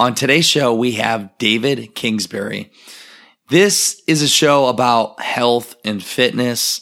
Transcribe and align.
On 0.00 0.14
today's 0.14 0.46
show, 0.46 0.72
we 0.72 0.92
have 0.92 1.36
David 1.36 1.94
Kingsbury. 1.94 2.72
This 3.50 4.00
is 4.06 4.22
a 4.22 4.28
show 4.28 4.68
about 4.68 5.20
health 5.20 5.74
and 5.84 6.02
fitness 6.02 6.80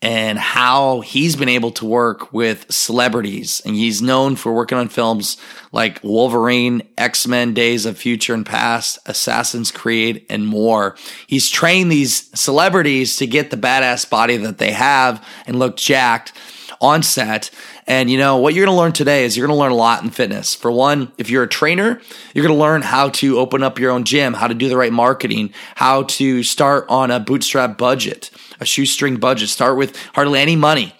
and 0.00 0.38
how 0.38 1.00
he's 1.00 1.34
been 1.34 1.48
able 1.48 1.72
to 1.72 1.84
work 1.84 2.32
with 2.32 2.70
celebrities. 2.70 3.60
And 3.66 3.74
he's 3.74 4.00
known 4.00 4.36
for 4.36 4.52
working 4.52 4.78
on 4.78 4.88
films 4.88 5.36
like 5.72 5.98
Wolverine, 6.04 6.82
X 6.96 7.26
Men, 7.26 7.54
Days 7.54 7.86
of 7.86 7.98
Future 7.98 8.34
and 8.34 8.46
Past, 8.46 9.00
Assassin's 9.04 9.72
Creed, 9.72 10.24
and 10.30 10.46
more. 10.46 10.94
He's 11.26 11.50
trained 11.50 11.90
these 11.90 12.30
celebrities 12.38 13.16
to 13.16 13.26
get 13.26 13.50
the 13.50 13.56
badass 13.56 14.08
body 14.08 14.36
that 14.36 14.58
they 14.58 14.70
have 14.70 15.26
and 15.44 15.58
look 15.58 15.76
jacked 15.76 16.32
on 16.80 17.02
set. 17.02 17.50
And 17.90 18.08
you 18.08 18.18
know, 18.18 18.36
what 18.36 18.54
you're 18.54 18.64
going 18.64 18.76
to 18.76 18.80
learn 18.80 18.92
today 18.92 19.24
is 19.24 19.36
you're 19.36 19.48
going 19.48 19.56
to 19.56 19.60
learn 19.60 19.72
a 19.72 19.74
lot 19.74 20.04
in 20.04 20.10
fitness. 20.10 20.54
For 20.54 20.70
one, 20.70 21.10
if 21.18 21.28
you're 21.28 21.42
a 21.42 21.48
trainer, 21.48 22.00
you're 22.32 22.46
going 22.46 22.56
to 22.56 22.60
learn 22.60 22.82
how 22.82 23.08
to 23.08 23.40
open 23.40 23.64
up 23.64 23.80
your 23.80 23.90
own 23.90 24.04
gym, 24.04 24.32
how 24.32 24.46
to 24.46 24.54
do 24.54 24.68
the 24.68 24.76
right 24.76 24.92
marketing, 24.92 25.52
how 25.74 26.04
to 26.04 26.44
start 26.44 26.86
on 26.88 27.10
a 27.10 27.18
bootstrap 27.18 27.76
budget, 27.76 28.30
a 28.60 28.64
shoestring 28.64 29.16
budget, 29.16 29.48
start 29.48 29.76
with 29.76 29.96
hardly 30.14 30.38
any 30.38 30.54
money 30.54 30.94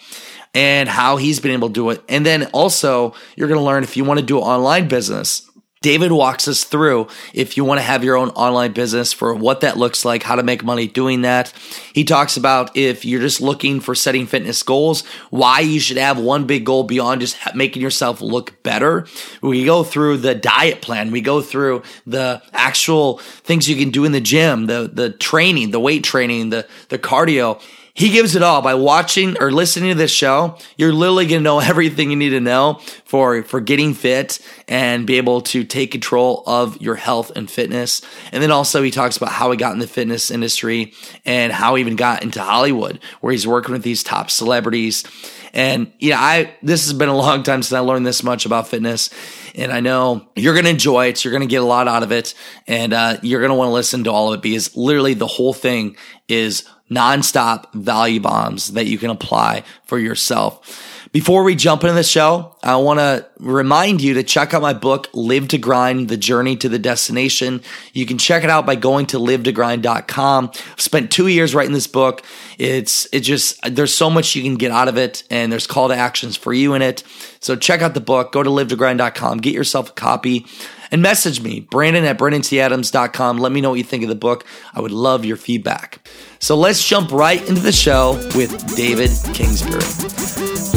and 0.53 0.89
how 0.89 1.17
he's 1.17 1.39
been 1.39 1.53
able 1.53 1.69
to 1.69 1.75
do 1.75 1.91
it. 1.91 2.03
And 2.09 2.27
then 2.27 2.47
also 2.47 3.15
you're 3.37 3.47
going 3.47 3.61
to 3.61 3.65
learn 3.65 3.85
if 3.85 3.97
you 3.97 4.03
want 4.03 4.19
to 4.19 4.27
do 4.27 4.39
an 4.39 4.45
online 4.45 4.89
business, 4.89 5.49
David 5.83 6.13
walks 6.13 6.47
us 6.47 6.65
through 6.65 7.09
if 7.33 7.57
you 7.57 7.65
want 7.65 7.79
to 7.79 7.83
have 7.83 8.05
your 8.05 8.15
own 8.15 8.29
online 8.31 8.73
business 8.73 9.15
for 9.15 9.35
what 9.35 9.63
that 9.63 9.79
looks 9.79 10.05
like, 10.05 10.23
how 10.23 10.37
to 10.37 10.43
make 10.43 10.63
money 10.63 10.87
doing 10.87 11.23
that. 11.23 11.55
He 11.95 12.05
talks 12.05 12.37
about 12.37 12.77
if 12.77 13.07
you're 13.07 13.23
just 13.23 13.41
looking 13.41 13.81
for 13.81 13.95
setting 13.95 14.27
fitness 14.27 14.63
goals, 14.63 15.07
why 15.31 15.61
you 15.61 15.81
should 15.81 15.97
have 15.97 16.19
one 16.19 16.47
big 16.47 16.67
goal 16.67 16.85
beyond 16.85 17.23
just 17.23 17.39
making 17.55 17.81
yourself 17.81 18.21
look 18.21 18.63
better. 18.63 19.07
We 19.41 19.65
go 19.65 19.83
through 19.83 20.19
the 20.19 20.35
diet 20.35 20.83
plan. 20.83 21.13
We 21.13 21.23
go 21.23 21.41
through 21.41 21.83
the 22.07 22.43
actual 22.53 23.17
things 23.17 23.67
you 23.67 23.77
can 23.77 23.89
do 23.89 24.05
in 24.05 24.13
the 24.13 24.21
gym, 24.21 24.67
the, 24.67 24.91
the 24.93 25.09
training, 25.09 25.71
the 25.71 25.81
weight 25.81 26.05
training, 26.05 26.51
the, 26.51 26.69
the 26.91 26.99
cardio 26.99 27.59
he 27.95 28.11
gives 28.11 28.37
it 28.37 28.43
all 28.43 28.63
by 28.63 28.75
watching 28.75 29.37
or 29.41 29.51
listening 29.51 29.91
to 29.91 29.95
this 29.95 30.11
show. 30.11 30.57
You're 30.77 30.93
literally 30.93 31.27
going 31.27 31.41
to 31.41 31.45
know 31.45 31.61
everything 31.61 32.11
you 32.11 32.17
need 32.17 32.31
to 32.31 32.41
know 32.41 32.81
for, 33.05 33.43
for 33.43 33.61
getting 33.61 33.95
fit 33.95 34.39
and 34.69 35.07
be 35.07 35.17
able 35.17 35.41
to 35.43 35.65
take 35.65 35.91
control 35.91 36.43
of 36.47 36.81
your 36.81 36.95
health 36.95 37.33
and 37.35 37.51
fitness. 37.51 38.03
And 38.33 38.43
then 38.43 38.51
also 38.51 38.83
he 38.83 38.91
talks 38.91 39.17
about 39.17 39.33
how 39.33 39.51
he 39.51 39.57
got 39.57 39.73
in 39.73 39.79
the 39.79 39.87
fitness 39.87 40.31
industry 40.31 40.95
and 41.25 41.53
how 41.53 41.75
he 41.75 41.81
even 41.81 41.97
got 41.97 42.23
into 42.23 42.41
Hollywood 42.41 43.01
where 43.21 43.33
he's 43.33 43.47
working 43.47 43.73
with 43.73 43.83
these 43.83 44.03
top 44.03 44.31
celebrities. 44.31 45.05
And 45.53 45.93
yeah, 45.99 46.21
I, 46.21 46.55
this 46.63 46.85
has 46.85 46.93
been 46.93 47.09
a 47.09 47.17
long 47.17 47.43
time 47.43 47.63
since 47.63 47.73
I 47.73 47.81
learned 47.81 48.07
this 48.07 48.23
much 48.23 48.47
about 48.47 48.69
fitness. 48.69 49.11
And 49.57 49.73
I 49.73 49.81
know 49.81 50.29
you're 50.37 50.55
going 50.55 50.65
to 50.65 50.71
enjoy 50.71 51.07
it. 51.09 51.25
You're 51.25 51.33
going 51.33 51.41
to 51.41 51.49
get 51.49 51.63
a 51.63 51.67
lot 51.67 51.89
out 51.89 52.05
of 52.05 52.13
it. 52.13 52.35
And, 52.69 52.93
uh, 52.93 53.17
you're 53.23 53.41
going 53.41 53.51
to 53.51 53.57
want 53.57 53.69
to 53.69 53.73
listen 53.73 54.05
to 54.05 54.13
all 54.13 54.33
of 54.33 54.39
it 54.39 54.43
because 54.43 54.77
literally 54.77 55.15
the 55.15 55.27
whole 55.27 55.53
thing 55.53 55.97
is 56.29 56.69
nonstop 56.91 57.73
value 57.73 58.21
bombs 58.21 58.73
that 58.73 58.87
you 58.87 58.99
can 58.99 59.11
apply 59.11 59.63
for 59.85 59.99
yourself. 59.99 60.87
Before 61.13 61.43
we 61.43 61.57
jump 61.57 61.83
into 61.83 61.95
the 61.95 62.05
show, 62.05 62.55
I 62.63 62.77
want 62.77 63.01
to 63.01 63.27
remind 63.41 64.01
you 64.01 64.15
to 64.15 64.23
check 64.23 64.55
out 64.55 64.63
my 64.63 64.75
book, 64.75 65.09
Live 65.13 65.49
to 65.49 65.59
Grind, 65.59 66.09
The 66.09 66.17
Journey 66.17 66.55
to 66.59 66.69
the 66.69 66.79
Destination. 66.79 67.63
You 67.93 68.07
can 68.07 68.17
check 68.17 68.45
it 68.45 68.51
out 68.51 68.65
by 68.65 68.77
going 68.77 69.07
to 69.07 69.17
livetogrind.com. 69.17 70.51
I've 70.55 70.81
spent 70.81 71.11
two 71.11 71.27
years 71.27 71.53
writing 71.53 71.73
this 71.73 71.89
book. 71.89 72.23
It's, 72.59 73.09
it 73.13 73.21
just, 73.21 73.59
there's 73.69 73.93
so 73.93 74.09
much 74.09 74.37
you 74.37 74.45
can 74.45 74.55
get 74.55 74.71
out 74.71 74.87
of 74.87 74.97
it 74.97 75.25
and 75.31 75.51
there's 75.51 75.67
call 75.67 75.89
to 75.89 75.97
actions 75.97 76.37
for 76.37 76.53
you 76.53 76.75
in 76.75 76.83
it. 76.83 77.03
So 77.41 77.57
check 77.57 77.83
out 77.83 77.95
the 77.95 78.01
book, 78.01 78.31
go 78.31 78.45
to 78.45 78.51
livetogrind.com, 78.51 79.39
get 79.39 79.53
yourself 79.53 79.91
a 79.91 79.95
copy 79.95 80.47
and 80.91 81.03
message 81.03 81.41
me, 81.41 81.61
Brandon 81.61 82.05
at 82.05 82.19
BrandonTAdams.com. 82.19 83.39
Let 83.39 83.53
me 83.53 83.61
know 83.61 83.71
what 83.71 83.79
you 83.79 83.85
think 83.85 84.03
of 84.03 84.09
the 84.09 84.15
book. 84.15 84.45
I 84.75 84.81
would 84.81 84.91
love 84.91 85.25
your 85.25 85.37
feedback. 85.37 86.07
So 86.43 86.57
let's 86.57 86.83
jump 86.83 87.13
right 87.13 87.47
into 87.47 87.61
the 87.61 87.71
show 87.71 88.15
with 88.35 88.75
David 88.75 89.11
Kingsbury. 89.35 89.85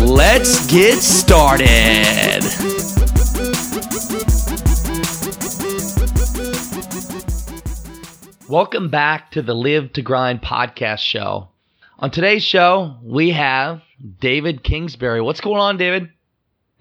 Let's 0.05 0.67
get 0.67 0.97
started. 0.97 2.43
Welcome 8.49 8.89
back 8.89 9.31
to 9.31 9.41
the 9.41 9.55
Live 9.55 9.93
to 9.93 10.01
Grind 10.01 10.41
podcast 10.41 10.99
show. 10.99 11.47
On 11.97 12.11
today's 12.11 12.43
show, 12.43 12.97
we 13.01 13.29
have 13.29 13.81
David 14.19 14.65
Kingsbury. 14.65 15.21
What's 15.21 15.39
going 15.39 15.61
on, 15.61 15.77
David? 15.77 16.09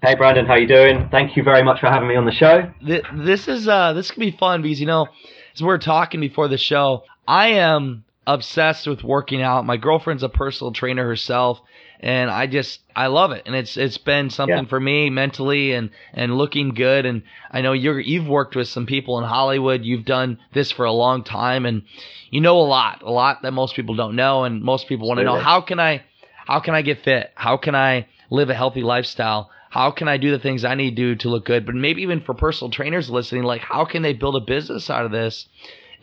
Hey 0.01 0.15
Brandon, 0.15 0.45
how 0.45 0.55
you 0.55 0.67
doing? 0.67 1.07
Thank 1.09 1.37
you 1.37 1.43
very 1.43 1.63
much 1.63 1.79
for 1.79 1.87
having 1.87 2.09
me 2.09 2.17
on 2.17 2.25
the 2.25 2.33
show. 2.33 2.69
This 2.81 3.47
is 3.47 3.65
uh 3.65 3.93
this 3.93 4.11
can 4.11 4.19
be 4.19 4.31
fun 4.31 4.61
because 4.61 4.81
you 4.81 4.87
know, 4.87 5.07
as 5.55 5.61
we 5.61 5.69
are 5.69 5.77
talking 5.77 6.19
before 6.19 6.49
the 6.49 6.57
show, 6.57 7.05
I 7.25 7.47
am 7.51 8.03
obsessed 8.25 8.87
with 8.87 9.03
working 9.03 9.41
out. 9.41 9.65
My 9.65 9.77
girlfriend's 9.77 10.23
a 10.23 10.29
personal 10.29 10.71
trainer 10.71 11.05
herself, 11.05 11.61
and 11.99 12.29
I 12.29 12.47
just 12.47 12.81
I 12.95 13.07
love 13.07 13.31
it. 13.31 13.43
And 13.45 13.55
it's 13.55 13.77
it's 13.77 13.97
been 13.97 14.29
something 14.29 14.63
yeah. 14.63 14.69
for 14.69 14.79
me 14.79 15.09
mentally 15.09 15.73
and 15.73 15.89
and 16.13 16.37
looking 16.37 16.69
good. 16.69 17.05
And 17.05 17.23
I 17.51 17.61
know 17.61 17.73
you're 17.73 17.99
you've 17.99 18.27
worked 18.27 18.55
with 18.55 18.67
some 18.67 18.85
people 18.85 19.17
in 19.19 19.25
Hollywood. 19.25 19.83
You've 19.83 20.05
done 20.05 20.39
this 20.53 20.71
for 20.71 20.85
a 20.85 20.91
long 20.91 21.23
time, 21.23 21.65
and 21.65 21.83
you 22.29 22.41
know 22.41 22.59
a 22.59 22.61
lot, 22.61 23.01
a 23.01 23.11
lot 23.11 23.41
that 23.43 23.51
most 23.51 23.75
people 23.75 23.95
don't 23.95 24.15
know, 24.15 24.43
and 24.43 24.61
most 24.61 24.87
people 24.87 25.07
want 25.07 25.19
to 25.19 25.25
know 25.25 25.39
how 25.39 25.61
can 25.61 25.79
I 25.79 26.03
how 26.45 26.59
can 26.59 26.75
I 26.75 26.81
get 26.81 27.03
fit? 27.03 27.31
How 27.35 27.57
can 27.57 27.75
I 27.75 28.07
live 28.29 28.49
a 28.49 28.55
healthy 28.55 28.81
lifestyle? 28.81 29.49
how 29.73 29.89
can 29.89 30.07
I 30.07 30.17
do 30.17 30.29
the 30.29 30.37
things 30.37 30.63
I 30.63 30.75
need 30.75 30.91
to 30.91 30.95
do 30.95 31.15
to 31.15 31.29
look 31.29 31.45
good? 31.45 31.65
But 31.65 31.73
maybe 31.73 32.03
even 32.03 32.21
for 32.21 32.35
personal 32.35 32.69
trainers 32.69 33.09
listening, 33.09 33.41
like 33.41 33.61
how 33.61 33.85
can 33.85 34.03
they 34.03 34.13
build 34.13 34.35
a 34.35 34.39
business 34.39 34.87
out 34.87 35.03
of 35.03 35.11
this? 35.11 35.47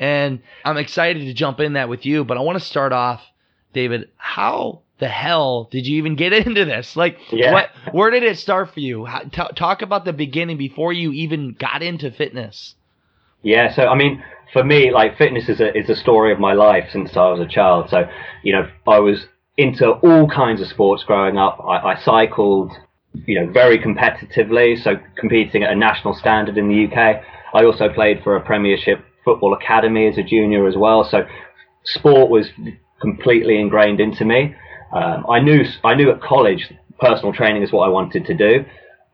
And 0.01 0.41
I'm 0.65 0.79
excited 0.79 1.27
to 1.27 1.35
jump 1.35 1.61
in 1.61 1.75
that 1.75 1.91
with 1.91 2.07
you, 2.07 2.25
but 2.25 2.39
I 2.39 2.41
want 2.41 2.59
to 2.59 2.65
start 2.65 2.93
off, 2.93 3.21
David, 3.75 4.09
how 4.17 4.81
the 4.99 5.09
hell 5.09 5.69
did 5.71 5.87
you 5.87 5.99
even 5.99 6.17
get 6.17 6.33
into 6.47 6.65
this? 6.65 6.97
Like, 6.97 7.19
yeah. 7.31 7.53
what, 7.53 7.71
where 7.93 8.11
did 8.11 8.23
it 8.23 8.39
start 8.39 8.73
for 8.73 8.81
you? 8.81 9.05
How, 9.05 9.21
t- 9.21 9.55
talk 9.55 9.83
about 9.83 10.07
the 10.07 10.15
beginning 10.15 10.57
before 10.57 10.93
you 10.95 11.13
even 11.13 11.53
got 11.53 11.83
into 11.83 12.11
fitness. 12.11 12.75
Yeah. 13.43 13.75
So, 13.75 13.89
I 13.89 13.95
mean, 13.95 14.25
for 14.55 14.65
me, 14.65 14.91
like 14.91 15.19
fitness 15.19 15.51
is 15.51 15.61
a, 15.61 15.77
is 15.77 15.91
a 15.91 15.97
story 15.97 16.33
of 16.33 16.41
my 16.41 16.55
life 16.55 16.89
since 16.91 17.15
I 17.15 17.29
was 17.29 17.41
a 17.41 17.47
child. 17.47 17.91
So, 17.91 18.09
you 18.43 18.55
know, 18.55 18.71
I 18.89 19.01
was 19.01 19.27
into 19.59 19.91
all 19.91 20.27
kinds 20.29 20.63
of 20.63 20.69
sports 20.69 21.05
growing 21.05 21.37
up. 21.37 21.61
I, 21.63 21.93
I 21.93 22.03
cycled, 22.03 22.73
you 23.27 23.39
know, 23.39 23.53
very 23.53 23.79
competitively, 23.79 24.83
so 24.83 24.97
competing 25.17 25.63
at 25.63 25.73
a 25.73 25.77
national 25.77 26.15
standard 26.15 26.57
in 26.57 26.69
the 26.69 26.87
UK. 26.87 27.23
I 27.53 27.65
also 27.65 27.93
played 27.93 28.23
for 28.23 28.37
a 28.37 28.41
Premiership 28.41 29.05
football 29.25 29.55
academy 29.55 30.09
as 30.09 30.19
a 30.19 30.23
junior 30.23 30.67
as 30.67 30.77
well. 30.77 31.09
So 31.09 31.27
sport 31.85 32.31
was 32.31 32.47
completely 33.01 33.61
ingrained 33.61 34.01
into 34.01 34.25
me. 34.25 34.55
Um, 34.93 35.27
I 35.29 35.41
knew 35.41 35.65
I 35.85 35.95
knew 35.95 36.11
at 36.11 36.21
college 36.21 36.73
personal 36.99 37.33
training 37.33 37.63
is 37.63 37.73
what 37.73 37.87
I 37.87 37.89
wanted 37.89 38.27
to 38.27 38.35
do. 38.35 38.65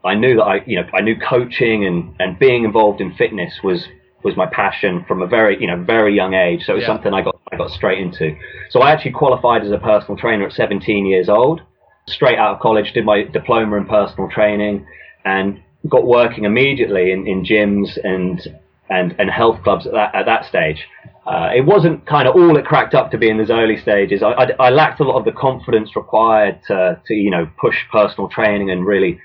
I 0.04 0.14
knew 0.14 0.36
that 0.36 0.44
I 0.44 0.64
you 0.66 0.80
know 0.80 0.88
I 0.94 1.00
knew 1.00 1.16
coaching 1.18 1.84
and, 1.84 2.14
and 2.18 2.38
being 2.38 2.64
involved 2.64 3.00
in 3.00 3.14
fitness 3.14 3.60
was 3.62 3.86
was 4.24 4.36
my 4.36 4.46
passion 4.46 5.04
from 5.06 5.22
a 5.22 5.26
very 5.26 5.60
you 5.60 5.66
know 5.66 5.82
very 5.82 6.14
young 6.14 6.34
age. 6.34 6.64
So 6.64 6.72
it 6.72 6.76
was 6.76 6.82
yeah. 6.82 6.88
something 6.88 7.12
I 7.12 7.22
got 7.22 7.38
I 7.52 7.56
got 7.56 7.70
straight 7.70 7.98
into. 7.98 8.36
So 8.70 8.80
I 8.80 8.92
actually 8.92 9.12
qualified 9.12 9.62
as 9.64 9.70
a 9.70 9.78
personal 9.78 10.16
trainer 10.16 10.46
at 10.46 10.52
17 10.52 11.06
years 11.06 11.28
old 11.28 11.60
straight 12.08 12.38
out 12.38 12.54
of 12.54 12.60
college, 12.60 12.92
did 12.92 13.04
my 13.04 13.24
diploma 13.24 13.76
in 13.76 13.86
personal 13.86 14.28
training, 14.28 14.86
and 15.24 15.62
got 15.88 16.06
working 16.06 16.44
immediately 16.44 17.12
in, 17.12 17.26
in 17.26 17.44
gyms 17.44 17.98
and 18.02 18.40
and 18.90 19.14
and 19.18 19.30
health 19.30 19.62
clubs 19.62 19.86
at 19.86 19.92
that 19.92 20.14
at 20.14 20.26
that 20.26 20.44
stage. 20.46 20.86
Uh, 21.26 21.50
it 21.54 21.66
wasn't 21.66 22.06
kind 22.06 22.28
of 22.28 22.36
all 22.36 22.56
it 22.56 22.64
cracked 22.64 22.94
up 22.94 23.10
to 23.10 23.18
be 23.18 23.28
in 23.28 23.36
those 23.36 23.50
early 23.50 23.76
stages. 23.76 24.22
I, 24.22 24.30
I, 24.30 24.46
I, 24.60 24.70
lacked 24.70 25.00
a 25.00 25.02
lot 25.02 25.18
of 25.18 25.24
the 25.24 25.32
confidence 25.32 25.96
required 25.96 26.60
to, 26.68 27.00
to 27.04 27.14
you 27.14 27.30
know 27.30 27.48
push 27.60 27.76
personal 27.90 28.28
training 28.28 28.70
and 28.70 28.86
really 28.86 29.20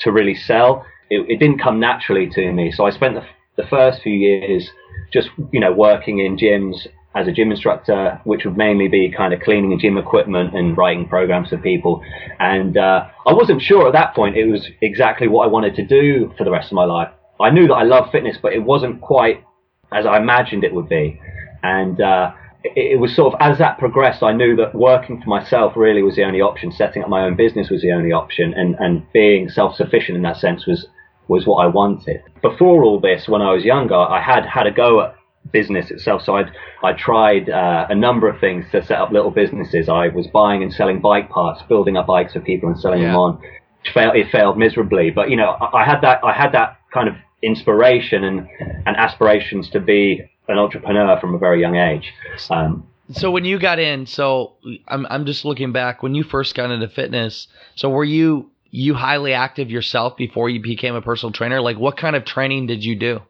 to 0.00 0.12
really 0.12 0.34
sell. 0.34 0.86
It, 1.10 1.28
it 1.28 1.38
didn't 1.38 1.58
come 1.58 1.78
naturally 1.78 2.28
to 2.30 2.52
me. 2.52 2.72
So 2.72 2.86
I 2.86 2.90
spent 2.90 3.16
the, 3.16 3.62
the 3.62 3.68
first 3.68 4.00
few 4.02 4.14
years 4.14 4.70
just 5.12 5.28
you 5.52 5.60
know 5.60 5.72
working 5.72 6.20
in 6.20 6.38
gyms 6.38 6.86
as 7.14 7.28
a 7.28 7.32
gym 7.32 7.50
instructor, 7.50 8.20
which 8.24 8.44
would 8.44 8.56
mainly 8.56 8.88
be 8.88 9.12
kind 9.14 9.34
of 9.34 9.40
cleaning 9.40 9.78
gym 9.78 9.98
equipment 9.98 10.56
and 10.56 10.76
writing 10.76 11.06
programs 11.06 11.50
for 11.50 11.58
people. 11.58 12.02
And 12.38 12.78
uh, 12.78 13.08
I 13.26 13.34
wasn't 13.34 13.60
sure 13.60 13.86
at 13.86 13.92
that 13.92 14.14
point 14.14 14.36
it 14.36 14.46
was 14.46 14.66
exactly 14.80 15.28
what 15.28 15.44
I 15.44 15.48
wanted 15.48 15.74
to 15.76 15.84
do 15.84 16.32
for 16.38 16.44
the 16.44 16.50
rest 16.50 16.68
of 16.68 16.76
my 16.76 16.84
life. 16.84 17.10
I 17.42 17.50
knew 17.50 17.66
that 17.68 17.74
I 17.74 17.82
loved 17.82 18.12
fitness, 18.12 18.36
but 18.40 18.52
it 18.52 18.62
wasn't 18.62 19.00
quite 19.00 19.44
as 19.92 20.06
I 20.06 20.18
imagined 20.18 20.64
it 20.64 20.74
would 20.74 20.88
be, 20.88 21.20
and 21.62 22.00
uh, 22.00 22.32
it, 22.64 22.92
it, 22.92 23.00
was 23.00 23.14
sort 23.14 23.34
of 23.34 23.40
as 23.40 23.58
that 23.58 23.78
progressed, 23.78 24.22
I 24.22 24.32
knew 24.32 24.56
that 24.56 24.74
working 24.74 25.20
for 25.20 25.28
myself 25.28 25.74
really 25.76 26.02
was 26.02 26.16
the 26.16 26.24
only 26.24 26.40
option. 26.40 26.72
Setting 26.72 27.02
up 27.02 27.08
my 27.08 27.24
own 27.24 27.36
business 27.36 27.68
was 27.68 27.82
the 27.82 27.92
only 27.92 28.12
option, 28.12 28.54
and 28.54 28.74
and 28.78 29.06
being 29.12 29.48
self 29.48 29.76
sufficient 29.76 30.16
in 30.16 30.22
that 30.22 30.38
sense 30.38 30.66
was 30.66 30.86
was 31.28 31.46
what 31.46 31.64
I 31.64 31.66
wanted. 31.66 32.22
Before 32.40 32.84
all 32.84 33.00
this, 33.00 33.28
when 33.28 33.42
I 33.42 33.52
was 33.52 33.64
younger, 33.64 33.94
I 33.94 34.20
had 34.20 34.46
had 34.46 34.66
a 34.66 34.72
go 34.72 35.02
at 35.02 35.14
business 35.50 35.90
itself. 35.90 36.22
So 36.22 36.36
I'd, 36.36 36.50
I 36.82 36.92
tried 36.92 37.50
uh, 37.50 37.86
a 37.88 37.94
number 37.94 38.28
of 38.28 38.40
things 38.40 38.64
to 38.72 38.84
set 38.84 38.98
up 38.98 39.10
little 39.10 39.30
businesses. 39.30 39.88
I 39.88 40.08
was 40.08 40.26
buying 40.28 40.62
and 40.62 40.72
selling 40.72 41.00
bike 41.00 41.30
parts, 41.30 41.62
building 41.68 41.96
up 41.96 42.06
bikes 42.06 42.32
for 42.32 42.40
people 42.40 42.68
and 42.68 42.78
selling 42.78 43.02
yeah. 43.02 43.08
them 43.08 43.16
on. 43.16 43.42
It 43.84 43.92
failed, 43.92 44.16
it 44.16 44.30
failed 44.30 44.58
miserably, 44.58 45.10
but 45.10 45.30
you 45.30 45.36
know, 45.36 45.50
I, 45.50 45.82
I 45.82 45.84
had 45.84 46.00
that, 46.02 46.20
I 46.22 46.32
had 46.32 46.52
that 46.52 46.78
kind 46.92 47.08
of 47.08 47.14
inspiration 47.42 48.24
and, 48.24 48.48
and 48.86 48.96
aspirations 48.96 49.68
to 49.70 49.80
be 49.80 50.22
an 50.48 50.58
entrepreneur 50.58 51.18
from 51.20 51.34
a 51.34 51.38
very 51.38 51.60
young 51.60 51.76
age. 51.76 52.12
Um, 52.50 52.86
so 53.12 53.30
when 53.30 53.44
you 53.44 53.58
got 53.58 53.78
in, 53.78 54.06
so 54.06 54.54
I'm 54.88 55.06
I'm 55.10 55.26
just 55.26 55.44
looking 55.44 55.72
back 55.72 56.02
when 56.02 56.14
you 56.14 56.24
first 56.24 56.54
got 56.54 56.70
into 56.70 56.88
fitness. 56.88 57.48
So 57.74 57.90
were 57.90 58.04
you 58.04 58.50
you 58.70 58.94
highly 58.94 59.34
active 59.34 59.70
yourself 59.70 60.16
before 60.16 60.48
you 60.48 60.60
became 60.60 60.94
a 60.94 61.02
personal 61.02 61.32
trainer? 61.32 61.60
Like 61.60 61.78
what 61.78 61.96
kind 61.96 62.16
of 62.16 62.24
training 62.24 62.66
did 62.66 62.84
you 62.84 62.96
do? 62.96 63.20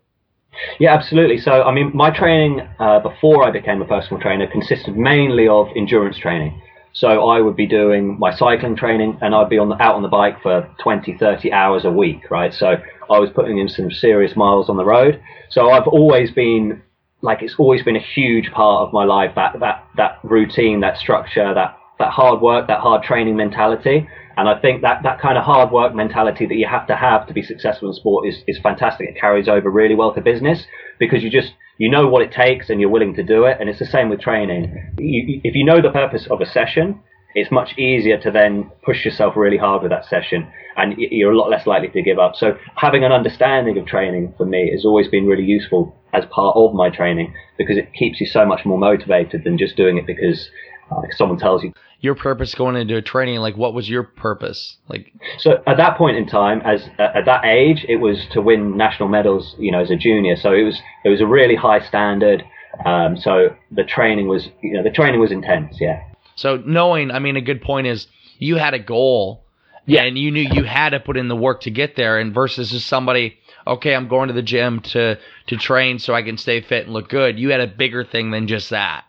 Yeah, 0.78 0.94
absolutely. 0.94 1.38
So, 1.38 1.62
I 1.62 1.72
mean, 1.72 1.90
my 1.94 2.10
training 2.10 2.60
uh, 2.78 3.00
before 3.00 3.44
I 3.44 3.50
became 3.50 3.80
a 3.80 3.86
personal 3.86 4.20
trainer 4.20 4.46
consisted 4.46 4.96
mainly 4.96 5.48
of 5.48 5.68
endurance 5.74 6.18
training. 6.18 6.60
So 6.92 7.28
I 7.28 7.40
would 7.40 7.56
be 7.56 7.66
doing 7.66 8.18
my 8.18 8.34
cycling 8.34 8.76
training 8.76 9.18
and 9.22 9.34
I'd 9.34 9.48
be 9.48 9.58
on 9.58 9.70
the, 9.70 9.82
out 9.82 9.94
on 9.94 10.02
the 10.02 10.08
bike 10.08 10.42
for 10.42 10.68
20, 10.82 11.16
30 11.16 11.52
hours 11.52 11.84
a 11.86 11.90
week, 11.90 12.30
right? 12.30 12.52
So 12.52 12.76
I 13.10 13.18
was 13.18 13.30
putting 13.34 13.58
in 13.58 13.68
some 13.68 13.90
serious 13.90 14.36
miles 14.36 14.68
on 14.68 14.76
the 14.76 14.84
road. 14.84 15.20
So 15.50 15.70
I've 15.70 15.86
always 15.86 16.30
been 16.30 16.82
like, 17.22 17.42
it's 17.42 17.54
always 17.58 17.82
been 17.82 17.96
a 17.96 18.04
huge 18.14 18.50
part 18.50 18.86
of 18.86 18.92
my 18.92 19.04
life, 19.04 19.32
that, 19.36 19.60
that, 19.60 19.86
that 19.96 20.18
routine, 20.24 20.80
that 20.80 20.96
structure, 20.98 21.54
that, 21.54 21.78
that 21.98 22.10
hard 22.10 22.40
work, 22.40 22.66
that 22.66 22.80
hard 22.80 23.02
training 23.04 23.36
mentality. 23.36 24.08
And 24.36 24.48
I 24.48 24.58
think 24.58 24.82
that, 24.82 25.02
that 25.04 25.20
kind 25.20 25.38
of 25.38 25.44
hard 25.44 25.70
work 25.70 25.94
mentality 25.94 26.46
that 26.46 26.54
you 26.54 26.66
have 26.66 26.86
to 26.88 26.96
have 26.96 27.26
to 27.28 27.34
be 27.34 27.42
successful 27.42 27.88
in 27.88 27.94
sport 27.94 28.26
is, 28.26 28.42
is 28.48 28.58
fantastic. 28.62 29.08
It 29.08 29.20
carries 29.20 29.48
over 29.48 29.70
really 29.70 29.94
well 29.94 30.12
to 30.14 30.20
business 30.20 30.64
because 30.98 31.22
you 31.22 31.30
just, 31.30 31.52
you 31.78 31.90
know 31.90 32.08
what 32.08 32.22
it 32.22 32.32
takes 32.32 32.70
and 32.70 32.80
you're 32.80 32.90
willing 32.90 33.14
to 33.14 33.22
do 33.22 33.44
it. 33.44 33.58
And 33.60 33.68
it's 33.68 33.78
the 33.78 33.86
same 33.86 34.08
with 34.08 34.20
training. 34.20 34.94
You, 34.98 35.40
if 35.44 35.54
you 35.54 35.64
know 35.64 35.80
the 35.80 35.90
purpose 35.90 36.26
of 36.30 36.40
a 36.40 36.46
session, 36.46 37.00
it's 37.34 37.50
much 37.50 37.76
easier 37.78 38.18
to 38.20 38.30
then 38.30 38.70
push 38.84 39.04
yourself 39.04 39.36
really 39.36 39.56
hard 39.56 39.82
with 39.82 39.90
that 39.90 40.04
session 40.04 40.50
and 40.76 40.94
you're 40.98 41.32
a 41.32 41.36
lot 41.36 41.50
less 41.50 41.66
likely 41.66 41.88
to 41.88 42.02
give 42.02 42.18
up. 42.18 42.34
So 42.36 42.56
having 42.76 43.04
an 43.04 43.12
understanding 43.12 43.78
of 43.78 43.86
training 43.86 44.34
for 44.36 44.46
me 44.46 44.70
has 44.72 44.84
always 44.84 45.08
been 45.08 45.26
really 45.26 45.44
useful 45.44 45.94
as 46.12 46.24
part 46.30 46.56
of 46.56 46.74
my 46.74 46.90
training 46.90 47.34
because 47.58 47.76
it 47.76 47.92
keeps 47.94 48.20
you 48.20 48.26
so 48.26 48.44
much 48.44 48.64
more 48.64 48.78
motivated 48.78 49.44
than 49.44 49.58
just 49.58 49.76
doing 49.76 49.98
it 49.98 50.06
because 50.06 50.48
uh, 50.90 51.02
someone 51.16 51.38
tells 51.38 51.62
you. 51.62 51.72
Your 52.00 52.14
purpose 52.16 52.54
going 52.54 52.74
into 52.74 52.96
a 52.96 53.02
training 53.02 53.36
like 53.36 53.56
what 53.56 53.74
was 53.74 53.88
your 53.88 54.02
purpose? 54.02 54.78
Like 54.88 55.12
so 55.38 55.62
at 55.66 55.76
that 55.76 55.96
point 55.96 56.16
in 56.16 56.26
time 56.26 56.60
as 56.62 56.82
uh, 56.98 57.08
at 57.14 57.24
that 57.26 57.44
age 57.44 57.86
it 57.88 57.96
was 57.96 58.26
to 58.32 58.40
win 58.40 58.76
national 58.76 59.08
medals 59.08 59.54
you 59.58 59.70
know 59.70 59.80
as 59.80 59.90
a 59.90 59.96
junior. 59.96 60.36
So 60.36 60.52
it 60.52 60.64
was 60.64 60.80
it 61.04 61.10
was 61.10 61.20
a 61.20 61.26
really 61.26 61.54
high 61.54 61.86
standard. 61.86 62.42
Um, 62.84 63.16
so 63.16 63.54
the 63.70 63.84
training 63.84 64.26
was 64.26 64.48
you 64.62 64.72
know 64.72 64.82
the 64.82 64.90
training 64.90 65.20
was 65.20 65.30
intense 65.30 65.76
yeah 65.78 66.11
so 66.34 66.56
knowing 66.56 67.10
i 67.10 67.18
mean 67.18 67.36
a 67.36 67.40
good 67.40 67.62
point 67.62 67.86
is 67.86 68.06
you 68.38 68.56
had 68.56 68.74
a 68.74 68.78
goal 68.78 69.44
yeah. 69.86 70.02
and 70.02 70.18
you 70.18 70.30
knew 70.30 70.48
you 70.52 70.64
had 70.64 70.90
to 70.90 71.00
put 71.00 71.16
in 71.16 71.28
the 71.28 71.36
work 71.36 71.62
to 71.62 71.70
get 71.70 71.96
there 71.96 72.18
and 72.18 72.34
versus 72.34 72.70
just 72.70 72.86
somebody 72.86 73.36
okay 73.66 73.94
i'm 73.94 74.08
going 74.08 74.28
to 74.28 74.34
the 74.34 74.42
gym 74.42 74.80
to 74.80 75.18
to 75.46 75.56
train 75.56 75.98
so 75.98 76.14
i 76.14 76.22
can 76.22 76.36
stay 76.36 76.60
fit 76.60 76.84
and 76.84 76.92
look 76.92 77.08
good 77.08 77.38
you 77.38 77.50
had 77.50 77.60
a 77.60 77.66
bigger 77.66 78.04
thing 78.04 78.30
than 78.30 78.46
just 78.46 78.70
that 78.70 79.04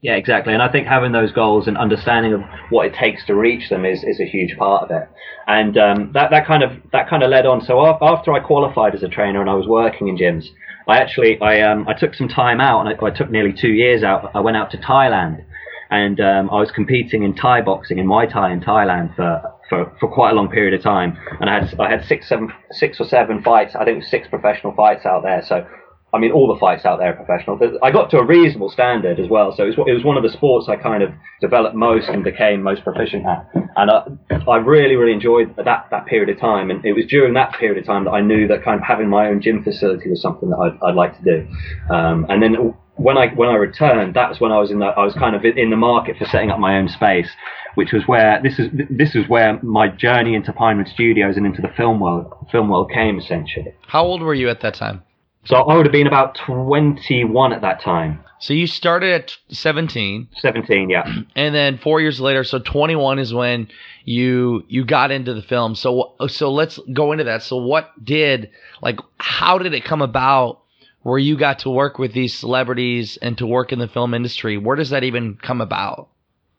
yeah, 0.00 0.14
exactly. 0.14 0.52
And 0.52 0.62
I 0.62 0.70
think 0.70 0.86
having 0.86 1.10
those 1.10 1.32
goals 1.32 1.66
and 1.66 1.76
understanding 1.76 2.32
of 2.32 2.42
what 2.70 2.86
it 2.86 2.94
takes 2.94 3.26
to 3.26 3.34
reach 3.34 3.68
them 3.68 3.84
is, 3.84 4.04
is 4.04 4.20
a 4.20 4.24
huge 4.24 4.56
part 4.56 4.84
of 4.84 4.90
it. 4.92 5.08
And 5.48 5.76
um, 5.76 6.12
that, 6.12 6.30
that 6.30 6.46
kind 6.46 6.62
of 6.62 6.70
that 6.92 7.08
kind 7.08 7.24
of 7.24 7.30
led 7.30 7.46
on. 7.46 7.64
So 7.64 7.84
after 8.00 8.32
I 8.32 8.38
qualified 8.38 8.94
as 8.94 9.02
a 9.02 9.08
trainer 9.08 9.40
and 9.40 9.50
I 9.50 9.54
was 9.54 9.66
working 9.66 10.06
in 10.06 10.16
gyms, 10.16 10.46
I 10.86 10.98
actually 10.98 11.40
I 11.40 11.62
um, 11.62 11.88
I 11.88 11.94
took 11.94 12.14
some 12.14 12.28
time 12.28 12.60
out 12.60 12.86
and 12.86 12.88
I, 12.88 13.06
I 13.06 13.10
took 13.10 13.28
nearly 13.30 13.52
two 13.52 13.72
years 13.72 14.04
out. 14.04 14.30
I 14.34 14.40
went 14.40 14.56
out 14.56 14.70
to 14.70 14.76
Thailand 14.76 15.44
and 15.90 16.20
um, 16.20 16.50
I 16.50 16.60
was 16.60 16.70
competing 16.70 17.22
in 17.22 17.34
Thai 17.34 17.62
boxing 17.62 17.98
in 17.98 18.06
Muay 18.06 18.30
Thai 18.30 18.52
in 18.52 18.60
Thailand 18.60 19.16
for, 19.16 19.42
for, 19.68 19.96
for 20.00 20.12
quite 20.12 20.30
a 20.30 20.34
long 20.34 20.48
period 20.48 20.74
of 20.74 20.82
time. 20.82 21.18
And 21.40 21.48
I 21.48 21.60
had 21.60 21.80
I 21.80 21.88
had 21.90 22.04
six 22.04 22.28
seven 22.28 22.52
six 22.70 23.00
or 23.00 23.04
seven 23.06 23.42
fights. 23.42 23.74
I 23.74 23.84
think 23.84 24.04
six 24.04 24.28
professional 24.28 24.74
fights 24.74 25.06
out 25.06 25.22
there. 25.22 25.42
So 25.42 25.66
I 26.12 26.18
mean, 26.18 26.32
all 26.32 26.52
the 26.52 26.58
fights 26.58 26.86
out 26.86 26.98
there 26.98 27.12
are 27.12 27.24
professional. 27.24 27.58
I 27.82 27.90
got 27.90 28.10
to 28.10 28.18
a 28.18 28.24
reasonable 28.24 28.70
standard 28.70 29.20
as 29.20 29.28
well, 29.28 29.54
so 29.54 29.64
it 29.64 29.76
was, 29.76 29.86
it 29.86 29.92
was 29.92 30.04
one 30.04 30.16
of 30.16 30.22
the 30.22 30.30
sports 30.30 30.66
I 30.66 30.76
kind 30.76 31.02
of 31.02 31.10
developed 31.42 31.76
most 31.76 32.08
and 32.08 32.24
became 32.24 32.62
most 32.62 32.82
proficient 32.82 33.26
at. 33.26 33.46
And 33.76 33.90
I, 33.90 34.06
I 34.48 34.56
really, 34.56 34.96
really 34.96 35.12
enjoyed 35.12 35.54
that 35.56 35.88
that 35.90 36.06
period 36.06 36.30
of 36.30 36.40
time. 36.40 36.70
And 36.70 36.82
it 36.84 36.94
was 36.94 37.04
during 37.06 37.34
that 37.34 37.52
period 37.58 37.76
of 37.78 37.84
time 37.84 38.04
that 38.04 38.12
I 38.12 38.22
knew 38.22 38.48
that 38.48 38.64
kind 38.64 38.80
of 38.80 38.86
having 38.86 39.08
my 39.10 39.28
own 39.28 39.42
gym 39.42 39.62
facility 39.62 40.08
was 40.08 40.22
something 40.22 40.48
that 40.48 40.56
I'd, 40.56 40.88
I'd 40.88 40.94
like 40.94 41.14
to 41.18 41.24
do. 41.24 41.46
Um, 41.94 42.24
and 42.30 42.42
then 42.42 42.74
when 42.98 43.16
I 43.16 43.28
when 43.28 43.48
I 43.48 43.54
returned, 43.54 44.14
that's 44.14 44.40
when 44.40 44.52
I 44.52 44.58
was 44.58 44.70
in 44.70 44.80
the 44.80 44.86
I 44.86 45.04
was 45.04 45.14
kind 45.14 45.34
of 45.34 45.44
in 45.44 45.70
the 45.70 45.76
market 45.76 46.18
for 46.18 46.24
setting 46.26 46.50
up 46.50 46.58
my 46.58 46.76
own 46.76 46.88
space, 46.88 47.30
which 47.76 47.92
was 47.92 48.06
where 48.06 48.40
this 48.42 48.58
is 48.58 48.68
this 48.90 49.14
is 49.14 49.28
where 49.28 49.58
my 49.62 49.88
journey 49.88 50.34
into 50.34 50.52
Pinewood 50.52 50.88
Studios 50.88 51.36
and 51.36 51.46
into 51.46 51.62
the 51.62 51.68
film 51.68 52.00
world 52.00 52.34
film 52.50 52.68
world 52.68 52.90
came 52.92 53.18
essentially. 53.18 53.72
How 53.86 54.04
old 54.04 54.20
were 54.20 54.34
you 54.34 54.48
at 54.48 54.60
that 54.60 54.74
time? 54.74 55.02
So 55.44 55.56
I 55.56 55.76
would 55.76 55.86
have 55.86 55.92
been 55.92 56.08
about 56.08 56.34
21 56.44 57.52
at 57.52 57.62
that 57.62 57.80
time. 57.80 58.22
So 58.40 58.52
you 58.52 58.66
started 58.66 59.14
at 59.14 59.36
17. 59.48 60.28
17, 60.36 60.90
yeah. 60.90 61.10
And 61.36 61.54
then 61.54 61.78
4 61.78 62.00
years 62.00 62.20
later, 62.20 62.44
so 62.44 62.58
21 62.58 63.18
is 63.18 63.32
when 63.32 63.68
you 64.04 64.64
you 64.68 64.84
got 64.84 65.10
into 65.10 65.34
the 65.34 65.42
film. 65.42 65.74
So 65.76 66.14
so 66.26 66.52
let's 66.52 66.80
go 66.92 67.12
into 67.12 67.24
that. 67.24 67.42
So 67.42 67.56
what 67.56 67.92
did 68.02 68.50
like 68.82 68.98
how 69.18 69.58
did 69.58 69.72
it 69.72 69.84
come 69.84 70.02
about 70.02 70.62
where 71.02 71.18
you 71.18 71.36
got 71.36 71.60
to 71.60 71.70
work 71.70 71.98
with 71.98 72.12
these 72.12 72.34
celebrities 72.34 73.18
and 73.22 73.38
to 73.38 73.46
work 73.46 73.72
in 73.72 73.78
the 73.78 73.88
film 73.88 74.14
industry? 74.14 74.56
Where 74.58 74.76
does 74.76 74.90
that 74.90 75.04
even 75.04 75.36
come 75.36 75.60
about? 75.60 76.08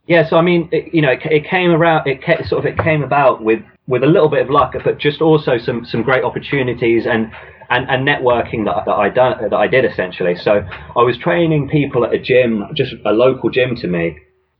Yeah, 0.07 0.27
so 0.27 0.37
I 0.37 0.41
mean, 0.41 0.69
it, 0.71 0.93
you 0.93 1.01
know, 1.01 1.11
it, 1.11 1.19
it, 1.25 1.45
came 1.45 1.69
around. 1.69 2.07
It 2.07 2.23
came, 2.23 2.43
sort 2.47 2.65
of 2.65 2.71
it 2.71 2.79
came 2.79 3.03
about 3.03 3.43
with 3.43 3.59
with 3.87 4.03
a 4.03 4.07
little 4.07 4.29
bit 4.29 4.41
of 4.41 4.49
luck, 4.49 4.73
but 4.83 4.97
just 4.97 5.21
also 5.21 5.57
some 5.57 5.85
some 5.85 6.01
great 6.01 6.23
opportunities 6.23 7.05
and 7.05 7.31
and, 7.69 7.87
and 7.89 8.07
networking 8.07 8.65
that, 8.65 8.85
that 8.85 8.93
I 8.93 9.09
done 9.09 9.37
that 9.41 9.53
I 9.53 9.67
did 9.67 9.85
essentially. 9.85 10.35
So 10.35 10.65
I 10.97 11.01
was 11.03 11.17
training 11.17 11.69
people 11.69 12.03
at 12.05 12.13
a 12.13 12.19
gym, 12.19 12.65
just 12.73 12.95
a 13.05 13.11
local 13.11 13.51
gym 13.51 13.75
to 13.77 13.87
me, 13.87 14.17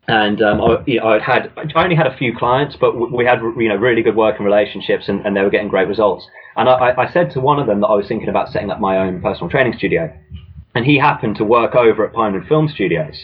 and 0.10 0.42
um, 0.42 0.60
I, 0.62 0.84
you 0.88 1.00
know, 1.00 1.08
I 1.08 1.20
had 1.20 1.52
I 1.56 1.84
only 1.84 1.96
had 1.96 2.08
a 2.08 2.18
few 2.18 2.36
clients, 2.36 2.76
but 2.80 2.94
we 2.96 3.26
had 3.26 3.40
you 3.42 3.70
know 3.70 3.76
really 3.76 4.02
good 4.02 4.16
working 4.16 4.44
relationships, 4.44 5.08
and, 5.08 5.24
and 5.26 5.36
they 5.36 5.42
were 5.42 5.52
getting 5.52 5.68
great 5.68 5.88
results. 5.88 6.28
And 6.58 6.68
I, 6.68 6.94
I 6.98 7.12
said 7.12 7.30
to 7.32 7.40
one 7.40 7.60
of 7.60 7.68
them 7.68 7.82
that 7.82 7.88
I 7.88 7.96
was 7.96 8.08
thinking 8.08 8.28
about 8.28 8.50
setting 8.50 8.72
up 8.72 8.80
my 8.80 8.98
own 8.98 9.22
personal 9.22 9.50
training 9.50 9.74
studio, 9.78 10.12
and 10.74 10.84
he 10.84 10.98
happened 10.98 11.36
to 11.36 11.46
work 11.46 11.76
over 11.76 12.06
at 12.06 12.14
Pinewood 12.14 12.48
Film 12.48 12.68
Studios. 12.68 13.20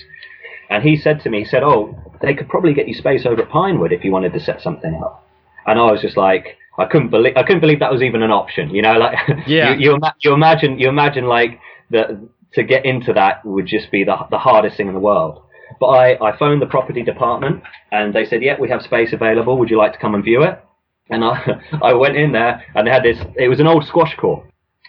And 0.69 0.83
he 0.83 0.95
said 0.95 1.21
to 1.21 1.29
me, 1.29 1.39
he 1.39 1.45
said, 1.45 1.63
"Oh, 1.63 1.97
they 2.21 2.35
could 2.35 2.49
probably 2.49 2.73
get 2.73 2.87
you 2.87 2.93
space 2.93 3.25
over 3.25 3.41
at 3.41 3.49
Pinewood 3.49 3.91
if 3.91 4.03
you 4.03 4.11
wanted 4.11 4.33
to 4.33 4.39
set 4.39 4.61
something 4.61 4.93
up." 5.03 5.27
And 5.65 5.79
I 5.79 5.91
was 5.91 6.01
just 6.01 6.17
like, 6.17 6.57
I 6.77 6.85
couldn't 6.85 7.09
believe 7.09 7.35
I 7.35 7.41
couldn't 7.41 7.61
believe 7.61 7.79
that 7.79 7.91
was 7.91 8.03
even 8.03 8.21
an 8.21 8.31
option. 8.31 8.69
You 8.69 8.83
know, 8.83 8.97
like 8.97 9.17
yeah. 9.47 9.73
you, 9.73 9.91
you, 9.91 9.99
you 10.19 10.33
imagine 10.33 10.77
you 10.77 10.87
imagine 10.87 11.25
like 11.25 11.59
that 11.89 12.09
to 12.53 12.63
get 12.63 12.85
into 12.85 13.11
that 13.13 13.43
would 13.43 13.65
just 13.65 13.91
be 13.91 14.03
the 14.03 14.15
the 14.29 14.37
hardest 14.37 14.77
thing 14.77 14.87
in 14.87 14.93
the 14.93 14.99
world. 14.99 15.41
But 15.79 15.87
I, 15.87 16.29
I 16.29 16.37
phoned 16.37 16.61
the 16.61 16.67
property 16.67 17.03
department 17.03 17.63
and 17.91 18.13
they 18.13 18.25
said, 18.25 18.41
yeah, 18.41 18.59
we 18.59 18.69
have 18.69 18.81
space 18.81 19.13
available. 19.13 19.57
Would 19.57 19.69
you 19.69 19.77
like 19.77 19.93
to 19.93 19.99
come 19.99 20.15
and 20.15 20.23
view 20.23 20.43
it? 20.43 20.63
And 21.09 21.23
I, 21.23 21.61
I 21.81 21.93
went 21.93 22.15
in 22.15 22.31
there 22.31 22.63
and 22.75 22.87
they 22.87 22.91
had 22.91 23.03
this, 23.03 23.19
it 23.37 23.47
was 23.47 23.59
an 23.59 23.67
old 23.67 23.85
squash 23.85 24.15
court. 24.15 24.45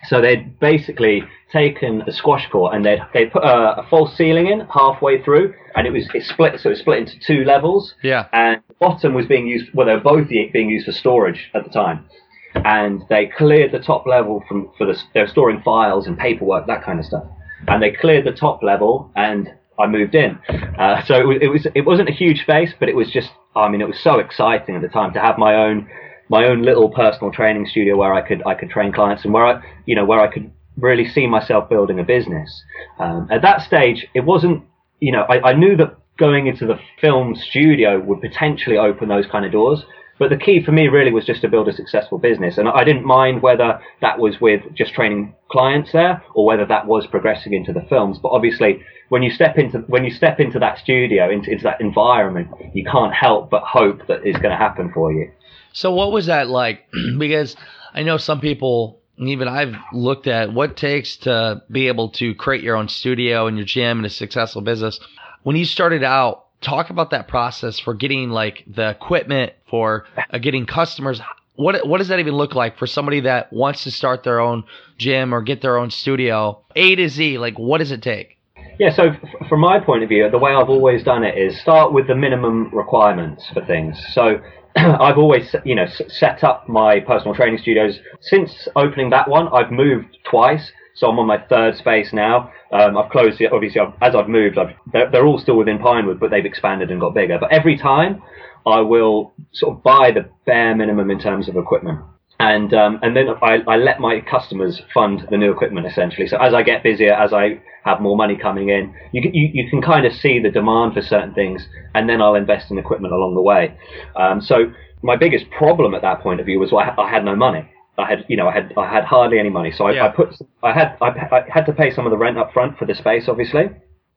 So 0.08 0.20
they'd 0.20 0.58
basically 0.60 1.24
taken 1.52 2.02
the 2.06 2.12
squash 2.12 2.48
court 2.50 2.74
and 2.74 2.84
they'd, 2.84 3.00
they 3.12 3.26
put 3.26 3.42
a, 3.42 3.80
a, 3.80 3.86
false 3.88 4.16
ceiling 4.16 4.46
in 4.46 4.60
halfway 4.72 5.22
through 5.22 5.54
and 5.74 5.86
it 5.86 5.90
was 5.90 6.08
it 6.14 6.24
split, 6.24 6.60
so 6.60 6.70
it 6.70 6.78
split 6.78 6.98
into 6.98 7.18
two 7.18 7.44
levels. 7.44 7.94
Yeah. 8.02 8.26
And 8.32 8.62
the 8.68 8.74
bottom 8.74 9.14
was 9.14 9.26
being 9.26 9.46
used, 9.46 9.72
well, 9.74 9.86
they 9.86 9.94
were 9.94 10.00
both 10.00 10.28
being 10.28 10.70
used 10.70 10.86
for 10.86 10.92
storage 10.92 11.50
at 11.54 11.64
the 11.64 11.70
time. 11.70 12.06
And 12.54 13.02
they 13.08 13.26
cleared 13.26 13.72
the 13.72 13.80
top 13.80 14.06
level 14.06 14.42
from, 14.48 14.70
for 14.78 14.86
the, 14.86 14.98
they 15.12 15.20
were 15.20 15.26
storing 15.26 15.60
files 15.62 16.06
and 16.06 16.16
paperwork, 16.16 16.66
that 16.66 16.84
kind 16.84 16.98
of 16.98 17.04
stuff. 17.04 17.24
And 17.68 17.82
they 17.82 17.90
cleared 17.90 18.26
the 18.26 18.32
top 18.32 18.62
level 18.62 19.10
and 19.16 19.52
I 19.78 19.86
moved 19.86 20.14
in. 20.14 20.38
Uh, 20.78 21.04
so 21.04 21.14
it 21.14 21.26
was, 21.26 21.38
it 21.40 21.48
was, 21.48 21.66
it 21.74 21.82
wasn't 21.82 22.08
a 22.08 22.12
huge 22.12 22.40
space, 22.42 22.72
but 22.78 22.88
it 22.88 22.96
was 22.96 23.10
just, 23.10 23.30
I 23.54 23.68
mean, 23.68 23.80
it 23.80 23.86
was 23.88 23.98
so 24.02 24.18
exciting 24.18 24.76
at 24.76 24.82
the 24.82 24.88
time 24.88 25.12
to 25.14 25.20
have 25.20 25.38
my 25.38 25.54
own, 25.54 25.88
my 26.28 26.46
own 26.46 26.62
little 26.62 26.88
personal 26.90 27.32
training 27.32 27.66
studio 27.66 27.96
where 27.96 28.12
I 28.12 28.26
could, 28.26 28.42
I 28.46 28.54
could 28.54 28.70
train 28.70 28.92
clients 28.92 29.24
and 29.24 29.32
where 29.32 29.46
I, 29.46 29.62
you 29.86 29.94
know, 29.94 30.04
where 30.04 30.20
I 30.20 30.32
could 30.32 30.50
really 30.76 31.08
see 31.08 31.26
myself 31.26 31.68
building 31.68 32.00
a 32.00 32.04
business. 32.04 32.62
Um, 32.98 33.28
at 33.30 33.42
that 33.42 33.62
stage, 33.62 34.06
it 34.14 34.24
wasn't, 34.24 34.64
you 35.00 35.12
know, 35.12 35.22
I, 35.28 35.50
I 35.50 35.52
knew 35.54 35.76
that 35.76 35.96
going 36.18 36.46
into 36.46 36.66
the 36.66 36.78
film 37.00 37.34
studio 37.34 38.00
would 38.00 38.20
potentially 38.20 38.78
open 38.78 39.08
those 39.08 39.26
kind 39.26 39.44
of 39.44 39.52
doors, 39.52 39.84
But 40.18 40.30
the 40.30 40.36
key 40.36 40.62
for 40.64 40.72
me 40.72 40.88
really 40.88 41.12
was 41.12 41.26
just 41.26 41.42
to 41.42 41.48
build 41.48 41.68
a 41.68 41.72
successful 41.72 42.18
business. 42.18 42.56
And 42.56 42.68
I 42.68 42.84
didn't 42.84 43.04
mind 43.04 43.42
whether 43.42 43.80
that 44.00 44.18
was 44.18 44.40
with 44.40 44.62
just 44.74 44.94
training 44.94 45.34
clients 45.50 45.92
there 45.92 46.22
or 46.34 46.46
whether 46.46 46.64
that 46.66 46.86
was 46.86 47.06
progressing 47.06 47.52
into 47.52 47.72
the 47.72 47.82
films. 47.82 48.18
But 48.18 48.30
obviously, 48.30 48.82
when 49.10 49.22
you 49.22 49.30
step 49.30 49.58
into, 49.58 49.78
when 49.80 50.04
you 50.04 50.10
step 50.10 50.40
into 50.40 50.58
that 50.58 50.78
studio, 50.78 51.30
into, 51.30 51.50
into 51.50 51.64
that 51.64 51.80
environment, 51.80 52.48
you 52.74 52.84
can't 52.84 53.12
help 53.12 53.50
but 53.50 53.62
hope 53.62 54.06
that 54.08 54.20
it's 54.24 54.38
going 54.38 54.52
to 54.52 54.56
happen 54.56 54.90
for 54.92 55.12
you. 55.12 55.30
So 55.72 55.92
what 55.92 56.12
was 56.12 56.26
that 56.26 56.48
like? 56.48 56.88
because 57.18 57.54
I 57.92 58.02
know 58.02 58.16
some 58.16 58.40
people, 58.40 59.00
even 59.18 59.48
I've 59.48 59.74
looked 59.92 60.26
at 60.26 60.52
what 60.52 60.76
takes 60.76 61.18
to 61.18 61.62
be 61.70 61.88
able 61.88 62.10
to 62.12 62.34
create 62.34 62.64
your 62.64 62.76
own 62.76 62.88
studio 62.88 63.46
and 63.46 63.58
your 63.58 63.66
gym 63.66 63.98
and 63.98 64.06
a 64.06 64.10
successful 64.10 64.62
business. 64.62 64.98
When 65.42 65.56
you 65.56 65.66
started 65.66 66.02
out, 66.02 66.45
talk 66.60 66.90
about 66.90 67.10
that 67.10 67.28
process 67.28 67.78
for 67.78 67.94
getting 67.94 68.30
like 68.30 68.64
the 68.66 68.90
equipment 68.90 69.52
for 69.68 70.06
uh, 70.16 70.38
getting 70.38 70.66
customers. 70.66 71.20
What 71.54 71.86
what 71.86 71.98
does 71.98 72.08
that 72.08 72.18
even 72.20 72.34
look 72.34 72.54
like 72.54 72.78
for 72.78 72.86
somebody 72.86 73.20
that 73.20 73.52
wants 73.52 73.84
to 73.84 73.90
start 73.90 74.22
their 74.22 74.40
own 74.40 74.64
gym 74.98 75.34
or 75.34 75.42
get 75.42 75.62
their 75.62 75.78
own 75.78 75.90
studio? 75.90 76.60
A 76.74 76.96
to 76.96 77.08
z 77.08 77.38
like 77.38 77.58
what 77.58 77.78
does 77.78 77.90
it 77.90 78.02
take? 78.02 78.36
Yeah 78.78 78.94
so 78.94 79.04
f- 79.04 79.48
from 79.48 79.60
my 79.60 79.80
point 79.80 80.02
of 80.02 80.10
view 80.10 80.28
the 80.30 80.38
way 80.38 80.54
i've 80.54 80.68
always 80.68 81.02
done 81.02 81.24
it 81.24 81.38
is 81.38 81.58
start 81.58 81.94
with 81.94 82.08
the 82.08 82.14
minimum 82.14 82.70
requirements 82.74 83.48
for 83.54 83.64
things. 83.64 83.98
So 84.12 84.40
I've 84.76 85.16
always, 85.16 85.54
you 85.64 85.74
know, 85.74 85.86
set 86.08 86.44
up 86.44 86.68
my 86.68 87.00
personal 87.00 87.34
training 87.34 87.58
studios. 87.58 87.98
Since 88.20 88.68
opening 88.76 89.08
that 89.10 89.26
one. 89.28 89.48
I've 89.48 89.70
moved 89.70 90.18
twice, 90.28 90.70
so 90.96 91.08
I'm 91.08 91.18
on 91.18 91.26
my 91.26 91.38
third 91.38 91.76
space 91.76 92.12
now. 92.12 92.50
Um, 92.72 92.96
I've 92.96 93.10
closed. 93.10 93.40
Obviously, 93.52 93.80
I've, 93.80 93.92
as 94.00 94.14
I've 94.14 94.28
moved, 94.28 94.56
I've, 94.58 94.74
they're, 94.92 95.10
they're, 95.10 95.26
all 95.26 95.38
still 95.38 95.56
within 95.56 95.78
Pinewood, 95.78 96.18
but 96.18 96.30
they've 96.30 96.44
expanded 96.44 96.90
and 96.90 97.00
got 97.00 97.14
bigger. 97.14 97.38
But 97.38 97.52
every 97.52 97.76
time, 97.76 98.22
I 98.66 98.80
will 98.80 99.34
sort 99.52 99.76
of 99.76 99.82
buy 99.82 100.10
the 100.10 100.28
bare 100.46 100.74
minimum 100.74 101.10
in 101.10 101.20
terms 101.20 101.48
of 101.48 101.56
equipment. 101.56 102.00
And 102.40 102.72
um, 102.74 102.98
and 103.02 103.14
then 103.14 103.28
I, 103.42 103.58
I 103.68 103.76
let 103.76 104.00
my 104.00 104.20
customers 104.20 104.80
fund 104.92 105.26
the 105.30 105.36
new 105.36 105.52
equipment 105.52 105.86
essentially. 105.86 106.26
So 106.28 106.38
as 106.38 106.54
I 106.54 106.62
get 106.62 106.82
busier, 106.82 107.12
as 107.12 107.32
I 107.32 107.62
have 107.84 108.00
more 108.00 108.16
money 108.16 108.36
coming 108.36 108.70
in, 108.70 108.94
you 109.12 109.22
can, 109.22 109.32
you, 109.34 109.50
you 109.52 109.70
can 109.70 109.80
kind 109.80 110.04
of 110.04 110.12
see 110.12 110.40
the 110.40 110.50
demand 110.50 110.94
for 110.94 111.02
certain 111.02 111.32
things, 111.34 111.66
and 111.94 112.08
then 112.08 112.20
I'll 112.20 112.34
invest 112.34 112.70
in 112.70 112.78
equipment 112.78 113.14
along 113.14 113.34
the 113.34 113.42
way. 113.42 113.78
Um, 114.16 114.40
so 114.40 114.72
my 115.02 115.16
biggest 115.16 115.50
problem 115.50 115.94
at 115.94 116.02
that 116.02 116.20
point 116.20 116.40
of 116.40 116.46
view 116.46 116.58
was 116.58 116.72
I 116.72 117.10
had 117.10 117.24
no 117.24 117.36
money. 117.36 117.70
I 117.98 118.08
had, 118.08 118.24
you 118.28 118.36
know, 118.36 118.48
I 118.48 118.52
had, 118.52 118.72
I 118.76 118.92
had 118.92 119.04
hardly 119.04 119.38
any 119.38 119.48
money, 119.48 119.72
so 119.72 119.86
I, 119.86 119.92
yeah. 119.92 120.06
I 120.06 120.08
put, 120.08 120.34
I 120.62 120.72
had, 120.72 120.96
I, 121.00 121.08
I, 121.08 121.44
had 121.48 121.64
to 121.66 121.72
pay 121.72 121.90
some 121.90 122.06
of 122.06 122.10
the 122.10 122.18
rent 122.18 122.36
up 122.36 122.52
front 122.52 122.78
for 122.78 122.84
the 122.84 122.94
space, 122.94 123.24
obviously, 123.26 123.70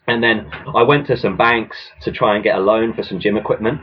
and 0.08 0.22
then 0.22 0.52
I 0.76 0.84
went 0.84 1.08
to 1.08 1.18
some 1.18 1.38
banks 1.38 1.78
to 2.02 2.12
try 2.12 2.36
and 2.36 2.44
get 2.44 2.58
a 2.58 2.60
loan 2.60 2.94
for 2.94 3.04
some 3.04 3.20
gym 3.20 3.38
equipment. 3.38 3.80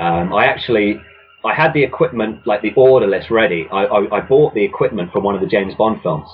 Um, 0.00 0.32
I 0.32 0.46
actually, 0.46 1.00
I 1.44 1.54
had 1.54 1.72
the 1.72 1.84
equipment, 1.84 2.46
like 2.46 2.62
the 2.62 2.72
order 2.76 3.06
list 3.06 3.30
ready. 3.30 3.68
I, 3.70 3.84
I, 3.84 4.18
I 4.18 4.20
bought 4.20 4.54
the 4.54 4.64
equipment 4.64 5.12
from 5.12 5.22
one 5.22 5.34
of 5.36 5.40
the 5.40 5.46
James 5.46 5.74
Bond 5.74 6.02
films. 6.02 6.28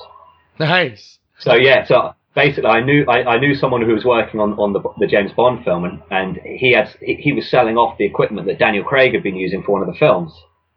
Nice. 0.58 1.18
So 1.38 1.54
yeah, 1.54 1.84
so 1.84 2.14
basically, 2.34 2.70
I 2.70 2.80
knew 2.80 3.04
I, 3.06 3.34
I, 3.34 3.38
knew 3.38 3.54
someone 3.54 3.82
who 3.82 3.92
was 3.92 4.04
working 4.04 4.40
on, 4.40 4.52
on 4.52 4.72
the, 4.72 4.80
the 4.98 5.06
James 5.06 5.32
Bond 5.32 5.64
film, 5.64 5.84
and, 5.84 6.00
and 6.10 6.38
he 6.44 6.72
had 6.72 6.88
he 7.00 7.32
was 7.32 7.50
selling 7.50 7.76
off 7.76 7.98
the 7.98 8.06
equipment 8.06 8.46
that 8.46 8.58
Daniel 8.58 8.84
Craig 8.84 9.12
had 9.12 9.22
been 9.22 9.36
using 9.36 9.62
for 9.62 9.72
one 9.72 9.82
of 9.82 9.88
the 9.88 9.98
films 9.98 10.32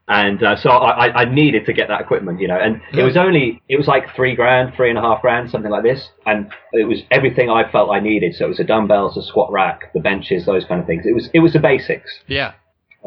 and 0.09 0.41
uh, 0.41 0.55
so 0.55 0.69
I, 0.69 1.23
I 1.23 1.25
needed 1.25 1.65
to 1.65 1.73
get 1.73 1.89
that 1.89 1.99
equipment, 1.99 2.39
you 2.39 2.47
know, 2.47 2.57
and 2.57 2.81
it 2.97 3.03
was 3.03 3.17
only 3.17 3.61
it 3.67 3.75
was 3.75 3.87
like 3.87 4.15
three 4.15 4.35
grand, 4.35 4.73
three 4.73 4.89
and 4.89 4.97
a 4.97 5.01
half 5.01 5.21
grand, 5.21 5.49
something 5.49 5.71
like 5.71 5.83
this, 5.83 6.09
and 6.25 6.49
it 6.71 6.85
was 6.85 7.01
everything 7.11 7.49
I 7.49 7.69
felt 7.69 7.89
I 7.91 7.99
needed. 7.99 8.33
So 8.35 8.45
it 8.45 8.47
was 8.49 8.57
the 8.57 8.63
dumbbells, 8.63 9.15
the 9.15 9.23
squat 9.23 9.51
rack, 9.51 9.91
the 9.93 9.99
benches, 9.99 10.45
those 10.45 10.63
kind 10.63 10.79
of 10.79 10.87
things. 10.87 11.05
It 11.05 11.13
was 11.13 11.29
it 11.33 11.39
was 11.41 11.53
the 11.53 11.59
basics. 11.59 12.19
Yeah. 12.27 12.53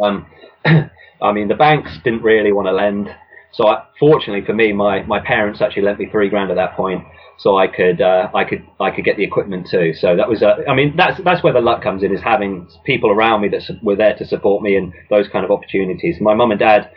Um, 0.02 0.26
I 0.64 1.32
mean, 1.32 1.48
the 1.48 1.54
banks 1.54 1.98
didn't 2.04 2.22
really 2.22 2.52
want 2.52 2.66
to 2.68 2.72
lend, 2.72 3.08
so 3.52 3.66
I, 3.66 3.84
fortunately 3.98 4.44
for 4.44 4.54
me, 4.54 4.72
my 4.72 5.02
my 5.02 5.20
parents 5.20 5.60
actually 5.60 5.82
lent 5.82 5.98
me 5.98 6.06
three 6.10 6.28
grand 6.28 6.50
at 6.50 6.56
that 6.56 6.76
point, 6.76 7.04
so 7.38 7.56
I 7.56 7.66
could 7.66 8.00
uh, 8.00 8.30
I 8.34 8.44
could 8.44 8.64
I 8.78 8.90
could 8.90 9.04
get 9.04 9.16
the 9.16 9.24
equipment 9.24 9.66
too. 9.68 9.92
So 9.94 10.14
that 10.16 10.28
was 10.28 10.42
uh, 10.42 10.56
I 10.68 10.74
mean 10.74 10.94
that's 10.96 11.20
that's 11.24 11.42
where 11.42 11.52
the 11.52 11.60
luck 11.60 11.82
comes 11.82 12.02
in 12.02 12.12
is 12.14 12.20
having 12.20 12.68
people 12.84 13.10
around 13.10 13.40
me 13.40 13.48
that 13.48 13.62
su- 13.62 13.78
were 13.82 13.96
there 13.96 14.14
to 14.16 14.26
support 14.26 14.62
me 14.62 14.76
and 14.76 14.92
those 15.08 15.26
kind 15.28 15.44
of 15.44 15.50
opportunities. 15.50 16.16
My 16.20 16.34
mum 16.34 16.50
and 16.52 16.60
dad, 16.60 16.90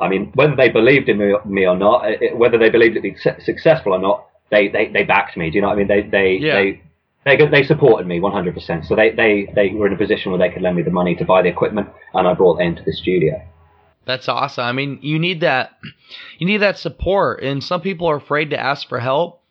I 0.00 0.08
mean 0.08 0.32
whether 0.34 0.56
they 0.56 0.70
believed 0.70 1.08
in 1.08 1.18
me, 1.18 1.34
me 1.46 1.66
or 1.66 1.76
not, 1.76 2.04
it, 2.06 2.36
whether 2.36 2.58
they 2.58 2.70
believed 2.70 2.96
it'd 2.96 3.02
be 3.02 3.16
successful 3.40 3.92
or 3.92 4.00
not, 4.00 4.26
they, 4.50 4.68
they 4.68 4.88
they 4.88 5.04
backed 5.04 5.36
me. 5.36 5.50
Do 5.50 5.56
you 5.56 5.62
know 5.62 5.68
what 5.68 5.74
I 5.74 5.84
mean? 5.84 5.88
They 5.88 6.02
they 6.02 6.38
yeah. 6.40 6.54
they. 6.54 6.82
They, 7.24 7.36
they 7.36 7.62
supported 7.62 8.08
me 8.08 8.18
100%. 8.18 8.84
So 8.84 8.96
they, 8.96 9.10
they, 9.10 9.48
they 9.54 9.68
were 9.68 9.86
in 9.86 9.92
a 9.92 9.96
position 9.96 10.32
where 10.32 10.40
they 10.40 10.52
could 10.52 10.60
lend 10.60 10.74
me 10.74 10.82
the 10.82 10.90
money 10.90 11.14
to 11.14 11.24
buy 11.24 11.40
the 11.40 11.48
equipment, 11.48 11.88
and 12.14 12.26
I 12.26 12.34
brought 12.34 12.60
it 12.60 12.64
into 12.64 12.82
the 12.82 12.92
studio. 12.92 13.40
That's 14.04 14.28
awesome. 14.28 14.64
I 14.64 14.72
mean, 14.72 14.98
you 15.02 15.18
need 15.18 15.40
that, 15.40 15.78
you 16.38 16.46
need 16.46 16.58
that 16.58 16.78
support, 16.78 17.42
and 17.42 17.62
some 17.62 17.80
people 17.80 18.08
are 18.08 18.16
afraid 18.16 18.50
to 18.50 18.58
ask 18.58 18.88
for 18.88 18.98
help 18.98 19.42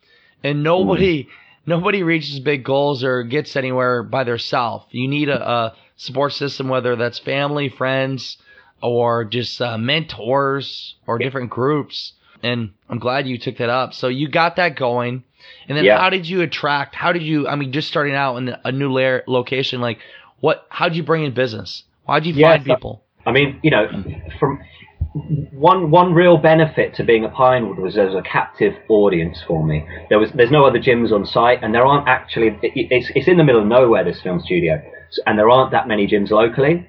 and 0.44 0.62
nobody 0.62 1.28
nobody 1.66 2.02
reaches 2.02 2.40
big 2.40 2.64
goals 2.64 3.04
or 3.04 3.22
gets 3.22 3.56
anywhere 3.56 4.02
by 4.02 4.24
themselves. 4.24 4.86
You 4.90 5.08
need 5.08 5.28
a, 5.28 5.48
a, 5.48 5.76
support 5.96 6.32
system, 6.32 6.68
whether 6.68 6.96
that's 6.96 7.18
family, 7.20 7.68
friends, 7.68 8.38
or 8.82 9.24
just 9.24 9.60
uh, 9.62 9.78
mentors 9.78 10.96
or 11.06 11.18
different 11.18 11.50
groups. 11.50 12.14
And 12.42 12.72
I'm 12.88 12.98
glad 12.98 13.28
you 13.28 13.38
took 13.38 13.58
that 13.58 13.68
up. 13.68 13.94
So 13.94 14.08
you 14.08 14.28
got 14.28 14.56
that 14.56 14.74
going. 14.74 15.22
And 15.68 15.78
then 15.78 15.84
yeah. 15.84 15.98
how 15.98 16.10
did 16.10 16.28
you 16.28 16.40
attract? 16.40 16.94
How 16.94 17.12
did 17.12 17.22
you? 17.22 17.46
I 17.46 17.54
mean, 17.54 17.72
just 17.72 17.88
starting 17.88 18.14
out 18.14 18.36
in 18.36 18.56
a 18.64 18.72
new 18.72 18.92
layer, 18.92 19.22
location, 19.26 19.80
like 19.80 19.98
what? 20.40 20.66
How 20.68 20.88
did 20.88 20.96
you 20.96 21.02
bring 21.04 21.24
in 21.24 21.34
business? 21.34 21.84
Why 22.04 22.18
did 22.18 22.34
you 22.34 22.42
find 22.42 22.64
people? 22.64 23.04
I 23.26 23.32
mean, 23.32 23.60
you 23.62 23.70
know, 23.70 23.88
from 24.38 24.60
one 25.52 25.90
one 25.90 26.14
real 26.14 26.38
benefit 26.38 26.94
to 26.96 27.04
being 27.04 27.24
a 27.24 27.28
Pinewood 27.28 27.78
was 27.78 27.94
there 27.94 28.06
was 28.06 28.14
a 28.14 28.22
captive 28.22 28.74
audience 28.88 29.38
for 29.46 29.64
me. 29.64 29.86
There 30.08 30.18
was 30.18 30.30
there's 30.34 30.50
no 30.50 30.64
other 30.64 30.78
gyms 30.78 31.12
on 31.12 31.26
site, 31.26 31.62
and 31.62 31.74
there 31.74 31.86
aren't 31.86 32.08
actually 32.08 32.48
it, 32.48 32.58
it's 32.62 33.10
it's 33.14 33.28
in 33.28 33.36
the 33.36 33.44
middle 33.44 33.60
of 33.60 33.66
nowhere 33.66 34.04
this 34.04 34.20
film 34.22 34.40
studio, 34.40 34.82
and 35.26 35.38
there 35.38 35.50
aren't 35.50 35.70
that 35.72 35.86
many 35.86 36.06
gyms 36.06 36.30
locally. 36.30 36.88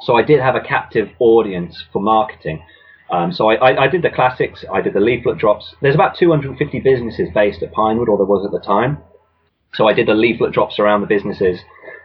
So 0.00 0.16
I 0.16 0.22
did 0.22 0.40
have 0.40 0.56
a 0.56 0.60
captive 0.60 1.10
audience 1.20 1.84
for 1.92 2.02
marketing. 2.02 2.64
Um, 3.10 3.30
so 3.30 3.50
I, 3.50 3.54
I, 3.56 3.82
I, 3.84 3.88
did 3.88 4.00
the 4.02 4.10
classics, 4.10 4.64
I 4.72 4.80
did 4.80 4.94
the 4.94 5.00
leaflet 5.00 5.36
drops. 5.36 5.74
There's 5.82 5.94
about 5.94 6.16
250 6.18 6.80
businesses 6.80 7.28
based 7.34 7.62
at 7.62 7.70
Pinewood, 7.70 8.08
or 8.08 8.16
there 8.16 8.26
was 8.26 8.44
at 8.46 8.52
the 8.52 8.66
time. 8.66 8.98
So 9.74 9.86
I 9.86 9.92
did 9.92 10.08
the 10.08 10.14
leaflet 10.14 10.52
drops 10.52 10.78
around 10.78 11.02
the 11.02 11.06
businesses, 11.06 11.60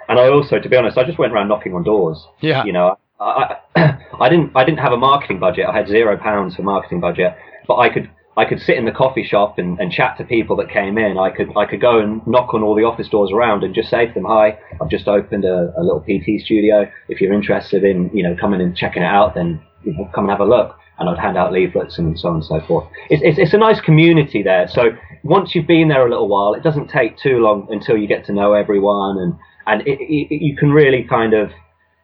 and 0.10 0.20
I 0.20 0.28
also, 0.28 0.60
to 0.60 0.70
be 0.70 0.76
honest, 0.76 0.98
I 0.98 1.06
just 1.06 1.18
went 1.18 1.32
around 1.32 1.48
knocking 1.48 1.74
on 1.74 1.84
doors. 1.84 2.24
Yeah. 2.42 2.66
You 2.66 2.74
know, 2.74 2.98
I, 3.20 3.58
I 4.20 4.30
didn't 4.30 4.52
I 4.56 4.64
didn't 4.64 4.80
have 4.80 4.94
a 4.94 4.98
marketing 4.98 5.40
budget. 5.40 5.66
I 5.68 5.76
had 5.76 5.88
zero 5.88 6.18
pounds 6.18 6.56
for 6.56 6.64
marketing 6.64 7.00
budget, 7.00 7.36
but 7.68 7.78
I 7.78 7.90
could 7.90 8.10
I 8.36 8.46
could 8.46 8.60
sit 8.62 8.78
in 8.78 8.86
the 8.86 8.92
coffee 8.92 9.24
shop 9.24 9.58
and, 9.58 9.80
and 9.80 9.92
chat 9.92 10.18
to 10.18 10.24
people 10.24 10.56
that 10.58 10.70
came 10.70 10.98
in. 10.98 11.18
I 11.18 11.32
could 11.32 11.50
I 11.58 11.66
could 11.66 11.82
go 11.82 12.00
and 12.00 12.26
knock 12.28 12.54
on 12.54 12.64
all 12.64 12.76
the 12.76 12.84
office 12.84 13.10
doors 13.10 13.32
around 13.34 13.64
and 13.64 13.74
just 13.74 13.90
say 13.90 14.06
to 14.06 14.14
them, 14.14 14.26
"Hi, 14.26 14.58
I've 14.82 14.90
just 14.90 15.08
opened 15.08 15.46
a, 15.46 15.74
a 15.78 15.82
little 15.82 16.02
PT 16.02 16.42
studio. 16.44 16.90
If 17.10 17.20
you're 17.20 17.34
interested 17.34 17.84
in 17.84 18.10
you 18.14 18.24
know 18.24 18.36
coming 18.40 18.62
and 18.62 18.76
checking 18.76 19.02
it 19.02 19.08
out, 19.08 19.34
then 19.36 19.62
you 19.84 19.94
know, 19.94 20.10
come 20.14 20.26
and 20.26 20.32
have 20.32 20.42
a 20.42 20.46
look." 20.46 20.76
And 21.00 21.08
I'd 21.08 21.20
hand 21.20 21.38
out 21.38 21.54
leaflets 21.54 22.00
and 22.00 22.20
so 22.20 22.30
on 22.30 22.36
and 22.38 22.44
so 22.44 22.60
forth. 22.62 22.88
It's, 23.12 23.22
it's, 23.24 23.38
it's 23.38 23.54
a 23.54 23.58
nice 23.60 23.80
community 23.80 24.42
there. 24.42 24.68
So 24.68 24.98
once 25.22 25.54
you've 25.54 25.68
been 25.68 25.90
there 25.90 26.08
a 26.08 26.10
little 26.10 26.28
while, 26.28 26.56
it 26.56 26.64
doesn't 26.64 26.88
take 26.88 27.20
too 27.20 27.38
long 27.38 27.68
until 27.70 27.96
you 27.98 28.08
get 28.08 28.26
to 28.26 28.34
know 28.34 28.54
everyone 28.54 29.20
and 29.20 29.36
and 29.68 29.88
it, 29.88 30.00
it, 30.00 30.42
you 30.42 30.56
can 30.56 30.72
really 30.72 31.04
kind 31.04 31.36
of 31.36 31.52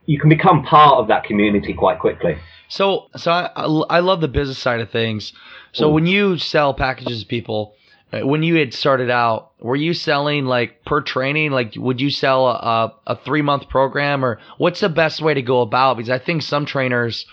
you 0.05 0.19
can 0.19 0.29
become 0.29 0.63
part 0.63 0.99
of 0.99 1.07
that 1.07 1.23
community 1.23 1.73
quite 1.73 1.99
quickly. 1.99 2.37
So, 2.67 3.07
so 3.15 3.31
I, 3.31 3.45
I 3.55 3.99
love 3.99 4.21
the 4.21 4.27
business 4.27 4.57
side 4.57 4.79
of 4.79 4.89
things. 4.89 5.33
So 5.73 5.89
when 5.89 6.05
you 6.05 6.37
sell 6.37 6.73
packages 6.73 7.21
to 7.21 7.27
people, 7.27 7.75
uh, 8.11 8.25
when 8.25 8.43
you 8.43 8.55
had 8.55 8.73
started 8.73 9.09
out, 9.09 9.51
were 9.59 9.75
you 9.75 9.93
selling 9.93 10.45
like 10.45 10.83
per 10.85 11.01
training? 11.01 11.51
Like, 11.51 11.73
would 11.75 11.99
you 11.99 12.09
sell 12.09 12.47
a, 12.47 12.93
a 13.07 13.15
three 13.15 13.41
month 13.41 13.69
program 13.69 14.23
or 14.23 14.39
what's 14.57 14.81
the 14.81 14.89
best 14.89 15.21
way 15.21 15.33
to 15.33 15.41
go 15.41 15.61
about? 15.61 15.97
Because 15.97 16.09
I 16.09 16.19
think 16.19 16.41
some 16.41 16.65
trainers, 16.65 17.25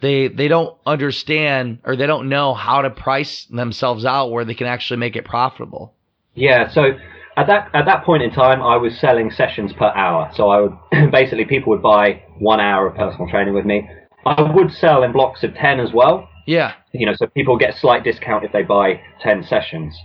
they, 0.00 0.28
they 0.28 0.48
don't 0.48 0.76
understand 0.84 1.78
or 1.84 1.96
they 1.96 2.06
don't 2.06 2.28
know 2.28 2.54
how 2.54 2.82
to 2.82 2.90
price 2.90 3.44
themselves 3.46 4.04
out 4.04 4.30
where 4.30 4.44
they 4.44 4.54
can 4.54 4.66
actually 4.66 4.98
make 4.98 5.16
it 5.16 5.24
profitable. 5.24 5.94
Yeah. 6.34 6.68
So 6.70 6.98
at 7.36 7.46
that 7.46 7.70
at 7.74 7.84
that 7.84 8.04
point 8.04 8.22
in 8.22 8.30
time, 8.30 8.62
I 8.62 8.76
was 8.76 8.98
selling 8.98 9.30
sessions 9.30 9.72
per 9.72 9.92
hour. 9.94 10.30
So 10.34 10.48
I 10.48 10.60
would 10.60 10.76
basically 11.12 11.44
people 11.44 11.70
would 11.70 11.82
buy 11.82 12.22
one 12.38 12.60
hour 12.60 12.88
of 12.88 12.96
personal 12.96 13.28
training 13.28 13.54
with 13.54 13.66
me. 13.66 13.88
I 14.24 14.42
would 14.42 14.72
sell 14.72 15.02
in 15.02 15.12
blocks 15.12 15.42
of 15.44 15.54
ten 15.54 15.78
as 15.80 15.92
well. 15.92 16.28
Yeah. 16.46 16.74
You 16.92 17.06
know, 17.06 17.14
so 17.14 17.26
people 17.26 17.58
get 17.58 17.74
a 17.74 17.78
slight 17.78 18.04
discount 18.04 18.44
if 18.44 18.52
they 18.52 18.62
buy 18.62 19.00
ten 19.20 19.42
sessions. 19.42 19.96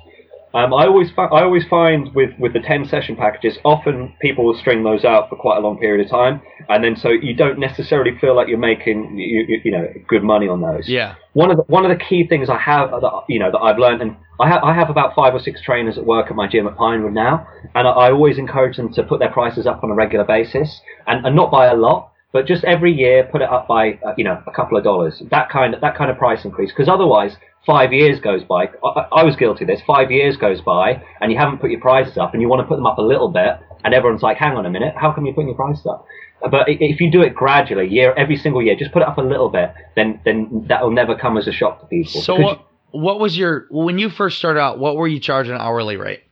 Um, 0.53 0.73
I 0.73 0.85
always 0.85 1.09
fi- 1.15 1.27
I 1.27 1.43
always 1.43 1.63
find 1.69 2.13
with, 2.13 2.31
with 2.37 2.53
the 2.53 2.59
ten 2.59 2.85
session 2.85 3.15
packages, 3.15 3.57
often 3.63 4.13
people 4.21 4.45
will 4.45 4.57
string 4.57 4.83
those 4.83 5.05
out 5.05 5.29
for 5.29 5.37
quite 5.37 5.57
a 5.57 5.61
long 5.61 5.79
period 5.79 6.05
of 6.05 6.11
time, 6.11 6.41
and 6.67 6.83
then 6.83 6.95
so 6.97 7.09
you 7.09 7.33
don't 7.33 7.57
necessarily 7.57 8.17
feel 8.19 8.35
like 8.35 8.49
you're 8.49 8.57
making 8.57 9.17
you, 9.17 9.45
you, 9.47 9.61
you 9.63 9.71
know 9.71 9.87
good 10.09 10.23
money 10.23 10.47
on 10.49 10.61
those. 10.61 10.89
Yeah. 10.89 11.15
One 11.33 11.51
of 11.51 11.57
the 11.57 11.63
one 11.63 11.89
of 11.89 11.97
the 11.97 12.03
key 12.03 12.27
things 12.27 12.49
I 12.49 12.57
have 12.57 12.91
that 12.91 13.23
you 13.29 13.39
know 13.39 13.49
that 13.49 13.59
I've 13.59 13.77
learned, 13.77 14.01
and 14.01 14.17
I 14.41 14.49
have 14.49 14.61
I 14.63 14.73
have 14.73 14.89
about 14.89 15.15
five 15.15 15.33
or 15.33 15.39
six 15.39 15.61
trainers 15.61 15.97
at 15.97 16.05
work 16.05 16.29
at 16.29 16.35
my 16.35 16.47
gym 16.47 16.67
at 16.67 16.75
Pinewood 16.75 17.13
now, 17.13 17.47
and 17.73 17.87
I, 17.87 17.91
I 17.91 18.11
always 18.11 18.37
encourage 18.37 18.75
them 18.75 18.91
to 18.93 19.03
put 19.03 19.19
their 19.19 19.31
prices 19.31 19.65
up 19.65 19.83
on 19.85 19.91
a 19.91 19.95
regular 19.95 20.25
basis, 20.25 20.81
and, 21.07 21.25
and 21.25 21.33
not 21.33 21.49
by 21.49 21.67
a 21.67 21.75
lot, 21.75 22.10
but 22.31 22.45
just 22.45 22.63
every 22.63 22.93
year 22.93 23.27
put 23.31 23.41
it 23.41 23.49
up 23.49 23.67
by 23.67 23.99
uh, 24.05 24.13
you 24.17 24.23
know 24.23 24.41
a 24.47 24.51
couple 24.51 24.77
of 24.77 24.83
dollars. 24.83 25.21
That 25.31 25.49
kind 25.49 25.73
of 25.73 25.81
that 25.81 25.95
kind 25.97 26.09
of 26.09 26.17
price 26.17 26.45
increase, 26.45 26.71
because 26.71 26.87
otherwise 26.87 27.35
five 27.65 27.93
years 27.93 28.19
goes 28.19 28.43
by. 28.43 28.69
I, 28.83 29.07
I, 29.11 29.23
was 29.23 29.35
guilty 29.35 29.65
of 29.65 29.67
this. 29.67 29.81
Five 29.85 30.11
years 30.11 30.37
goes 30.37 30.61
by, 30.61 31.03
and 31.19 31.31
you 31.31 31.37
haven't 31.37 31.59
put 31.59 31.69
your 31.71 31.79
prices 31.79 32.17
up, 32.17 32.33
and 32.33 32.41
you 32.41 32.47
want 32.47 32.61
to 32.61 32.67
put 32.67 32.77
them 32.77 32.87
up 32.87 32.97
a 32.97 33.01
little 33.01 33.29
bit, 33.29 33.59
and 33.83 33.93
everyone's 33.93 34.23
like, 34.23 34.37
"Hang 34.37 34.55
on 34.57 34.65
a 34.65 34.69
minute, 34.69 34.95
how 34.95 35.11
come 35.11 35.25
you're 35.25 35.35
putting 35.35 35.49
your 35.49 35.57
prices 35.57 35.85
up?" 35.85 36.05
But 36.49 36.65
if 36.67 36.99
you 36.99 37.11
do 37.11 37.21
it 37.21 37.35
gradually, 37.35 37.87
year 37.87 38.13
every 38.17 38.35
single 38.35 38.63
year, 38.63 38.75
just 38.75 38.91
put 38.91 39.03
it 39.03 39.07
up 39.07 39.17
a 39.17 39.21
little 39.21 39.49
bit, 39.49 39.73
then 39.95 40.19
then 40.25 40.65
that 40.67 40.83
will 40.83 40.91
never 40.91 41.15
come 41.15 41.37
as 41.37 41.47
a 41.47 41.51
shock 41.51 41.81
to 41.81 41.85
people. 41.87 42.21
So 42.21 42.39
what, 42.39 42.65
what 42.91 43.19
was 43.19 43.37
your 43.37 43.67
when 43.69 43.99
you 43.99 44.09
first 44.09 44.37
started 44.37 44.59
out? 44.59 44.79
What 44.79 44.95
were 44.95 45.07
you 45.07 45.19
charging 45.19 45.53
hourly 45.53 45.97
rate? 45.97 46.23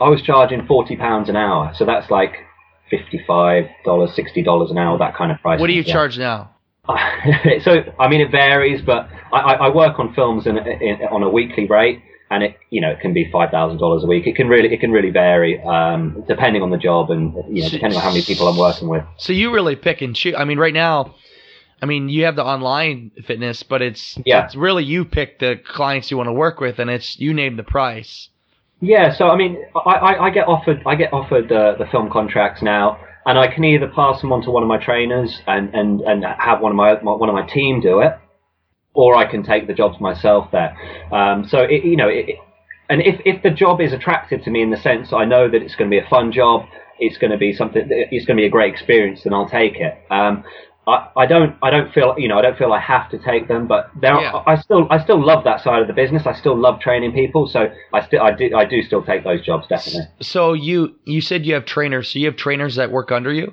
I 0.00 0.08
was 0.08 0.22
charging 0.22 0.66
forty 0.66 0.96
pounds 0.96 1.28
an 1.28 1.36
hour, 1.36 1.72
so 1.74 1.84
that's 1.84 2.10
like 2.10 2.36
fifty-five 2.90 3.66
dollars, 3.84 4.14
sixty 4.14 4.42
dollars 4.42 4.70
an 4.70 4.78
hour, 4.78 4.98
that 4.98 5.16
kind 5.16 5.32
of 5.32 5.40
price. 5.40 5.60
What 5.60 5.68
do 5.68 5.72
you 5.72 5.82
yeah. 5.82 5.92
charge 5.92 6.18
now? 6.18 6.50
so 7.62 7.84
I 7.98 8.08
mean, 8.08 8.20
it 8.20 8.30
varies, 8.30 8.82
but 8.82 9.08
I, 9.32 9.54
I 9.54 9.74
work 9.74 9.98
on 9.98 10.14
films 10.14 10.46
in, 10.46 10.58
in, 10.58 11.00
on 11.10 11.22
a 11.22 11.28
weekly 11.28 11.66
rate, 11.66 12.02
and 12.30 12.42
it 12.42 12.56
you 12.70 12.80
know 12.80 12.90
it 12.90 13.00
can 13.00 13.12
be 13.12 13.30
five 13.30 13.50
thousand 13.50 13.78
dollars 13.78 14.04
a 14.04 14.06
week. 14.06 14.26
It 14.26 14.36
can 14.36 14.48
really 14.48 14.72
it 14.72 14.80
can 14.80 14.90
really 14.90 15.10
vary 15.10 15.62
um, 15.62 16.24
depending 16.26 16.62
on 16.62 16.70
the 16.70 16.78
job 16.78 17.10
and 17.10 17.34
you 17.54 17.62
know 17.62 17.68
depending 17.68 17.96
on 17.96 18.02
how 18.02 18.10
many 18.10 18.24
people 18.24 18.48
I'm 18.48 18.58
working 18.58 18.88
with. 18.88 19.04
So 19.18 19.32
you 19.32 19.52
really 19.52 19.76
pick 19.76 20.00
and 20.00 20.16
choose. 20.16 20.34
I 20.36 20.44
mean, 20.44 20.58
right 20.58 20.74
now. 20.74 21.14
I 21.82 21.86
mean, 21.86 22.10
you 22.10 22.26
have 22.26 22.36
the 22.36 22.44
online 22.44 23.10
fitness, 23.26 23.62
but 23.62 23.80
it's 23.80 24.18
yeah. 24.26 24.44
it's 24.44 24.54
really 24.54 24.84
you 24.84 25.06
pick 25.06 25.38
the 25.38 25.58
clients 25.66 26.10
you 26.10 26.18
want 26.18 26.26
to 26.26 26.32
work 26.32 26.60
with, 26.60 26.78
and 26.78 26.90
it's 26.90 27.18
you 27.18 27.32
name 27.32 27.56
the 27.56 27.62
price. 27.62 28.28
Yeah, 28.80 29.14
so 29.14 29.28
I 29.28 29.36
mean, 29.36 29.58
I, 29.74 29.90
I, 29.90 30.26
I 30.26 30.30
get 30.30 30.48
offered 30.48 30.82
I 30.86 30.94
get 30.94 31.12
offered 31.12 31.48
the 31.48 31.84
film 31.90 32.10
contracts 32.10 32.62
now, 32.62 32.98
and 33.26 33.38
I 33.38 33.52
can 33.52 33.64
either 33.64 33.88
pass 33.88 34.20
them 34.20 34.32
on 34.32 34.42
to 34.42 34.50
one 34.50 34.62
of 34.62 34.68
my 34.68 34.78
trainers 34.78 35.40
and, 35.46 35.74
and, 35.74 36.00
and 36.00 36.24
have 36.24 36.60
one 36.60 36.72
of 36.72 36.76
my 36.76 36.94
one 36.94 37.28
of 37.28 37.34
my 37.34 37.46
team 37.46 37.80
do 37.80 38.00
it, 38.00 38.12
or 38.94 39.14
I 39.14 39.30
can 39.30 39.42
take 39.42 39.66
the 39.66 39.74
jobs 39.74 40.00
myself 40.00 40.50
there. 40.50 40.76
Um, 41.12 41.46
so 41.46 41.58
it, 41.58 41.84
you 41.84 41.96
know, 41.96 42.08
it, 42.08 42.36
and 42.88 43.02
if 43.02 43.20
if 43.26 43.42
the 43.42 43.50
job 43.50 43.80
is 43.80 43.92
attractive 43.92 44.42
to 44.44 44.50
me 44.50 44.62
in 44.62 44.70
the 44.70 44.78
sense 44.78 45.12
I 45.12 45.26
know 45.26 45.50
that 45.50 45.62
it's 45.62 45.76
going 45.76 45.90
to 45.90 45.94
be 45.94 46.04
a 46.04 46.08
fun 46.08 46.32
job, 46.32 46.62
it's 46.98 47.18
going 47.18 47.32
to 47.32 47.38
be 47.38 47.52
something, 47.52 47.86
it's 47.90 48.24
going 48.24 48.36
to 48.36 48.40
be 48.40 48.46
a 48.46 48.50
great 48.50 48.72
experience, 48.72 49.22
then 49.24 49.34
I'll 49.34 49.48
take 49.48 49.76
it. 49.76 49.98
Um, 50.10 50.42
I, 50.86 51.08
I 51.16 51.26
don't 51.26 51.56
I 51.62 51.70
don't 51.70 51.92
feel 51.92 52.14
you 52.16 52.28
know 52.28 52.38
I 52.38 52.42
don't 52.42 52.56
feel 52.56 52.72
I 52.72 52.80
have 52.80 53.10
to 53.10 53.18
take 53.18 53.48
them, 53.48 53.66
but 53.66 53.90
there 54.00 54.18
yeah. 54.18 54.42
I 54.46 54.56
still 54.56 54.86
I 54.90 55.02
still 55.02 55.24
love 55.24 55.44
that 55.44 55.62
side 55.62 55.82
of 55.82 55.88
the 55.88 55.94
business. 55.94 56.26
I 56.26 56.32
still 56.32 56.56
love 56.56 56.80
training 56.80 57.12
people, 57.12 57.46
so 57.46 57.68
I 57.92 58.06
still 58.06 58.22
I 58.22 58.32
do 58.32 58.50
I 58.56 58.64
do 58.64 58.82
still 58.82 59.02
take 59.02 59.22
those 59.24 59.44
jobs 59.44 59.66
definitely. 59.68 60.08
So 60.20 60.54
you 60.54 60.96
you 61.04 61.20
said 61.20 61.44
you 61.44 61.54
have 61.54 61.66
trainers, 61.66 62.10
so 62.10 62.18
you 62.18 62.26
have 62.26 62.36
trainers 62.36 62.76
that 62.76 62.90
work 62.90 63.12
under 63.12 63.32
you? 63.32 63.52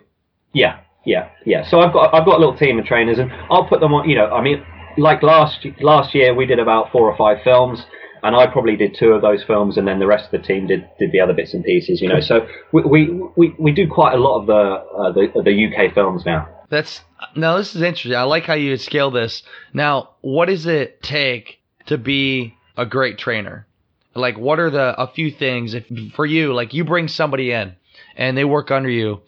Yeah, 0.54 0.80
yeah, 1.06 1.30
yeah. 1.46 1.68
So 1.68 1.82
I've 1.82 1.94
got 1.94 2.14
I've 2.14 2.26
got 2.26 2.38
a 2.38 2.40
little 2.40 2.58
team 2.58 2.80
of 2.80 2.86
trainers, 2.86 3.20
and 3.20 3.32
I'll 3.50 3.68
put 3.68 3.82
them 3.82 3.94
on. 3.94 4.10
You 4.10 4.16
know, 4.16 4.28
I 4.28 4.42
mean, 4.42 4.66
like 4.98 5.22
last 5.22 5.66
last 5.82 6.16
year 6.16 6.34
we 6.34 6.46
did 6.46 6.60
about 6.60 6.92
four 6.92 7.12
or 7.12 7.18
five 7.18 7.44
films 7.44 7.86
and 8.24 8.36
I 8.36 8.48
probably 8.48 8.76
did 8.76 8.96
two 8.98 9.12
of 9.12 9.22
those 9.22 9.44
films, 9.44 9.78
and 9.78 9.88
then 9.88 10.00
the 10.00 10.08
rest 10.08 10.26
of 10.26 10.32
the 10.32 10.48
team 10.48 10.68
did, 10.68 10.88
did 11.00 11.12
the 11.12 11.20
other 11.20 11.34
bits 11.34 11.54
and 11.54 11.64
pieces. 11.64 12.02
You 12.02 12.10
know, 12.10 12.20
so 12.20 12.48
we 12.72 12.82
we, 12.82 13.22
we, 13.36 13.56
we 13.60 13.72
do 13.72 13.88
quite 13.88 14.16
a 14.16 14.18
lot 14.18 14.40
of 14.40 14.48
the, 14.48 14.54
uh, 14.54 15.12
the 15.12 15.44
the 15.44 15.68
UK 15.68 15.94
films 15.94 16.26
now. 16.26 16.50
That's 16.70 17.02
now 17.36 17.58
this 17.58 17.76
is 17.76 17.82
interesting. 17.82 18.16
I 18.16 18.24
like 18.24 18.44
how 18.44 18.54
you 18.54 18.76
scale 18.78 19.12
this. 19.12 19.44
Now, 19.74 20.10
what 20.22 20.48
does 20.48 20.66
it 20.66 21.02
take 21.02 21.60
to 21.86 21.98
be 21.98 22.56
a 22.76 22.86
great 22.86 23.18
trainer? 23.18 23.66
Like, 24.14 24.38
what 24.38 24.60
are 24.60 24.70
the 24.70 25.00
a 25.00 25.08
few 25.08 25.32
things 25.32 25.74
if 25.74 25.86
for 26.14 26.26
you? 26.26 26.54
Like, 26.54 26.74
you 26.74 26.84
bring 26.84 27.08
somebody 27.08 27.52
in 27.52 27.76
and 28.16 28.38
they 28.38 28.46
work 28.46 28.72
under 28.72 28.90
you. 28.90 29.22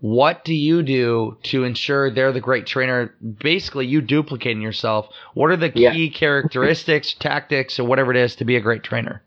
What 0.00 0.44
do 0.44 0.54
you 0.54 0.82
do 0.82 1.38
to 1.44 1.64
ensure 1.64 2.10
they're 2.10 2.32
the 2.32 2.40
great 2.40 2.66
trainer? 2.66 3.14
Basically, 3.40 3.86
you 3.86 4.02
duplicating 4.02 4.60
yourself. 4.60 5.08
What 5.32 5.50
are 5.50 5.56
the 5.56 5.70
key 5.70 5.80
yeah. 5.80 6.10
characteristics, 6.18 7.14
tactics, 7.18 7.78
or 7.78 7.84
whatever 7.84 8.10
it 8.10 8.18
is 8.18 8.36
to 8.36 8.44
be 8.44 8.56
a 8.56 8.60
great 8.60 8.82
trainer? 8.82 9.22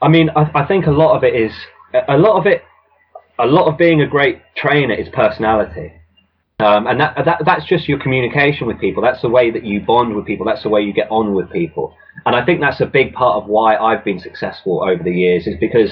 I 0.00 0.08
mean, 0.08 0.30
I, 0.30 0.50
I 0.54 0.66
think 0.66 0.86
a 0.86 0.92
lot 0.92 1.16
of 1.16 1.24
it 1.24 1.34
is 1.34 1.52
a 2.08 2.16
lot 2.16 2.38
of 2.38 2.46
it. 2.46 2.62
A 3.38 3.46
lot 3.46 3.70
of 3.70 3.78
being 3.78 4.00
a 4.00 4.06
great 4.06 4.40
trainer 4.56 4.94
is 4.94 5.08
personality. 5.10 5.92
Um, 6.60 6.88
and 6.88 7.00
that, 7.00 7.14
that 7.24 7.42
that's 7.44 7.64
just 7.66 7.88
your 7.88 8.00
communication 8.00 8.66
with 8.66 8.80
people. 8.80 9.00
That's 9.00 9.22
the 9.22 9.28
way 9.28 9.50
that 9.52 9.64
you 9.64 9.80
bond 9.80 10.16
with 10.16 10.26
people. 10.26 10.44
That's 10.44 10.64
the 10.64 10.68
way 10.68 10.80
you 10.82 10.92
get 10.92 11.08
on 11.08 11.32
with 11.32 11.50
people. 11.52 11.94
And 12.26 12.34
I 12.34 12.44
think 12.44 12.60
that's 12.60 12.80
a 12.80 12.86
big 12.86 13.12
part 13.12 13.40
of 13.40 13.48
why 13.48 13.76
I've 13.76 14.04
been 14.04 14.18
successful 14.18 14.82
over 14.82 15.00
the 15.00 15.12
years 15.12 15.46
is 15.46 15.54
because 15.60 15.90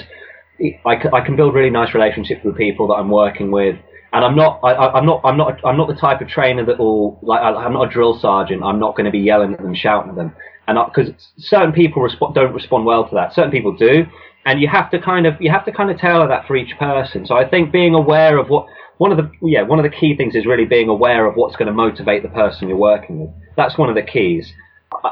I, 0.85 0.95
I 1.13 1.21
can 1.25 1.37
build 1.37 1.53
really 1.53 1.69
nice 1.69 1.93
relationships 1.93 2.41
with 2.43 2.57
people 2.57 2.87
that 2.87 2.95
I'm 2.95 3.09
working 3.09 3.49
with. 3.49 3.77
And 4.11 4.25
I'm 4.25 4.35
not, 4.35 4.59
I, 4.61 4.97
am 4.97 5.05
not, 5.05 5.21
I'm 5.23 5.37
not, 5.37 5.65
I'm 5.65 5.77
not 5.77 5.87
the 5.87 5.95
type 5.95 6.19
of 6.19 6.27
trainer 6.27 6.65
that 6.65 6.79
will, 6.79 7.17
like, 7.21 7.41
I'm 7.41 7.73
not 7.73 7.87
a 7.87 7.89
drill 7.89 8.19
sergeant. 8.19 8.63
I'm 8.63 8.79
not 8.79 8.95
going 8.95 9.05
to 9.05 9.11
be 9.11 9.19
yelling 9.19 9.53
at 9.53 9.61
them, 9.61 9.75
shouting 9.75 10.11
at 10.11 10.15
them. 10.15 10.35
And 10.67 10.77
because 10.93 11.13
certain 11.37 11.71
people 11.71 12.01
resp- 12.01 12.33
don't 12.33 12.53
respond 12.53 12.85
well 12.85 13.07
to 13.07 13.15
that. 13.15 13.33
Certain 13.33 13.51
people 13.51 13.73
do. 13.75 14.05
And 14.45 14.61
you 14.61 14.67
have 14.67 14.89
to 14.91 14.99
kind 14.99 15.27
of, 15.27 15.35
you 15.41 15.51
have 15.51 15.65
to 15.65 15.71
kind 15.71 15.91
of 15.91 15.99
tailor 15.99 16.27
that 16.27 16.47
for 16.47 16.55
each 16.55 16.77
person. 16.77 17.25
So 17.25 17.35
I 17.35 17.47
think 17.47 17.71
being 17.71 17.93
aware 17.93 18.37
of 18.37 18.49
what, 18.49 18.65
one 18.97 19.11
of 19.11 19.17
the 19.17 19.29
yeah 19.41 19.61
one 19.61 19.79
of 19.79 19.83
the 19.83 19.95
key 19.95 20.15
things 20.15 20.35
is 20.35 20.45
really 20.45 20.65
being 20.65 20.89
aware 20.89 21.25
of 21.25 21.35
what's 21.35 21.55
going 21.55 21.67
to 21.67 21.73
motivate 21.73 22.23
the 22.23 22.29
person 22.29 22.67
you're 22.67 22.77
working 22.77 23.21
with. 23.21 23.29
That's 23.55 23.77
one 23.77 23.89
of 23.89 23.95
the 23.95 24.01
keys. 24.01 24.53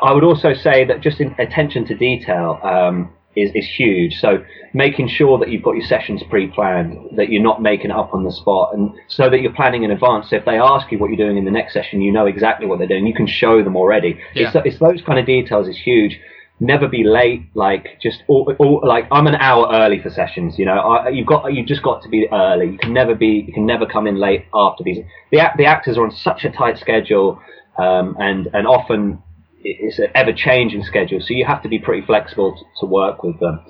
I 0.02 0.14
would 0.14 0.24
also 0.24 0.54
say 0.54 0.86
that 0.86 1.02
just 1.02 1.20
attention 1.20 1.86
to 1.88 1.96
detail 1.96 2.60
um, 2.64 3.14
is 3.36 3.52
is 3.54 3.68
huge. 3.68 4.16
So 4.16 4.44
making 4.74 5.10
sure 5.10 5.38
that 5.40 5.50
you've 5.50 5.64
got 5.64 5.76
your 5.76 5.86
sessions 5.86 6.24
pre-planned, 6.30 7.18
that 7.18 7.30
you're 7.30 7.44
not 7.44 7.62
making 7.62 7.92
it 7.92 7.98
up 7.98 8.14
on 8.14 8.24
the 8.24 8.32
spot, 8.32 8.74
and 8.74 8.92
so 9.08 9.30
that 9.30 9.42
you're 9.42 9.54
planning 9.54 9.84
in 9.84 9.92
advance. 9.92 10.30
So 10.30 10.38
if 10.38 10.46
they 10.46 10.58
ask 10.58 10.92
you 10.92 10.98
what 10.98 11.10
you're 11.10 11.18
doing 11.26 11.38
in 11.38 11.46
the 11.46 11.52
next 11.52 11.74
session, 11.74 12.02
you 12.02 12.12
know 12.12 12.26
exactly 12.26 12.66
what 12.66 12.80
they're 12.80 12.88
doing. 12.88 13.06
You 13.06 13.14
can 13.14 13.28
show 13.28 13.64
them 13.64 13.76
already. 13.76 14.20
Yeah. 14.34 14.48
It's, 14.48 14.68
it's 14.68 14.80
those 14.80 15.02
kind 15.02 15.20
of 15.20 15.26
details 15.26 15.68
is 15.68 15.78
huge 15.78 16.20
never 16.60 16.88
be 16.88 17.04
late. 17.04 17.48
Like 17.54 18.00
just 18.02 18.24
all, 18.28 18.54
all, 18.60 18.82
like 18.84 19.06
I'm 19.12 19.28
an 19.28 19.36
hour 19.36 19.70
early 19.72 20.02
for 20.02 20.10
sessions. 20.10 20.56
You 20.58 20.66
know, 20.66 20.78
I, 20.78 21.10
you've 21.10 21.28
got 21.28 21.54
you've 21.54 21.68
just 21.68 21.84
got 21.84 22.02
to 22.04 22.10
be 22.10 22.28
early. 22.32 22.72
You 22.72 22.78
can 22.78 22.94
never 22.94 23.16
be 23.16 23.46
you 23.48 23.54
can 23.54 23.66
never 23.66 23.86
come 23.86 24.08
in 24.08 24.16
late 24.16 24.46
after 24.54 24.84
these. 24.84 24.98
The 25.32 25.42
the 25.58 25.66
actors 25.66 25.98
are 25.98 26.04
on 26.04 26.12
such 26.12 26.44
a 26.46 26.52
tight 26.52 26.78
schedule, 26.78 27.42
um, 27.78 28.16
and 28.20 28.48
and 28.54 28.68
often 28.68 29.22
it's 29.64 30.00
an 30.00 30.08
ever 30.16 30.32
changing 30.34 30.84
schedule. 30.84 31.20
So 31.20 31.34
you 31.34 31.46
have 31.46 31.64
to 31.64 31.70
be 31.70 31.80
pretty 31.80 32.06
flexible 32.06 32.56
to, 32.56 32.64
to 32.82 32.86
work 32.86 33.24
with 33.24 33.40
them. 33.40 33.66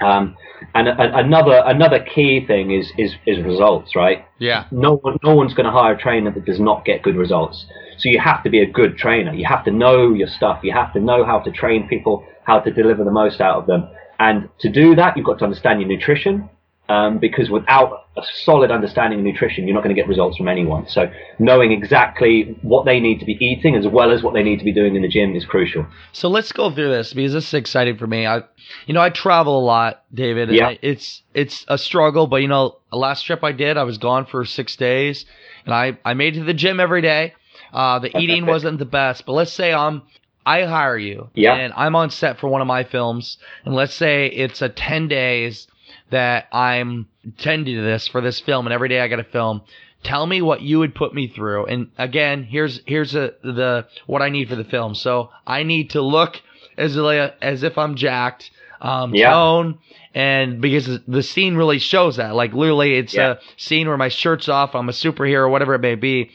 Um, 0.00 0.36
and 0.74 0.88
a, 0.88 1.18
another 1.18 1.62
another 1.64 2.00
key 2.00 2.44
thing 2.46 2.70
is 2.72 2.92
is 2.98 3.14
is 3.26 3.44
results, 3.44 3.94
right? 3.94 4.24
Yeah. 4.38 4.66
No 4.70 4.96
one 4.96 5.18
no 5.22 5.34
one's 5.34 5.54
going 5.54 5.66
to 5.66 5.72
hire 5.72 5.94
a 5.94 5.98
trainer 5.98 6.32
that 6.32 6.44
does 6.44 6.60
not 6.60 6.84
get 6.84 7.02
good 7.02 7.16
results. 7.16 7.66
So 7.98 8.08
you 8.08 8.20
have 8.20 8.42
to 8.44 8.50
be 8.50 8.60
a 8.60 8.66
good 8.66 8.96
trainer. 8.96 9.32
You 9.32 9.46
have 9.46 9.64
to 9.64 9.70
know 9.70 10.14
your 10.14 10.28
stuff. 10.28 10.60
You 10.62 10.72
have 10.72 10.92
to 10.94 11.00
know 11.00 11.24
how 11.24 11.40
to 11.40 11.50
train 11.50 11.88
people, 11.88 12.24
how 12.44 12.60
to 12.60 12.70
deliver 12.70 13.04
the 13.04 13.10
most 13.10 13.40
out 13.40 13.56
of 13.58 13.66
them. 13.66 13.88
And 14.18 14.48
to 14.60 14.70
do 14.70 14.94
that, 14.96 15.16
you've 15.16 15.26
got 15.26 15.38
to 15.38 15.44
understand 15.44 15.80
your 15.80 15.88
nutrition. 15.88 16.48
Um, 16.86 17.18
because 17.18 17.48
without 17.48 18.08
a 18.14 18.22
solid 18.44 18.70
understanding 18.70 19.18
of 19.18 19.24
nutrition, 19.24 19.66
you're 19.66 19.72
not 19.72 19.82
going 19.82 19.96
to 19.96 19.98
get 19.98 20.06
results 20.06 20.36
from 20.36 20.48
anyone. 20.48 20.86
So 20.86 21.10
knowing 21.38 21.72
exactly 21.72 22.58
what 22.60 22.84
they 22.84 23.00
need 23.00 23.20
to 23.20 23.24
be 23.24 23.38
eating 23.40 23.74
as 23.74 23.88
well 23.88 24.12
as 24.12 24.22
what 24.22 24.34
they 24.34 24.42
need 24.42 24.58
to 24.58 24.66
be 24.66 24.72
doing 24.72 24.94
in 24.94 25.00
the 25.00 25.08
gym 25.08 25.34
is 25.34 25.46
crucial. 25.46 25.86
So 26.12 26.28
let's 26.28 26.52
go 26.52 26.70
through 26.70 26.90
this 26.90 27.14
because 27.14 27.32
this 27.32 27.48
is 27.48 27.54
exciting 27.54 27.96
for 27.96 28.06
me. 28.06 28.26
I, 28.26 28.42
you 28.84 28.92
know, 28.92 29.00
I 29.00 29.08
travel 29.08 29.58
a 29.58 29.64
lot, 29.64 30.04
David. 30.12 30.50
yeah. 30.50 30.68
I, 30.68 30.78
it's 30.82 31.22
it's 31.32 31.64
a 31.68 31.78
struggle, 31.78 32.26
but 32.26 32.42
you 32.42 32.48
know, 32.48 32.76
the 32.90 32.98
last 32.98 33.22
trip 33.22 33.42
I 33.42 33.52
did, 33.52 33.78
I 33.78 33.84
was 33.84 33.96
gone 33.96 34.26
for 34.26 34.44
six 34.44 34.76
days, 34.76 35.24
and 35.64 35.74
I 35.74 35.96
I 36.04 36.12
made 36.12 36.36
it 36.36 36.40
to 36.40 36.44
the 36.44 36.52
gym 36.52 36.80
every 36.80 37.00
day. 37.00 37.32
Uh, 37.74 37.98
the 37.98 38.16
eating 38.16 38.46
wasn't 38.46 38.78
the 38.78 38.84
best, 38.84 39.26
but 39.26 39.32
let's 39.32 39.52
say 39.52 39.74
I'm 39.74 40.02
I 40.46 40.62
hire 40.62 40.96
you, 40.96 41.28
yeah. 41.34 41.54
and 41.54 41.72
I'm 41.74 41.96
on 41.96 42.10
set 42.10 42.38
for 42.38 42.48
one 42.48 42.60
of 42.60 42.68
my 42.68 42.84
films, 42.84 43.36
and 43.64 43.74
let's 43.74 43.94
say 43.94 44.26
it's 44.26 44.62
a 44.62 44.68
ten 44.68 45.08
days 45.08 45.66
that 46.10 46.46
I'm 46.52 47.08
tending 47.36 47.74
to 47.74 47.82
this 47.82 48.06
for 48.06 48.20
this 48.20 48.38
film, 48.38 48.66
and 48.66 48.72
every 48.72 48.88
day 48.88 49.00
I 49.00 49.08
got 49.08 49.16
to 49.16 49.24
film. 49.24 49.62
Tell 50.04 50.26
me 50.26 50.40
what 50.40 50.60
you 50.60 50.78
would 50.80 50.94
put 50.94 51.14
me 51.14 51.26
through, 51.26 51.66
and 51.66 51.90
again, 51.98 52.44
here's 52.44 52.80
here's 52.86 53.16
a, 53.16 53.32
the 53.42 53.86
what 54.06 54.22
I 54.22 54.28
need 54.28 54.48
for 54.48 54.56
the 54.56 54.64
film. 54.64 54.94
So 54.94 55.30
I 55.44 55.64
need 55.64 55.90
to 55.90 56.00
look 56.00 56.40
as 56.76 56.96
as 56.96 57.62
if 57.64 57.76
I'm 57.76 57.96
jacked, 57.96 58.50
um, 58.80 59.14
yeah. 59.14 59.30
tone, 59.30 59.78
and 60.14 60.60
because 60.60 61.00
the 61.08 61.22
scene 61.22 61.56
really 61.56 61.78
shows 61.80 62.16
that. 62.16 62.36
Like 62.36 62.52
literally, 62.52 62.98
it's 62.98 63.14
yeah. 63.14 63.32
a 63.32 63.36
scene 63.56 63.88
where 63.88 63.96
my 63.96 64.10
shirt's 64.10 64.48
off, 64.48 64.74
I'm 64.74 64.90
a 64.90 64.92
superhero, 64.92 65.50
whatever 65.50 65.74
it 65.74 65.80
may 65.80 65.96
be 65.96 66.30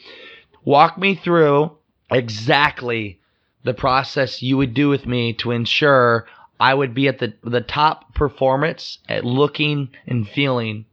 walk 0.64 0.98
me 0.98 1.16
through 1.16 1.72
exactly 2.12 3.20
the 3.64 3.74
process 3.74 4.42
you 4.42 4.58
would 4.58 4.74
do 4.74 4.90
with 4.90 5.06
me 5.06 5.34
to 5.34 5.52
ensure 5.52 6.26
I 6.60 6.74
would 6.74 6.94
be 6.94 7.08
at 7.08 7.20
the 7.20 7.34
the 7.44 7.62
top 7.62 8.14
performance 8.14 9.00
at 9.08 9.24
looking 9.24 9.90
and 10.08 10.28
feeling. 10.28 10.86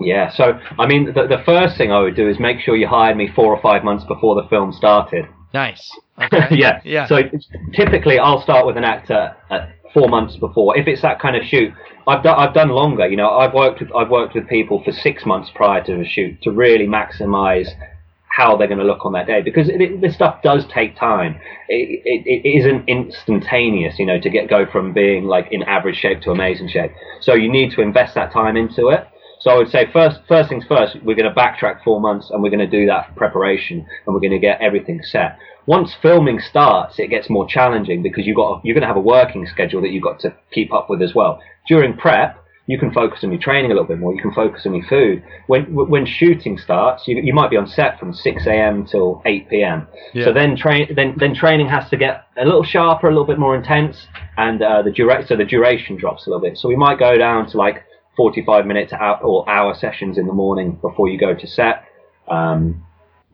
Yeah, 0.00 0.30
so 0.30 0.58
I 0.78 0.86
mean, 0.86 1.06
the, 1.06 1.26
the 1.26 1.42
first 1.44 1.76
thing 1.76 1.92
I 1.92 2.00
would 2.00 2.16
do 2.16 2.28
is 2.28 2.38
make 2.38 2.60
sure 2.60 2.76
you 2.76 2.88
hired 2.88 3.16
me 3.16 3.28
four 3.34 3.54
or 3.54 3.62
five 3.62 3.84
months 3.84 4.04
before 4.04 4.40
the 4.40 4.48
film 4.48 4.72
started. 4.72 5.26
Nice. 5.52 5.90
Okay. 6.22 6.48
yeah. 6.52 6.80
Yeah. 6.84 7.06
So 7.06 7.22
typically, 7.72 8.18
I'll 8.18 8.42
start 8.42 8.66
with 8.66 8.76
an 8.76 8.84
actor 8.84 9.34
at 9.50 9.70
four 9.94 10.08
months 10.08 10.36
before. 10.36 10.76
If 10.78 10.86
it's 10.86 11.02
that 11.02 11.18
kind 11.20 11.34
of 11.36 11.42
shoot, 11.42 11.72
I've 12.06 12.22
done 12.22 12.38
I've 12.38 12.54
done 12.54 12.68
longer. 12.68 13.08
You 13.08 13.16
know, 13.16 13.30
I've 13.30 13.54
worked 13.54 13.80
with 13.80 13.90
I've 13.92 14.10
worked 14.10 14.34
with 14.34 14.46
people 14.46 14.82
for 14.84 14.92
six 14.92 15.24
months 15.24 15.50
prior 15.54 15.82
to 15.84 15.96
the 15.96 16.04
shoot 16.04 16.40
to 16.42 16.50
really 16.50 16.86
maximise 16.86 17.68
how 18.34 18.56
they're 18.56 18.68
going 18.68 18.78
to 18.78 18.84
look 18.84 19.04
on 19.04 19.12
that 19.12 19.26
day 19.26 19.42
because 19.42 19.68
it, 19.68 20.00
this 20.00 20.14
stuff 20.14 20.40
does 20.42 20.64
take 20.72 20.96
time. 20.96 21.38
It, 21.68 22.00
it, 22.04 22.22
it 22.26 22.48
isn't 22.58 22.88
instantaneous, 22.88 23.98
you 23.98 24.06
know, 24.06 24.18
to 24.18 24.30
get 24.30 24.48
go 24.48 24.64
from 24.64 24.94
being 24.94 25.24
like 25.24 25.48
in 25.50 25.62
average 25.64 25.96
shape 25.96 26.22
to 26.22 26.30
amazing 26.30 26.68
shape. 26.68 26.92
So 27.20 27.34
you 27.34 27.50
need 27.50 27.72
to 27.72 27.82
invest 27.82 28.14
that 28.14 28.32
time 28.32 28.56
into 28.56 28.88
it. 28.88 29.06
So 29.40 29.50
I 29.50 29.56
would 29.56 29.68
say 29.68 29.90
first, 29.92 30.20
first 30.28 30.48
things 30.48 30.64
first, 30.66 30.96
we're 31.02 31.16
going 31.16 31.28
to 31.28 31.34
backtrack 31.34 31.82
four 31.82 32.00
months 32.00 32.30
and 32.30 32.42
we're 32.42 32.50
going 32.50 32.60
to 32.60 32.78
do 32.78 32.86
that 32.86 33.14
preparation 33.16 33.78
and 34.06 34.14
we're 34.14 34.20
going 34.20 34.32
to 34.32 34.38
get 34.38 34.60
everything 34.60 35.02
set. 35.02 35.36
Once 35.66 35.94
filming 36.00 36.40
starts, 36.40 36.98
it 36.98 37.08
gets 37.08 37.28
more 37.28 37.46
challenging 37.46 38.02
because 38.02 38.26
you've 38.26 38.36
got 38.36 38.64
you're 38.64 38.74
going 38.74 38.82
to 38.82 38.86
have 38.86 38.96
a 38.96 39.00
working 39.00 39.46
schedule 39.46 39.82
that 39.82 39.90
you've 39.90 40.02
got 40.02 40.18
to 40.20 40.34
keep 40.52 40.72
up 40.72 40.88
with 40.88 41.02
as 41.02 41.14
well. 41.14 41.40
During 41.66 41.96
prep, 41.96 42.41
you 42.66 42.78
can 42.78 42.92
focus 42.92 43.24
on 43.24 43.32
your 43.32 43.40
training 43.40 43.72
a 43.72 43.74
little 43.74 43.88
bit 43.88 43.98
more. 43.98 44.14
You 44.14 44.22
can 44.22 44.32
focus 44.32 44.62
on 44.66 44.74
your 44.74 44.86
food. 44.86 45.24
When 45.48 45.74
when 45.74 46.06
shooting 46.06 46.56
starts, 46.56 47.08
you, 47.08 47.20
you 47.20 47.34
might 47.34 47.50
be 47.50 47.56
on 47.56 47.66
set 47.66 47.98
from 47.98 48.14
6 48.14 48.46
a.m. 48.46 48.86
till 48.86 49.20
8 49.24 49.50
p.m. 49.50 49.88
Yeah. 50.14 50.26
So 50.26 50.32
then 50.32 50.56
train 50.56 50.94
then 50.94 51.16
then 51.18 51.34
training 51.34 51.68
has 51.68 51.90
to 51.90 51.96
get 51.96 52.26
a 52.36 52.44
little 52.44 52.62
sharper, 52.62 53.08
a 53.08 53.10
little 53.10 53.26
bit 53.26 53.38
more 53.38 53.56
intense, 53.56 54.06
and 54.36 54.62
uh, 54.62 54.82
the 54.82 54.92
dura- 54.92 55.26
so 55.26 55.36
the 55.36 55.44
duration 55.44 55.96
drops 55.96 56.26
a 56.26 56.30
little 56.30 56.40
bit. 56.40 56.56
So 56.56 56.68
we 56.68 56.76
might 56.76 56.98
go 57.00 57.18
down 57.18 57.48
to 57.50 57.56
like 57.56 57.84
45 58.16 58.66
minute 58.66 58.92
or 59.22 59.48
hour 59.50 59.74
sessions 59.74 60.16
in 60.16 60.26
the 60.26 60.32
morning 60.32 60.78
before 60.80 61.08
you 61.08 61.18
go 61.18 61.34
to 61.34 61.46
set, 61.46 61.84
um, 62.28 62.84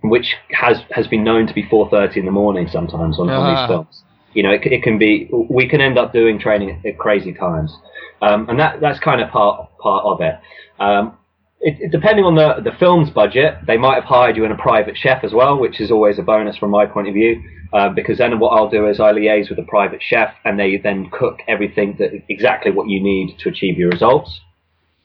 which 0.03 0.37
has 0.51 0.79
has 0.91 1.07
been 1.07 1.23
known 1.23 1.47
to 1.47 1.53
be 1.53 1.64
4:30 1.64 2.17
in 2.17 2.25
the 2.25 2.31
morning 2.31 2.67
sometimes 2.67 3.19
on, 3.19 3.29
uh-huh. 3.29 3.41
on 3.41 3.53
these 3.53 3.59
ah. 3.59 3.67
films. 3.67 4.03
You 4.35 4.43
know, 4.43 4.53
it, 4.53 4.64
it, 4.67 4.83
can 4.83 4.99
be. 4.99 5.29
We 5.51 5.69
can 5.69 5.81
end 5.81 5.99
up 5.99 6.12
doing 6.12 6.38
training 6.38 6.83
at 6.87 6.99
crazy 6.99 7.33
times, 7.33 7.77
um, 8.23 8.49
and 8.49 8.59
that 8.59 8.81
that's 8.81 8.99
kind 9.01 9.21
of 9.21 9.31
part 9.31 9.69
part 9.79 10.05
of 10.05 10.21
it. 10.21 10.35
Um, 10.81 11.19
it, 11.61 11.77
it, 11.81 11.91
depending 11.91 12.25
on 12.25 12.35
the 12.35 12.61
the 12.63 12.77
film's 12.79 13.11
budget, 13.11 13.59
they 13.67 13.77
might 13.77 13.97
have 13.97 14.05
hired 14.05 14.37
you 14.37 14.45
in 14.45 14.53
a 14.53 14.57
private 14.57 14.97
chef 14.97 15.25
as 15.25 15.33
well, 15.33 15.59
which 15.59 15.81
is 15.81 15.91
always 15.91 16.19
a 16.19 16.23
bonus 16.23 16.57
from 16.57 16.71
my 16.71 16.87
point 16.87 17.09
of 17.09 17.15
view. 17.15 17.43
Uh, 17.73 17.91
because 17.91 18.17
then 18.17 18.39
what 18.39 18.49
I'll 18.51 18.71
do 18.71 18.89
is 18.89 18.99
I 18.99 19.13
liaise 19.13 19.51
with 19.51 19.59
a 19.59 19.69
private 19.69 20.01
chef, 20.03 20.33
and 20.45 20.59
they 20.59 20.79
then 20.79 21.11
cook 21.11 21.41
everything 21.47 21.97
that 21.99 22.11
exactly 22.29 22.71
what 22.71 22.89
you 22.89 23.03
need 23.03 23.37
to 23.41 23.51
achieve 23.51 23.77
your 23.77 23.91
results. 23.91 24.41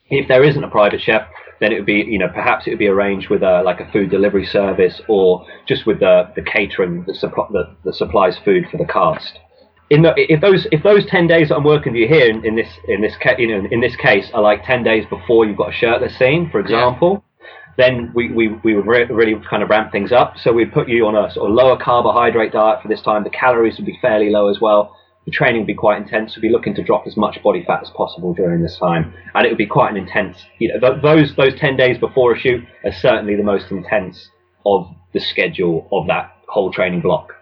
If 0.08 0.28
there 0.28 0.44
isn't 0.44 0.62
a 0.62 0.70
private 0.70 1.00
chef, 1.00 1.28
then 1.60 1.72
it 1.72 1.76
would 1.76 1.86
be, 1.86 2.04
you 2.06 2.18
know, 2.18 2.28
perhaps 2.28 2.66
it 2.66 2.70
would 2.70 2.78
be 2.78 2.88
arranged 2.88 3.30
with 3.30 3.42
a 3.42 3.62
like 3.64 3.80
a 3.80 3.90
food 3.90 4.10
delivery 4.10 4.46
service 4.46 5.00
or 5.08 5.46
just 5.66 5.86
with 5.86 6.00
the, 6.00 6.30
the 6.36 6.42
catering 6.42 7.04
that, 7.06 7.16
that, 7.20 7.76
that 7.84 7.94
supplies 7.94 8.36
food 8.44 8.64
for 8.70 8.76
the 8.76 8.84
cast. 8.84 9.38
In 9.90 10.02
the, 10.02 10.14
if 10.16 10.40
those 10.40 10.66
if 10.72 10.82
those 10.82 11.06
ten 11.06 11.26
days 11.26 11.48
that 11.48 11.56
I'm 11.56 11.64
working 11.64 11.92
with 11.92 12.00
you 12.00 12.08
here 12.08 12.28
in, 12.30 12.44
in 12.44 12.56
this 12.56 12.68
in 12.88 13.02
this 13.02 13.14
ca- 13.22 13.36
you 13.38 13.48
know 13.48 13.68
in 13.70 13.80
this 13.80 13.96
case 13.96 14.30
are 14.32 14.42
like 14.42 14.64
ten 14.64 14.82
days 14.82 15.04
before 15.10 15.44
you've 15.44 15.58
got 15.58 15.70
a 15.70 15.72
shirtless 15.72 16.18
scene, 16.18 16.48
for 16.50 16.58
example, 16.58 17.22
yeah. 17.40 17.46
then 17.76 18.12
we, 18.14 18.30
we, 18.32 18.48
we 18.64 18.74
would 18.74 18.86
re- 18.86 19.04
really 19.04 19.34
kind 19.48 19.62
of 19.62 19.68
ramp 19.68 19.92
things 19.92 20.10
up. 20.10 20.38
So 20.38 20.52
we'd 20.52 20.72
put 20.72 20.88
you 20.88 21.06
on 21.06 21.14
a 21.14 21.30
sort 21.32 21.50
of 21.50 21.54
lower 21.54 21.76
carbohydrate 21.76 22.52
diet 22.52 22.80
for 22.82 22.88
this 22.88 23.02
time. 23.02 23.24
The 23.24 23.30
calories 23.30 23.76
would 23.76 23.86
be 23.86 23.98
fairly 24.00 24.30
low 24.30 24.48
as 24.48 24.58
well 24.60 24.96
the 25.24 25.30
training 25.30 25.62
would 25.62 25.66
be 25.66 25.74
quite 25.74 26.00
intense. 26.00 26.36
We'd 26.36 26.42
be 26.42 26.50
looking 26.50 26.74
to 26.74 26.82
drop 26.82 27.06
as 27.06 27.16
much 27.16 27.42
body 27.42 27.64
fat 27.66 27.80
as 27.82 27.90
possible 27.90 28.34
during 28.34 28.62
this 28.62 28.76
time, 28.78 29.14
and 29.34 29.46
it 29.46 29.48
would 29.48 29.58
be 29.58 29.66
quite 29.66 29.90
an 29.90 29.96
intense. 29.96 30.44
You 30.58 30.68
know, 30.68 30.80
th- 30.80 31.02
those 31.02 31.34
those 31.36 31.58
ten 31.58 31.76
days 31.76 31.98
before 31.98 32.34
a 32.34 32.38
shoot 32.38 32.64
are 32.84 32.92
certainly 32.92 33.36
the 33.36 33.42
most 33.42 33.70
intense 33.70 34.28
of 34.66 34.88
the 35.12 35.20
schedule 35.20 35.88
of 35.92 36.06
that 36.08 36.36
whole 36.48 36.72
training 36.72 37.00
block. 37.00 37.32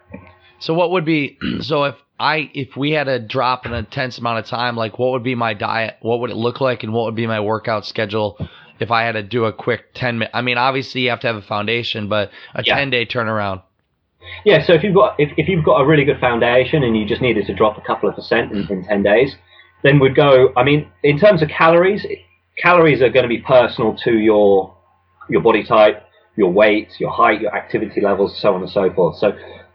So 0.59 0.73
what 0.73 0.91
would 0.91 1.05
be 1.05 1.37
so 1.61 1.83
if 1.83 1.95
I 2.19 2.49
if 2.53 2.75
we 2.77 2.91
had 2.91 3.05
to 3.05 3.19
drop 3.19 3.65
in 3.65 3.73
an 3.73 3.79
intense 3.79 4.17
amount 4.17 4.39
of 4.39 4.45
time, 4.45 4.75
like 4.75 4.99
what 4.99 5.11
would 5.11 5.23
be 5.23 5.35
my 5.35 5.53
diet? 5.53 5.97
What 6.01 6.19
would 6.21 6.29
it 6.29 6.35
look 6.37 6.61
like, 6.61 6.83
and 6.83 6.93
what 6.93 7.05
would 7.05 7.15
be 7.15 7.27
my 7.27 7.39
workout 7.39 7.85
schedule? 7.85 8.37
If 8.79 8.91
I 8.91 9.03
had 9.03 9.13
to 9.13 9.23
do 9.23 9.45
a 9.45 9.53
quick 9.53 9.93
10 9.93 10.17
minute, 10.17 10.31
I 10.33 10.41
mean, 10.41 10.57
obviously 10.57 11.01
you 11.01 11.09
have 11.11 11.21
to 11.21 11.27
have 11.27 11.35
a 11.35 11.41
foundation, 11.41 12.09
but 12.09 12.31
a 12.53 12.63
yeah. 12.65 12.75
10 12.75 12.89
day 12.89 13.05
turnaround. 13.05 13.61
Yeah, 14.45 14.65
so 14.65 14.73
if 14.73 14.83
you've 14.83 14.95
got 14.95 15.19
if, 15.19 15.31
if 15.37 15.47
you've 15.47 15.63
got 15.63 15.81
a 15.81 15.85
really 15.85 16.05
good 16.05 16.19
foundation 16.19 16.83
and 16.83 16.97
you 16.97 17.05
just 17.05 17.21
needed 17.21 17.45
to 17.47 17.53
drop 17.53 17.77
a 17.77 17.81
couple 17.81 18.09
of 18.09 18.15
percent 18.15 18.51
in, 18.51 18.67
in 18.69 18.83
ten 18.83 19.03
days, 19.03 19.35
then 19.83 19.99
we'd 19.99 20.15
go. 20.15 20.53
I 20.55 20.63
mean, 20.63 20.89
in 21.03 21.19
terms 21.19 21.41
of 21.41 21.49
calories, 21.49 22.05
calories 22.57 23.01
are 23.01 23.09
going 23.09 23.23
to 23.23 23.29
be 23.29 23.39
personal 23.39 23.95
to 24.03 24.17
your 24.17 24.75
your 25.29 25.41
body 25.41 25.63
type, 25.63 26.03
your 26.35 26.51
weight, 26.51 26.89
your 26.99 27.11
height, 27.11 27.41
your 27.41 27.55
activity 27.55 28.01
levels, 28.01 28.39
so 28.41 28.53
on 28.53 28.61
and 28.61 28.69
so 28.69 28.91
forth. 28.93 29.17
So 29.17 29.33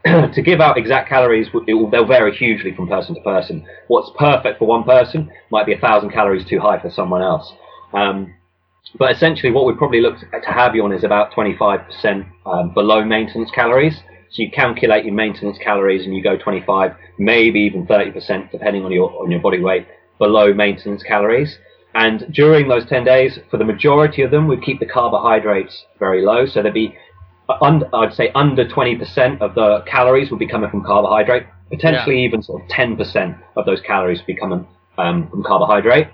to 0.34 0.42
give 0.42 0.60
out 0.60 0.78
exact 0.78 1.08
calories, 1.08 1.48
will, 1.52 1.90
they'll 1.90 2.06
vary 2.06 2.34
hugely 2.34 2.74
from 2.74 2.88
person 2.88 3.14
to 3.14 3.20
person. 3.22 3.66
What's 3.88 4.10
perfect 4.18 4.58
for 4.58 4.66
one 4.66 4.84
person 4.84 5.30
might 5.50 5.66
be 5.66 5.74
a 5.74 5.78
thousand 5.78 6.10
calories 6.10 6.46
too 6.46 6.60
high 6.60 6.80
for 6.80 6.90
someone 6.90 7.22
else. 7.22 7.52
Um, 7.92 8.34
but 8.98 9.12
essentially, 9.12 9.52
what 9.52 9.66
we'd 9.66 9.76
probably 9.76 10.00
look 10.00 10.18
to 10.18 10.50
have 10.50 10.74
you 10.74 10.84
on 10.84 10.92
is 10.92 11.04
about 11.04 11.32
25% 11.32 12.26
um, 12.46 12.72
below 12.72 13.04
maintenance 13.04 13.50
calories. 13.50 13.96
So 14.30 14.42
you 14.42 14.50
calculate 14.50 15.04
your 15.04 15.14
maintenance 15.14 15.58
calories 15.58 16.04
and 16.04 16.14
you 16.14 16.22
go 16.22 16.36
25, 16.36 16.92
maybe 17.18 17.60
even 17.60 17.86
30%, 17.86 18.50
depending 18.50 18.84
on 18.84 18.92
your 18.92 19.10
on 19.22 19.30
your 19.30 19.40
body 19.40 19.60
weight, 19.60 19.86
below 20.18 20.52
maintenance 20.52 21.02
calories. 21.02 21.58
And 21.94 22.32
during 22.32 22.68
those 22.68 22.86
10 22.86 23.04
days, 23.04 23.38
for 23.50 23.56
the 23.56 23.64
majority 23.64 24.22
of 24.22 24.30
them, 24.30 24.46
we'd 24.46 24.62
keep 24.62 24.78
the 24.78 24.86
carbohydrates 24.86 25.84
very 25.98 26.24
low. 26.24 26.46
So 26.46 26.62
there'd 26.62 26.74
be, 26.74 26.94
under, 27.60 27.94
I'd 27.94 28.14
say, 28.14 28.30
under 28.34 28.66
20% 28.66 29.40
of 29.40 29.54
the 29.54 29.82
calories 29.86 30.30
would 30.30 30.38
be 30.38 30.46
coming 30.46 30.70
from 30.70 30.84
carbohydrate. 30.84 31.44
Potentially 31.70 32.20
yeah. 32.20 32.28
even 32.28 32.42
sort 32.42 32.62
of 32.62 32.68
10% 32.68 33.38
of 33.56 33.66
those 33.66 33.80
calories 33.80 34.18
would 34.18 34.26
be 34.26 34.36
coming 34.36 34.66
um, 34.96 35.28
from 35.30 35.42
carbohydrate. 35.42 36.08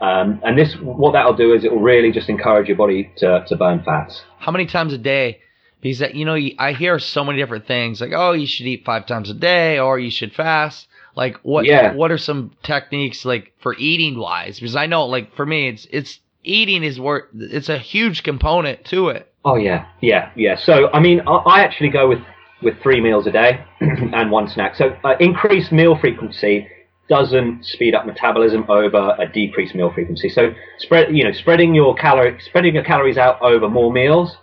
Um, 0.00 0.40
and 0.44 0.56
this, 0.56 0.74
what 0.76 1.12
that'll 1.12 1.34
do 1.34 1.54
is 1.54 1.64
it 1.64 1.72
will 1.72 1.80
really 1.80 2.12
just 2.12 2.28
encourage 2.28 2.68
your 2.68 2.76
body 2.76 3.10
to, 3.16 3.44
to 3.48 3.56
burn 3.56 3.82
fats. 3.84 4.22
How 4.38 4.52
many 4.52 4.66
times 4.66 4.92
a 4.92 4.98
day 4.98 5.40
because 5.80 6.00
you 6.14 6.24
know 6.24 6.36
I 6.58 6.72
hear 6.72 6.98
so 6.98 7.24
many 7.24 7.38
different 7.38 7.66
things 7.66 8.00
like 8.00 8.12
oh 8.14 8.32
you 8.32 8.46
should 8.46 8.66
eat 8.66 8.84
five 8.84 9.06
times 9.06 9.30
a 9.30 9.34
day 9.34 9.78
or 9.78 9.98
you 9.98 10.10
should 10.10 10.34
fast 10.34 10.88
like 11.14 11.36
what 11.42 11.66
yeah. 11.66 11.94
what 11.94 12.10
are 12.10 12.18
some 12.18 12.52
techniques 12.62 13.24
like 13.24 13.52
for 13.60 13.76
eating 13.76 14.18
wise 14.18 14.58
because 14.58 14.76
I 14.76 14.86
know 14.86 15.06
like 15.06 15.34
for 15.34 15.46
me 15.46 15.68
it's 15.68 15.86
it's 15.90 16.20
eating 16.42 16.82
is 16.82 16.98
where 16.98 17.28
it's 17.34 17.68
a 17.68 17.78
huge 17.78 18.22
component 18.22 18.84
to 18.86 19.08
it 19.08 19.32
oh 19.48 19.56
yeah 19.56 19.86
yeah 20.00 20.30
yeah 20.36 20.56
so 20.56 20.90
I 20.92 21.00
mean 21.00 21.20
I, 21.26 21.36
I 21.36 21.60
actually 21.60 21.90
go 21.90 22.08
with 22.08 22.20
with 22.62 22.80
three 22.82 23.00
meals 23.00 23.26
a 23.26 23.32
day 23.32 23.64
and 23.80 24.30
one 24.30 24.48
snack 24.48 24.74
so 24.74 24.96
uh, 25.04 25.14
increased 25.20 25.72
meal 25.72 25.96
frequency 25.98 26.68
doesn't 27.08 27.64
speed 27.64 27.94
up 27.94 28.04
metabolism 28.04 28.66
over 28.68 29.16
a 29.18 29.26
decreased 29.26 29.74
meal 29.74 29.90
frequency 29.92 30.28
so 30.28 30.52
spread 30.78 31.14
you 31.16 31.24
know 31.24 31.32
spreading 31.32 31.74
your 31.74 31.94
calorie 31.94 32.38
spreading 32.44 32.74
your 32.74 32.84
calories 32.84 33.16
out 33.16 33.40
over 33.40 33.68
more 33.68 33.92
meals 33.92 34.36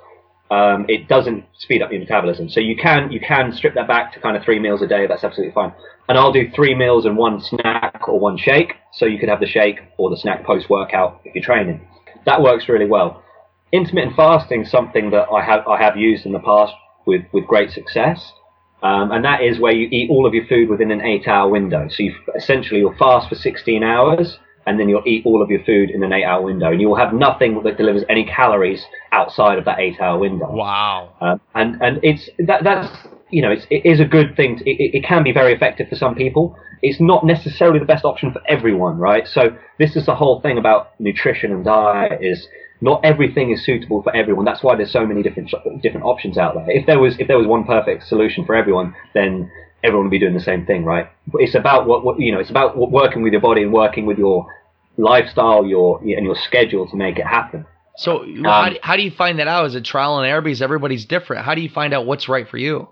um, 0.51 0.85
it 0.87 1.07
doesn't 1.07 1.43
speed 1.57 1.81
up 1.81 1.91
your 1.91 1.99
metabolism. 1.99 2.49
So 2.49 2.59
you 2.59 2.75
can 2.75 3.11
you 3.11 3.19
can 3.19 3.51
strip 3.51 3.73
that 3.75 3.87
back 3.87 4.13
to 4.13 4.19
kind 4.19 4.37
of 4.37 4.43
three 4.43 4.59
meals 4.59 4.81
a 4.81 4.87
day. 4.87 5.07
That's 5.07 5.23
absolutely 5.23 5.53
fine. 5.53 5.73
And 6.07 6.17
I'll 6.17 6.31
do 6.31 6.51
three 6.55 6.75
meals 6.75 7.05
and 7.05 7.17
one 7.17 7.41
snack 7.41 8.07
or 8.07 8.19
one 8.19 8.37
shake. 8.37 8.73
So 8.93 9.05
you 9.05 9.17
could 9.17 9.29
have 9.29 9.39
the 9.39 9.47
shake 9.47 9.79
or 9.97 10.09
the 10.09 10.17
snack 10.17 10.45
post 10.45 10.69
workout 10.69 11.21
if 11.25 11.33
you're 11.33 11.43
training. 11.43 11.87
That 12.25 12.41
works 12.41 12.69
really 12.69 12.85
well. 12.85 13.23
Intermittent 13.75 14.15
fasting 14.15 14.61
is 14.61 14.71
something 14.71 15.09
that 15.11 15.27
I 15.29 15.43
have 15.43 15.67
I 15.67 15.77
have 15.81 15.97
used 15.97 16.25
in 16.25 16.31
the 16.31 16.39
past 16.39 16.73
with 17.05 17.23
with 17.33 17.45
great 17.45 17.71
success. 17.71 18.31
Um, 18.83 19.11
and 19.11 19.25
that 19.25 19.41
is 19.41 19.59
where 19.59 19.73
you 19.73 19.87
eat 19.91 20.09
all 20.09 20.25
of 20.25 20.33
your 20.33 20.45
food 20.45 20.69
within 20.69 20.91
an 20.91 21.01
eight-hour 21.01 21.49
window. 21.49 21.87
So 21.89 22.03
you 22.03 22.15
essentially 22.35 22.81
you'll 22.81 22.95
fast 22.97 23.29
for 23.29 23.35
16 23.35 23.81
hours, 23.83 24.37
and 24.65 24.79
then 24.79 24.89
you'll 24.89 25.03
eat 25.05 25.25
all 25.25 25.41
of 25.41 25.49
your 25.49 25.63
food 25.63 25.89
in 25.89 26.03
an 26.03 26.11
eight 26.13 26.23
hour 26.23 26.41
window 26.41 26.71
and 26.71 26.81
you 26.81 26.87
will 26.87 26.95
have 26.95 27.13
nothing 27.13 27.61
that 27.63 27.77
delivers 27.77 28.03
any 28.09 28.25
calories 28.25 28.83
outside 29.11 29.57
of 29.57 29.65
that 29.65 29.79
eight 29.79 29.99
hour 29.99 30.17
window. 30.17 30.51
Wow. 30.51 31.13
Uh, 31.21 31.37
and, 31.53 31.81
and 31.81 31.99
it's, 32.03 32.29
that, 32.39 32.63
that's, 32.63 33.07
you 33.29 33.41
know, 33.41 33.51
it's, 33.51 33.65
it 33.69 33.85
is 33.85 33.99
a 33.99 34.05
good 34.05 34.35
thing. 34.35 34.57
To, 34.57 34.69
it, 34.69 34.95
it 34.95 35.03
can 35.03 35.23
be 35.23 35.31
very 35.31 35.53
effective 35.53 35.89
for 35.89 35.95
some 35.95 36.15
people. 36.15 36.57
It's 36.81 36.99
not 36.99 37.25
necessarily 37.25 37.79
the 37.79 37.85
best 37.85 38.05
option 38.05 38.31
for 38.31 38.41
everyone, 38.47 38.97
right? 38.97 39.27
So 39.27 39.55
this 39.79 39.95
is 39.95 40.05
the 40.05 40.15
whole 40.15 40.41
thing 40.41 40.57
about 40.57 40.99
nutrition 40.99 41.51
and 41.51 41.63
diet 41.63 42.19
is 42.21 42.47
not 42.81 43.03
everything 43.03 43.51
is 43.51 43.65
suitable 43.65 44.03
for 44.03 44.15
everyone. 44.15 44.45
That's 44.45 44.63
why 44.63 44.75
there's 44.75 44.91
so 44.91 45.05
many 45.05 45.23
different 45.23 45.51
different 45.81 46.05
options 46.05 46.37
out 46.37 46.55
there. 46.55 46.65
If 46.69 46.85
there 46.85 46.99
was 46.99 47.15
if 47.19 47.27
there 47.27 47.37
was 47.37 47.47
one 47.47 47.63
perfect 47.65 48.07
solution 48.07 48.45
for 48.45 48.55
everyone, 48.55 48.95
then 49.13 49.51
everyone 49.83 50.05
would 50.05 50.11
be 50.11 50.19
doing 50.19 50.33
the 50.33 50.39
same 50.39 50.65
thing, 50.65 50.83
right? 50.83 51.09
It's 51.35 51.55
about 51.55 51.87
what, 51.87 52.03
what 52.03 52.19
you 52.19 52.31
know. 52.31 52.39
It's 52.39 52.49
about 52.49 52.77
working 52.77 53.21
with 53.23 53.31
your 53.33 53.41
body 53.41 53.63
and 53.63 53.71
working 53.71 54.05
with 54.05 54.17
your 54.17 54.47
lifestyle, 54.97 55.65
your 55.65 55.99
and 55.99 56.25
your 56.25 56.35
schedule 56.35 56.87
to 56.89 56.95
make 56.95 57.17
it 57.17 57.25
happen. 57.25 57.65
So 57.97 58.23
um, 58.23 58.43
how, 58.43 58.69
do, 58.69 58.77
how 58.81 58.95
do 58.97 59.03
you 59.03 59.11
find 59.11 59.39
that 59.39 59.47
out? 59.47 59.65
Is 59.67 59.75
it 59.75 59.85
trial 59.85 60.19
and 60.19 60.27
error? 60.27 60.41
Because 60.41 60.61
everybody's 60.61 61.05
different. 61.05 61.45
How 61.45 61.55
do 61.55 61.61
you 61.61 61.69
find 61.69 61.93
out 61.93 62.05
what's 62.05 62.27
right 62.27 62.47
for 62.47 62.57
you? 62.57 62.89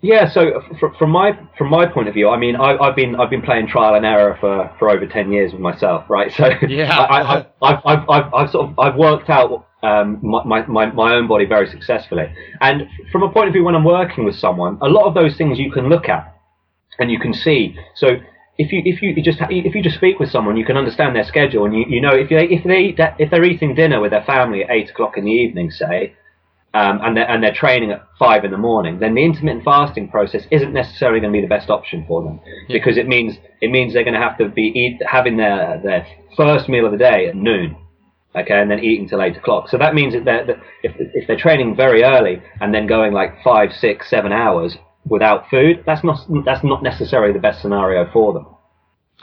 Yeah, 0.00 0.30
so 0.30 0.62
from 0.98 1.10
my 1.10 1.32
from 1.56 1.70
my 1.70 1.86
point 1.86 2.06
of 2.06 2.14
view, 2.14 2.28
I 2.28 2.36
mean, 2.38 2.54
I, 2.54 2.76
have 2.84 2.94
been 2.94 3.16
I've 3.16 3.30
been 3.30 3.42
playing 3.42 3.66
trial 3.66 3.96
and 3.96 4.06
error 4.06 4.36
for, 4.38 4.70
for 4.78 4.90
over 4.90 5.06
ten 5.06 5.32
years 5.32 5.52
with 5.52 5.60
myself, 5.60 6.04
right? 6.08 6.32
So 6.36 6.50
yeah, 6.68 7.06
I, 7.10 7.24
have 7.24 7.46
I've, 7.60 8.04
I've, 8.08 8.34
I've 8.34 8.50
sort 8.50 8.70
of 8.70 8.78
I've 8.78 8.94
worked 8.94 9.28
out 9.28 9.66
um, 9.82 10.20
my, 10.22 10.64
my, 10.66 10.86
my 10.86 11.14
own 11.14 11.28
body 11.28 11.46
very 11.46 11.68
successfully. 11.68 12.32
And 12.60 12.88
from 13.12 13.22
a 13.22 13.32
point 13.32 13.48
of 13.48 13.52
view, 13.54 13.64
when 13.64 13.74
I'm 13.74 13.84
working 13.84 14.24
with 14.24 14.36
someone, 14.36 14.78
a 14.82 14.88
lot 14.88 15.06
of 15.06 15.14
those 15.14 15.36
things 15.36 15.58
you 15.58 15.70
can 15.70 15.88
look 15.88 16.08
at 16.08 16.34
and 16.98 17.10
you 17.10 17.18
can 17.18 17.32
see. 17.32 17.76
So 17.94 18.08
if 18.56 18.72
you 18.72 18.82
if 18.84 19.02
you 19.02 19.22
just 19.22 19.38
if 19.50 19.74
you 19.74 19.82
just 19.82 19.96
speak 19.96 20.18
with 20.18 20.30
someone, 20.30 20.56
you 20.56 20.64
can 20.64 20.76
understand 20.76 21.14
their 21.14 21.24
schedule, 21.24 21.64
and 21.64 21.74
you, 21.74 21.84
you 21.88 22.00
know 22.00 22.14
if 22.14 22.28
they 22.28 22.44
if 22.46 22.64
they 22.64 22.78
eat 22.78 23.00
if 23.18 23.30
they're 23.30 23.44
eating 23.44 23.74
dinner 23.74 24.00
with 24.00 24.10
their 24.10 24.24
family 24.24 24.64
at 24.64 24.70
eight 24.70 24.90
o'clock 24.90 25.16
in 25.16 25.24
the 25.24 25.30
evening, 25.30 25.70
say, 25.70 26.14
um, 26.74 27.00
and 27.02 27.16
they're 27.16 27.28
and 27.30 27.42
they're 27.42 27.54
training 27.54 27.90
at 27.90 28.02
five 28.18 28.44
in 28.44 28.50
the 28.50 28.58
morning, 28.58 28.98
then 28.98 29.14
the 29.14 29.24
intermittent 29.24 29.64
fasting 29.64 30.08
process 30.08 30.42
isn't 30.50 30.72
necessarily 30.72 31.20
going 31.20 31.32
to 31.32 31.36
be 31.36 31.42
the 31.42 31.48
best 31.48 31.70
option 31.70 32.04
for 32.06 32.22
them 32.22 32.40
Yeah. 32.68 32.78
because 32.78 32.96
it 32.98 33.08
means 33.08 33.36
it 33.60 33.70
means 33.70 33.94
they're 33.94 34.04
going 34.04 34.14
to 34.14 34.20
have 34.20 34.36
to 34.38 34.48
be 34.48 34.64
eat, 34.74 35.00
having 35.06 35.36
their 35.36 35.80
their 35.82 36.06
first 36.36 36.68
meal 36.68 36.84
of 36.86 36.92
the 36.92 36.98
day 36.98 37.26
at 37.28 37.34
noon, 37.36 37.76
okay, 38.36 38.60
and 38.60 38.70
then 38.70 38.80
eating 38.80 39.08
till 39.08 39.22
eight 39.22 39.36
o'clock. 39.36 39.68
So 39.70 39.78
that 39.78 39.94
means 39.94 40.12
that, 40.14 40.24
they're, 40.24 40.46
that 40.46 40.56
if 40.82 40.92
if 40.98 41.26
they're 41.26 41.38
training 41.38 41.74
very 41.74 42.02
early 42.04 42.42
and 42.60 42.72
then 42.74 42.86
going 42.86 43.12
like 43.12 43.42
five, 43.42 43.72
six, 43.72 44.10
seven 44.10 44.30
hours 44.32 44.76
without 45.06 45.48
food, 45.48 45.82
that's 45.86 46.04
not 46.04 46.18
that's 46.44 46.62
not 46.64 46.82
necessarily 46.82 47.32
the 47.32 47.38
best 47.40 47.62
scenario 47.62 48.10
for 48.12 48.32
them. 48.34 48.46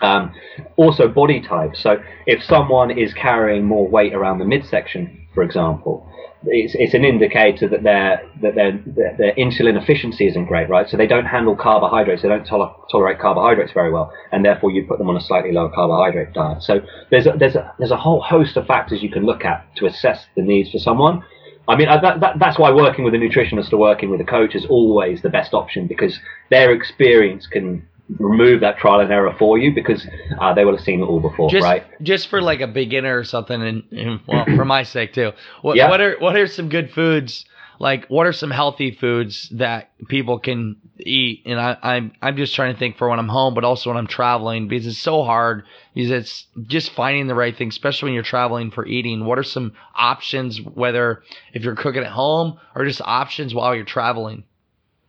Um, 0.02 0.34
also, 0.76 1.08
body 1.08 1.40
type. 1.42 1.76
So, 1.76 1.98
if 2.26 2.44
someone 2.44 2.92
is 2.92 3.14
carrying 3.14 3.64
more 3.64 3.88
weight 3.88 4.14
around 4.14 4.40
the 4.40 4.46
midsection, 4.46 5.26
for 5.34 5.42
example, 5.42 6.12
it's, 6.48 6.76
it's 6.78 6.94
an 6.94 7.04
indicator 7.04 7.68
that 7.68 7.84
their 7.84 8.30
that 8.42 8.56
their, 8.56 8.72
their 9.18 9.34
insulin 9.36 9.82
efficiency 9.82 10.28
isn't 10.28 10.46
great, 10.46 10.70
right? 10.70 10.88
So 10.90 10.98
they 10.98 11.08
don't 11.08 11.26
handle 11.26 11.56
carbohydrates. 11.56 12.22
They 12.22 12.30
don't 12.30 12.46
tol- 12.46 12.86
tolerate 12.92 13.20
carbohydrates 13.20 13.72
very 13.74 13.92
well, 13.92 14.14
and 14.32 14.44
therefore 14.44 14.72
you 14.72 14.86
put 14.88 14.98
them 14.98 15.10
on 15.10 15.18
a 15.18 15.22
slightly 15.22 15.52
lower 15.52 15.70
carbohydrate 15.70 16.34
diet. 16.34 16.64
So 16.64 16.82
there's 17.12 17.28
a, 17.28 17.34
there's 17.38 17.56
a, 17.56 17.74
there's 17.78 17.92
a 17.92 17.98
whole 17.98 18.22
host 18.22 18.58
of 18.58 18.66
factors 18.66 19.02
you 19.02 19.12
can 19.12 19.26
look 19.26 19.46
at 19.46 19.66
to 19.78 19.86
assess 19.86 20.26
the 20.36 20.42
needs 20.42 20.72
for 20.72 20.80
someone. 20.80 21.24
I 21.68 21.76
mean, 21.76 21.88
that, 21.88 22.20
that, 22.20 22.36
that's 22.40 22.60
why 22.60 22.72
working 22.72 23.04
with 23.06 23.16
a 23.16 23.18
nutritionist 23.18 23.74
or 23.74 23.78
working 23.78 24.12
with 24.12 24.22
a 24.22 24.26
coach 24.26 24.54
is 24.54 24.66
always 24.70 25.24
the 25.24 25.30
best 25.30 25.54
option 25.54 25.88
because 25.88 26.20
their 26.52 26.72
experience 26.72 27.48
can 27.48 27.88
remove 28.20 28.62
that 28.62 28.78
trial 28.78 29.00
and 29.00 29.12
error 29.12 29.36
for 29.38 29.58
you 29.58 29.74
because 29.74 30.06
uh, 30.40 30.54
they 30.54 30.64
will 30.64 30.76
have 30.76 30.86
seen 30.86 31.02
it 31.02 31.04
all 31.06 31.20
before, 31.20 31.50
just 31.50 31.64
right? 31.64 31.86
just 32.04 32.28
for 32.28 32.42
like 32.42 32.62
a 32.62 32.68
beginner 32.68 33.18
or 33.18 33.24
something 33.24 33.62
and, 33.62 33.84
and 33.92 34.20
well 34.28 34.46
for 34.56 34.64
my 34.66 34.84
sake 34.84 35.14
too 35.14 35.32
what, 35.62 35.76
Yeah. 35.76 35.90
what 35.90 36.02
are 36.02 36.16
what 36.20 36.36
are 36.36 36.48
some 36.48 36.70
good 36.70 36.92
foods 36.92 37.46
like 37.80 38.06
what 38.08 38.28
are 38.28 38.32
some 38.34 38.52
healthy 38.52 38.92
foods 38.92 39.50
that 39.54 39.90
people 40.08 40.38
can 40.40 40.76
eat 41.00 41.42
and 41.46 41.60
I, 41.60 41.78
I'm 41.82 42.12
I'm 42.22 42.38
just 42.38 42.54
trying 42.54 42.74
to 42.74 42.80
think 42.80 42.98
for 42.98 43.10
when 43.10 43.18
I'm 43.20 43.28
home 43.28 43.56
but 43.56 43.64
also 43.64 43.90
when 43.90 43.98
I'm 43.98 44.08
traveling 44.08 44.68
because 44.68 44.86
it's 44.86 45.00
so 45.00 45.24
hard 45.24 45.64
because 45.96 46.12
it's 46.12 46.46
just 46.68 46.92
finding 46.92 47.26
the 47.28 47.36
right 47.36 47.58
thing 47.58 47.70
especially 47.70 48.08
when 48.08 48.14
you're 48.14 48.24
traveling 48.24 48.70
for 48.70 48.86
eating 48.86 49.26
what 49.26 49.40
are 49.40 49.44
some 49.44 49.74
options 49.96 50.62
whether 50.62 51.24
if 51.54 51.64
you're 51.64 51.76
cooking 51.76 52.04
at 52.04 52.12
home 52.12 52.60
or 52.76 52.86
just 52.86 53.02
options 53.02 53.54
while 53.56 53.74
you're 53.76 53.84
traveling 53.84 54.44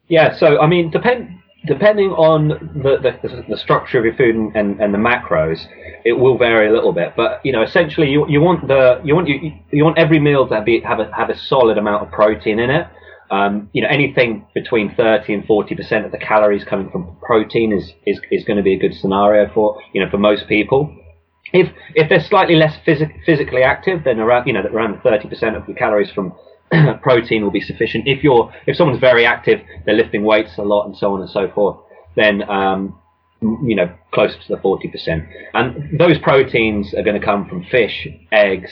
Yeah, 0.09 0.35
so 0.35 0.61
I 0.61 0.67
mean, 0.67 0.91
depend 0.91 1.41
depending 1.67 2.11
on 2.11 2.49
the, 2.49 2.97
the, 3.03 3.45
the 3.49 3.57
structure 3.57 3.99
of 3.99 4.05
your 4.05 4.15
food 4.15 4.35
and, 4.35 4.55
and, 4.57 4.81
and 4.81 4.95
the 4.95 4.99
macros, 4.99 5.67
it 6.05 6.13
will 6.13 6.39
vary 6.39 6.69
a 6.69 6.73
little 6.73 6.93
bit. 6.93 7.15
But 7.17 7.41
you 7.45 7.53
know, 7.53 7.63
essentially, 7.63 8.09
you, 8.09 8.27
you 8.29 8.41
want 8.41 8.69
the 8.69 9.01
you 9.05 9.15
want 9.15 9.29
you, 9.29 9.53
you 9.71 9.85
want 9.85 9.99
every 9.99 10.21
meal 10.21 10.49
to 10.49 10.63
be 10.63 10.81
have 10.81 11.01
a 11.01 11.11
have 11.15 11.31
a 11.31 11.37
solid 11.37 11.79
amount 11.79 12.07
of 12.07 12.13
protein 12.13 12.59
in 12.59 12.71
it. 12.71 12.87
Um, 13.31 13.69
you 13.73 13.83
know, 13.83 13.89
anything 13.89 14.47
between 14.55 14.95
30 14.95 15.35
and 15.35 15.45
40 15.47 15.75
percent 15.75 16.07
of 16.07 16.13
the 16.13 16.19
calories 16.19 16.65
coming 16.65 16.91
from 16.91 17.17
protein 17.23 17.73
is, 17.73 17.93
is, 18.07 18.21
is 18.31 18.45
going 18.45 18.57
to 18.57 18.63
be 18.63 18.75
a 18.75 18.79
good 18.79 18.95
scenario 18.95 19.53
for 19.53 19.81
you 19.93 20.05
know 20.05 20.11
for 20.11 20.19
most 20.19 20.49
people. 20.49 20.95
If 21.53 21.73
if 21.95 22.09
they're 22.09 22.21
slightly 22.21 22.57
less 22.57 22.77
physic, 22.85 23.17
physically 23.25 23.63
active, 23.63 24.05
then 24.05 24.21
around 24.21 24.47
you 24.47 24.53
know 24.53 24.63
around 24.63 25.01
30 25.03 25.29
percent 25.29 25.57
of 25.57 25.67
the 25.67 25.75
calories 25.75 26.11
from 26.11 26.33
protein 27.03 27.43
will 27.43 27.51
be 27.51 27.61
sufficient. 27.61 28.07
If 28.07 28.23
you're 28.23 28.53
if 28.67 28.77
someone's 28.77 29.01
very 29.01 29.25
active, 29.25 29.61
they're 29.85 29.95
lifting 29.95 30.25
weights 30.25 30.59
a 30.59 30.63
lot 30.63 30.87
and 30.87 30.97
so 30.97 31.15
on 31.15 31.21
and 31.21 31.31
so 31.31 31.51
forth, 31.55 31.79
then 32.17 32.49
um, 32.49 32.99
you 33.41 33.77
know 33.77 33.95
closer 34.13 34.35
to 34.35 34.55
the 34.55 34.61
40 34.61 34.89
percent. 34.89 35.25
And 35.55 35.99
those 35.99 36.19
proteins 36.19 36.95
are 36.95 37.03
going 37.03 37.19
to 37.19 37.25
come 37.25 37.49
from 37.49 37.65
fish, 37.65 38.09
eggs, 38.33 38.71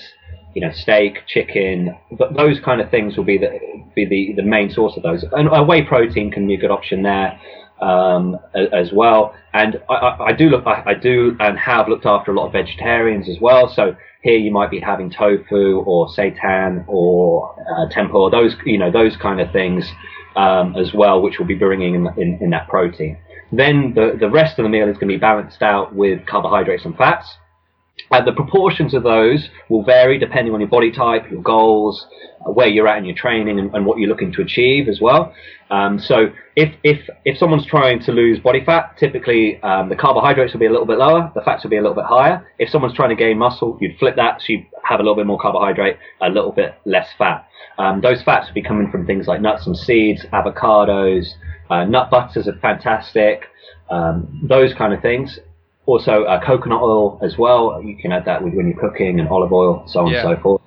you 0.55 0.61
know, 0.61 0.73
steak, 0.73 1.19
chicken. 1.27 1.97
Th- 2.11 2.31
those 2.37 2.61
kind 2.65 2.81
of 2.81 2.91
things 2.91 3.17
will 3.17 3.25
be 3.25 3.39
the 3.39 3.59
be 3.95 4.07
the, 4.07 4.43
the 4.43 4.49
main 4.49 4.71
source 4.71 4.97
of 4.97 5.03
those. 5.03 5.25
And 5.33 5.49
uh, 5.49 5.65
whey 5.65 5.83
protein 5.83 6.31
can 6.31 6.47
be 6.47 6.55
a 6.55 6.59
good 6.59 6.71
option 6.71 7.03
there 7.03 7.39
um, 7.81 8.39
as 8.55 8.93
well. 8.93 9.35
And 9.53 9.81
I, 9.89 10.17
I, 10.29 10.33
do 10.33 10.49
look, 10.49 10.67
I, 10.67 10.83
I 10.87 10.95
do 10.95 11.37
and 11.41 11.59
have 11.59 11.89
looked 11.89 12.07
after 12.07 12.33
a 12.33 12.35
lot 12.35 12.47
of 12.47 12.53
vegetarians 12.53 13.29
as 13.29 13.39
well. 13.41 13.73
So 13.75 13.97
here 14.23 14.39
you 14.39 14.51
might 14.51 14.71
be 14.71 14.81
having 14.81 15.11
tofu 15.11 15.83
or 15.87 16.09
seitan 16.09 16.85
or 16.89 17.55
uh, 17.61 17.89
tempeh, 17.95 18.31
those 18.31 18.57
you 18.65 18.79
know 18.79 18.91
those 18.91 19.17
kind 19.17 19.41
of 19.41 19.53
things 19.53 19.87
um, 20.37 20.75
as 20.77 20.93
well, 20.95 21.21
which 21.21 21.39
will 21.39 21.47
be 21.47 21.55
bringing 21.55 21.95
in, 21.95 22.09
in, 22.17 22.39
in 22.41 22.51
that 22.51 22.69
protein. 22.69 23.19
Then 23.53 23.93
the 23.95 24.17
the 24.19 24.31
rest 24.31 24.59
of 24.59 24.65
the 24.65 24.69
meal 24.69 24.89
is 24.89 24.95
going 24.95 25.09
to 25.09 25.15
be 25.15 25.19
balanced 25.19 25.63
out 25.63 25.95
with 25.95 26.27
carbohydrates 26.27 26.85
and 26.85 26.97
fats. 26.97 27.37
And 28.15 28.25
the 28.29 28.33
proportions 28.33 28.95
of 28.95 29.03
those 29.03 29.49
will 29.69 29.83
vary 29.83 30.19
depending 30.19 30.55
on 30.55 30.61
your 30.61 30.69
body 30.69 30.93
type, 30.93 31.29
your 31.33 31.43
goals, 31.43 32.07
uh, 32.47 32.53
where 32.53 32.69
you're 32.69 32.87
at 32.87 32.99
in 32.99 33.05
your 33.05 33.17
training, 33.17 33.59
and, 33.59 33.75
and 33.75 33.85
what 33.85 33.99
you're 33.99 34.09
looking 34.09 34.33
to 34.35 34.41
achieve 34.41 34.87
as 34.89 35.01
well. 35.01 35.35
Um, 35.69 35.99
so 35.99 36.27
if 36.55 36.73
if 36.85 37.11
if 37.25 37.37
someone's 37.39 37.67
trying 37.67 37.99
to 38.05 38.13
lose 38.13 38.39
body 38.39 38.65
fat, 38.65 38.97
typically 39.01 39.61
um, 39.65 39.89
the 39.89 39.97
carbohydrates 39.97 40.53
will 40.53 40.61
be 40.61 40.67
a 40.67 40.71
little 40.71 40.87
bit 40.87 40.99
lower, 40.99 41.33
the 41.35 41.41
fats 41.41 41.65
will 41.65 41.71
be 41.71 41.77
a 41.77 41.83
little 41.83 41.97
bit 41.97 42.05
higher. 42.05 42.47
If 42.61 42.69
someone's 42.71 42.95
trying 42.95 43.11
to 43.11 43.17
gain 43.17 43.37
muscle, 43.37 43.77
you'd 43.81 43.99
flip 43.99 44.15
that, 44.15 44.41
so 44.41 44.47
you 44.53 44.65
have 44.85 45.01
a 45.01 45.03
little 45.03 45.17
bit 45.17 45.27
more 45.27 45.41
carbohydrate, 45.41 45.97
a 46.21 46.29
little 46.29 46.53
bit 46.53 46.77
less 46.85 47.09
fat. 47.19 47.49
Um, 47.79 48.01
those 48.01 48.23
fats 48.23 48.47
will 48.47 48.55
be 48.55 48.63
coming 48.63 48.93
from 48.93 49.07
things 49.07 49.27
like 49.27 49.41
nuts 49.41 49.67
and 49.67 49.77
seeds, 49.77 50.25
avocados, 50.33 51.27
uh, 51.69 51.85
nut 51.85 52.11
butters 52.13 52.47
are 52.47 52.59
fantastic, 52.61 53.47
um, 53.91 54.47
those 54.49 54.73
kind 54.75 54.95
of 54.95 55.03
things 55.03 55.41
also 55.87 56.25
uh, 56.25 56.45
coconut 56.45 56.81
oil 56.83 57.19
as 57.23 57.37
well. 57.39 57.81
You 57.83 57.97
can 57.97 58.13
add 58.13 58.25
that 58.25 58.43
with 58.43 58.55
when 58.55 58.69
you're 58.69 58.81
cooking 58.81 59.21
and 59.21 59.29
olive 59.29 59.53
oil, 59.53 59.85
so 59.87 60.01
on 60.01 60.07
Yeah. 60.13 60.27
and 60.27 60.37
so 60.37 60.43
forth. 60.43 60.63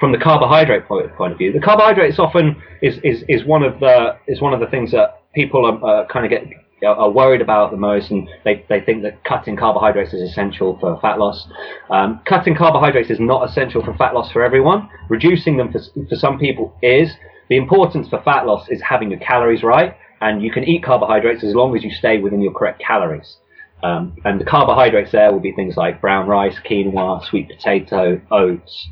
From 0.00 0.12
the 0.12 0.18
carbohydrate 0.18 0.86
point, 0.86 1.14
point 1.14 1.32
of 1.32 1.38
view, 1.38 1.52
the 1.52 1.60
carbohydrates 1.60 2.18
often 2.18 2.60
is, 2.80 2.98
is, 3.04 3.24
is 3.28 3.44
one 3.44 3.62
of 3.62 3.78
the 3.78 4.16
is 4.26 4.40
one 4.40 4.52
of 4.52 4.58
the 4.60 4.66
things 4.66 4.90
that 4.90 5.22
people 5.32 5.64
are, 5.64 6.02
uh, 6.02 6.06
kind 6.08 6.24
of 6.24 6.30
get 6.30 6.44
are 6.84 7.10
worried 7.10 7.40
about 7.40 7.70
the 7.70 7.76
most, 7.76 8.10
and 8.10 8.28
they, 8.44 8.64
they 8.68 8.80
think 8.80 9.02
that 9.04 9.22
cutting 9.22 9.56
carbohydrates 9.56 10.12
is 10.12 10.20
essential 10.20 10.76
for 10.80 10.98
fat 11.00 11.16
loss. 11.18 11.46
Um, 11.90 12.20
cutting 12.26 12.56
carbohydrates 12.56 13.08
is 13.10 13.20
not 13.20 13.48
essential 13.48 13.84
for 13.84 13.94
fat 13.94 14.14
loss 14.14 14.32
for 14.32 14.42
everyone. 14.42 14.88
Reducing 15.08 15.56
them 15.56 15.70
for, 15.70 15.78
for 16.08 16.16
some 16.16 16.38
people 16.38 16.74
is. 16.82 17.12
The 17.48 17.56
importance 17.56 18.08
for 18.08 18.20
fat 18.22 18.46
loss 18.46 18.68
is 18.68 18.80
having 18.82 19.10
your 19.10 19.20
calories 19.20 19.62
right, 19.62 19.96
and 20.20 20.42
you 20.42 20.50
can 20.50 20.64
eat 20.64 20.82
carbohydrates 20.82 21.44
as 21.44 21.54
long 21.54 21.76
as 21.76 21.84
you 21.84 21.90
stay 21.92 22.18
within 22.18 22.40
your 22.40 22.52
correct 22.52 22.82
calories. 22.82 23.36
Um, 23.82 24.16
and 24.24 24.40
the 24.40 24.44
carbohydrates 24.44 25.10
there 25.12 25.32
will 25.32 25.40
be 25.40 25.52
things 25.52 25.76
like 25.76 26.00
brown 26.00 26.28
rice, 26.28 26.56
quinoa, 26.64 27.24
sweet 27.24 27.48
potato, 27.48 28.20
oats, 28.30 28.88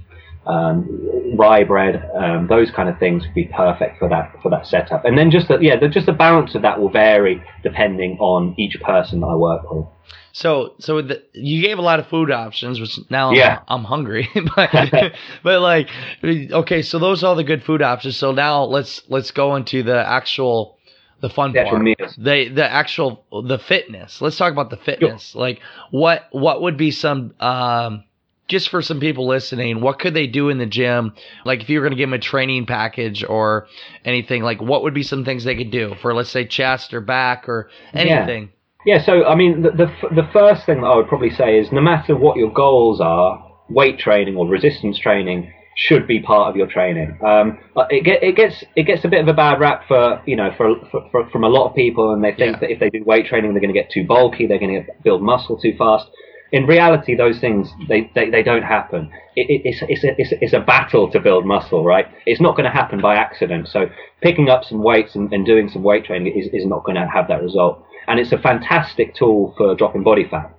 um, 0.47 1.37
rye 1.37 1.65
bread. 1.65 2.11
Um, 2.15 2.49
those 2.49 2.71
kind 2.71 2.89
of 2.89 2.99
things 2.99 3.25
would 3.25 3.35
be 3.35 3.45
perfect 3.55 3.99
for 3.99 4.09
that 4.09 4.35
for 4.43 4.51
that 4.51 4.67
setup. 4.67 5.05
And 5.05 5.17
then 5.17 5.31
just 5.31 5.49
the, 5.49 5.59
yeah, 5.61 5.79
the, 5.79 5.89
just 5.89 6.07
the 6.07 6.13
balance 6.13 6.55
of 6.55 6.63
that 6.63 6.81
will 6.81 6.91
vary 6.91 7.43
depending 7.63 8.19
on 8.19 8.55
each 8.59 8.81
person 8.81 9.21
that 9.21 9.27
I 9.27 9.37
work 9.37 9.71
with. 9.71 9.87
So, 10.33 10.75
so 10.79 11.03
the, 11.03 11.23
you 11.33 11.61
gave 11.63 11.79
a 11.79 11.83
lot 11.83 11.99
of 11.99 12.07
food 12.07 12.31
options, 12.31 12.81
which 12.81 12.99
now 13.11 13.33
Yeah. 13.33 13.61
I'm, 13.69 13.81
I'm 13.81 13.85
hungry. 13.85 14.29
but, 14.57 14.71
but 15.43 15.61
like, 15.61 15.89
okay, 16.25 16.83
so 16.83 16.99
those 16.99 17.23
are 17.23 17.29
all 17.29 17.35
the 17.35 17.45
good 17.45 17.65
food 17.65 17.83
options. 17.83 18.17
So 18.17 18.33
now 18.33 18.65
let's 18.65 19.03
let's 19.09 19.31
go 19.31 19.57
into 19.57 19.83
the 19.83 20.07
actual, 20.07 20.79
the 21.21 21.31
fun 21.31 21.53
part, 21.53 21.83
meals. 21.83 22.17
the 22.17 22.49
the 22.49 22.71
actual 22.71 23.25
the 23.31 23.59
fitness. 23.59 24.21
Let's 24.21 24.37
talk 24.37 24.53
about 24.53 24.71
the 24.71 24.77
fitness. 24.77 25.35
Like, 25.35 25.61
what 25.91 26.27
what 26.31 26.63
would 26.63 26.77
be 26.77 26.91
some 26.91 27.35
um 27.41 28.05
just 28.49 28.69
for 28.69 28.83
some 28.83 28.99
people 28.99 29.29
listening, 29.29 29.81
what 29.81 30.01
could 30.01 30.13
they 30.13 30.27
do 30.27 30.49
in 30.49 30.59
the 30.59 30.67
gym? 30.67 31.15
Like, 31.45 31.63
if 31.63 31.71
you 31.71 31.79
were 31.79 31.85
going 31.85 31.93
to 31.93 31.97
give 31.97 32.09
them 32.09 32.15
a 32.15 32.19
training 32.19 32.67
package 32.67 33.25
or 33.25 33.69
anything, 34.05 34.43
like, 34.43 34.61
what 34.61 34.83
would 34.83 34.93
be 34.93 35.05
some 35.05 35.25
things 35.25 35.45
they 35.45 35.55
could 35.55 35.71
do 35.71 35.95
for, 36.03 36.13
let's 36.13 36.31
say, 36.31 36.45
chest 36.45 36.93
or 36.93 37.01
back 37.01 37.49
or 37.49 37.71
anything? 37.95 38.51
Yeah, 38.85 38.97
yeah 38.97 39.05
so 39.05 39.25
I 39.25 39.37
mean, 39.37 39.63
the, 39.63 39.71
the 39.71 39.87
the 40.15 40.29
first 40.33 40.67
thing 40.67 40.81
that 40.81 40.89
I 40.89 40.97
would 40.97 41.07
probably 41.07 41.31
say 41.31 41.59
is 41.59 41.71
no 41.71 41.81
matter 41.81 42.17
what 42.17 42.37
your 42.37 42.53
goals 42.53 43.01
are, 43.01 43.41
weight 43.69 44.01
training 44.01 44.37
or 44.37 44.49
resistance 44.49 44.99
training 44.99 45.53
should 45.77 46.07
be 46.07 46.21
part 46.21 46.51
of 46.51 46.57
your 46.57 46.67
training. 46.67 47.19
Um, 47.25 47.59
it, 47.91 48.05
get, 48.05 48.23
it 48.23 48.37
gets 48.37 48.65
it 48.77 48.85
gets 48.85 49.05
a 49.05 49.09
bit 49.09 49.21
of 49.21 49.29
a 49.29 49.33
bad 49.33 49.61
rap 49.61 49.85
for 49.89 50.21
you 50.27 50.37
know 50.37 50.51
for, 50.57 50.75
for, 50.91 51.09
for 51.11 51.31
from 51.31 51.45
a 51.45 51.49
lot 51.49 51.69
of 51.69 51.75
people, 51.75 52.13
and 52.13 52.23
they 52.23 52.33
think 52.33 52.55
Yeah. 52.57 52.61
that 52.61 52.71
if 52.71 52.81
they 52.81 52.91
do 52.91 53.03
weight 53.05 53.27
training, 53.27 53.53
they're 53.53 53.61
going 53.63 53.73
to 53.73 53.81
get 53.81 53.91
too 53.91 54.05
bulky, 54.07 54.47
they're 54.47 54.59
going 54.59 54.85
to 54.85 54.93
build 55.03 55.23
muscle 55.23 55.59
too 55.59 55.75
fast. 55.79 56.07
In 56.53 56.67
reality, 56.67 57.15
those 57.15 57.39
things 57.39 57.69
they, 57.89 58.11
they, 58.17 58.29
they 58.29 58.43
don't 58.43 58.63
happen. 58.65 59.09
It, 59.37 59.47
it, 59.49 59.63
it's 59.65 59.83
it's 59.89 60.05
a, 60.05 60.09
it's, 60.19 60.33
it's 60.41 60.53
a 60.53 60.61
battle 60.61 61.09
to 61.13 61.21
build 61.21 61.47
muscle, 61.47 61.85
right? 61.85 62.07
It's 62.27 62.41
not 62.41 62.57
going 62.57 62.65
to 62.65 62.73
happen 62.73 63.01
by 63.01 63.15
accident. 63.15 63.69
So 63.69 63.87
picking 64.21 64.49
up 64.49 64.65
some 64.65 64.83
weights 64.83 65.15
and, 65.15 65.33
and 65.33 65.47
doing 65.47 65.69
some 65.69 65.85
weight 65.85 66.05
training 66.05 66.37
is, 66.37 66.49
is 66.53 66.67
not 66.67 66.85
going 66.85 66.97
to 66.97 67.07
have 67.07 67.29
that 67.29 67.41
result. 67.41 67.85
And 68.09 68.19
it's 68.19 68.33
a 68.33 68.39
fantastic 68.39 69.15
tool 69.15 69.55
for 69.57 69.77
dropping 69.77 70.03
body 70.03 70.27
fat 70.29 70.53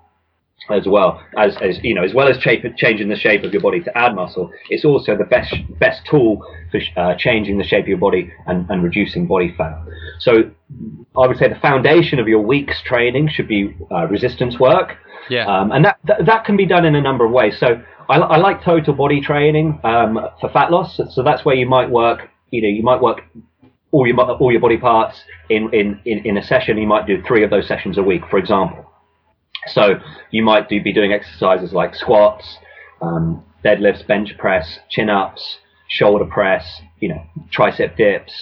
as 0.69 0.85
well 0.85 1.21
as, 1.37 1.55
as 1.61 1.79
you 1.83 1.93
know 1.93 2.03
as 2.03 2.13
well 2.13 2.27
as 2.27 2.37
shape, 2.37 2.63
changing 2.77 3.09
the 3.09 3.15
shape 3.15 3.43
of 3.43 3.51
your 3.51 3.61
body 3.61 3.81
to 3.81 3.97
add 3.97 4.13
muscle 4.15 4.51
it's 4.69 4.85
also 4.85 5.17
the 5.17 5.25
best 5.25 5.53
best 5.79 6.01
tool 6.09 6.45
for 6.71 6.79
uh, 6.97 7.15
changing 7.17 7.57
the 7.57 7.63
shape 7.63 7.83
of 7.85 7.87
your 7.87 7.97
body 7.97 8.31
and, 8.47 8.69
and 8.69 8.83
reducing 8.83 9.25
body 9.27 9.53
fat 9.57 9.75
so 10.19 10.43
i 11.17 11.27
would 11.27 11.37
say 11.37 11.49
the 11.49 11.59
foundation 11.59 12.19
of 12.19 12.27
your 12.27 12.41
week's 12.41 12.81
training 12.83 13.27
should 13.27 13.47
be 13.47 13.75
uh, 13.91 14.05
resistance 14.07 14.59
work 14.59 14.97
Yeah. 15.29 15.45
um, 15.47 15.71
and 15.71 15.83
that, 15.85 15.97
that 16.05 16.25
that 16.25 16.45
can 16.45 16.57
be 16.57 16.65
done 16.67 16.85
in 16.85 16.95
a 16.95 17.01
number 17.01 17.25
of 17.25 17.31
ways 17.31 17.57
so 17.59 17.81
i, 18.09 18.17
I 18.17 18.37
like 18.37 18.63
total 18.63 18.93
body 18.93 19.19
training 19.19 19.79
um, 19.83 20.19
for 20.39 20.49
fat 20.49 20.71
loss 20.71 20.99
so 21.09 21.23
that's 21.23 21.43
where 21.43 21.55
you 21.55 21.65
might 21.67 21.89
work 21.89 22.29
you 22.51 22.61
know 22.61 22.67
you 22.69 22.83
might 22.83 23.01
work 23.01 23.21
all 23.91 24.07
your 24.07 24.19
all 24.19 24.51
your 24.51 24.61
body 24.61 24.77
parts 24.77 25.21
in, 25.49 25.69
in, 25.73 25.99
in, 26.05 26.19
in 26.25 26.37
a 26.37 26.43
session. 26.43 26.77
You 26.77 26.87
might 26.87 27.05
do 27.07 27.21
three 27.27 27.43
of 27.43 27.49
those 27.49 27.67
sessions 27.67 27.97
a 27.97 28.03
week, 28.03 28.21
for 28.29 28.37
example. 28.37 28.89
So 29.67 29.99
you 30.31 30.43
might 30.43 30.69
do, 30.69 30.81
be 30.81 30.93
doing 30.93 31.13
exercises 31.13 31.73
like 31.73 31.95
squats, 31.95 32.57
um, 33.01 33.43
deadlifts, 33.63 34.05
bench 34.07 34.37
press, 34.37 34.79
chin 34.89 35.09
ups, 35.09 35.57
shoulder 35.89 36.25
press, 36.25 36.81
you 36.99 37.09
know, 37.09 37.23
tricep 37.55 37.95
dips, 37.97 38.33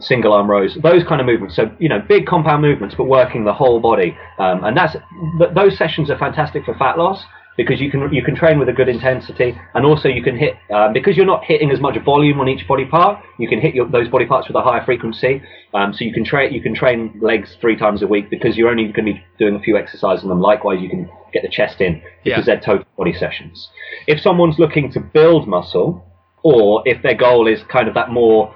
single 0.00 0.32
arm 0.32 0.50
rows, 0.50 0.76
those 0.82 1.04
kind 1.04 1.20
of 1.20 1.26
movements. 1.26 1.56
So 1.56 1.70
you 1.78 1.88
know, 1.88 2.00
big 2.00 2.26
compound 2.26 2.62
movements, 2.62 2.94
but 2.96 3.04
working 3.04 3.44
the 3.44 3.52
whole 3.52 3.80
body. 3.80 4.16
Um, 4.38 4.64
and 4.64 4.76
that's 4.76 4.96
th- 5.38 5.54
those 5.54 5.76
sessions 5.76 6.10
are 6.10 6.18
fantastic 6.18 6.64
for 6.64 6.74
fat 6.74 6.98
loss 6.98 7.24
because 7.56 7.80
you 7.80 7.90
can 7.90 8.12
you 8.12 8.22
can 8.22 8.34
train 8.34 8.58
with 8.58 8.68
a 8.68 8.72
good 8.72 8.88
intensity, 8.88 9.58
and 9.74 9.84
also 9.84 10.08
you 10.08 10.22
can 10.22 10.36
hit 10.36 10.54
um, 10.70 10.92
because 10.92 11.16
you're 11.16 11.26
not 11.26 11.44
hitting 11.44 11.70
as 11.70 11.80
much 11.80 11.96
volume 12.04 12.40
on 12.40 12.48
each 12.48 12.66
body 12.66 12.84
part. 12.84 13.22
You 13.38 13.48
can 13.48 13.60
hit 13.60 13.74
your, 13.74 13.88
those 13.88 14.08
body 14.08 14.26
parts 14.26 14.48
with 14.48 14.56
a 14.56 14.62
higher 14.62 14.84
frequency. 14.84 15.42
Um, 15.74 15.92
so 15.92 16.04
you 16.04 16.12
can 16.12 16.24
train 16.24 16.52
you 16.52 16.62
can 16.62 16.74
train 16.74 17.18
legs 17.20 17.56
three 17.60 17.76
times 17.76 18.02
a 18.02 18.06
week 18.06 18.30
because 18.30 18.56
you're 18.56 18.70
only 18.70 18.84
going 18.84 19.06
to 19.06 19.12
be 19.14 19.24
doing 19.38 19.56
a 19.56 19.60
few 19.60 19.76
exercises 19.76 20.24
on 20.24 20.30
them. 20.30 20.40
Likewise, 20.40 20.80
you 20.80 20.88
can 20.88 21.10
get 21.32 21.42
the 21.42 21.48
chest 21.48 21.80
in 21.80 22.02
because 22.24 22.46
yeah. 22.46 22.54
they're 22.54 22.60
total 22.60 22.86
body 22.96 23.12
sessions. 23.12 23.68
If 24.06 24.20
someone's 24.20 24.58
looking 24.58 24.90
to 24.92 25.00
build 25.00 25.48
muscle, 25.48 26.04
or 26.42 26.82
if 26.86 27.02
their 27.02 27.14
goal 27.14 27.46
is 27.46 27.60
kind 27.70 27.88
of 27.88 27.94
that 27.94 28.10
more 28.10 28.54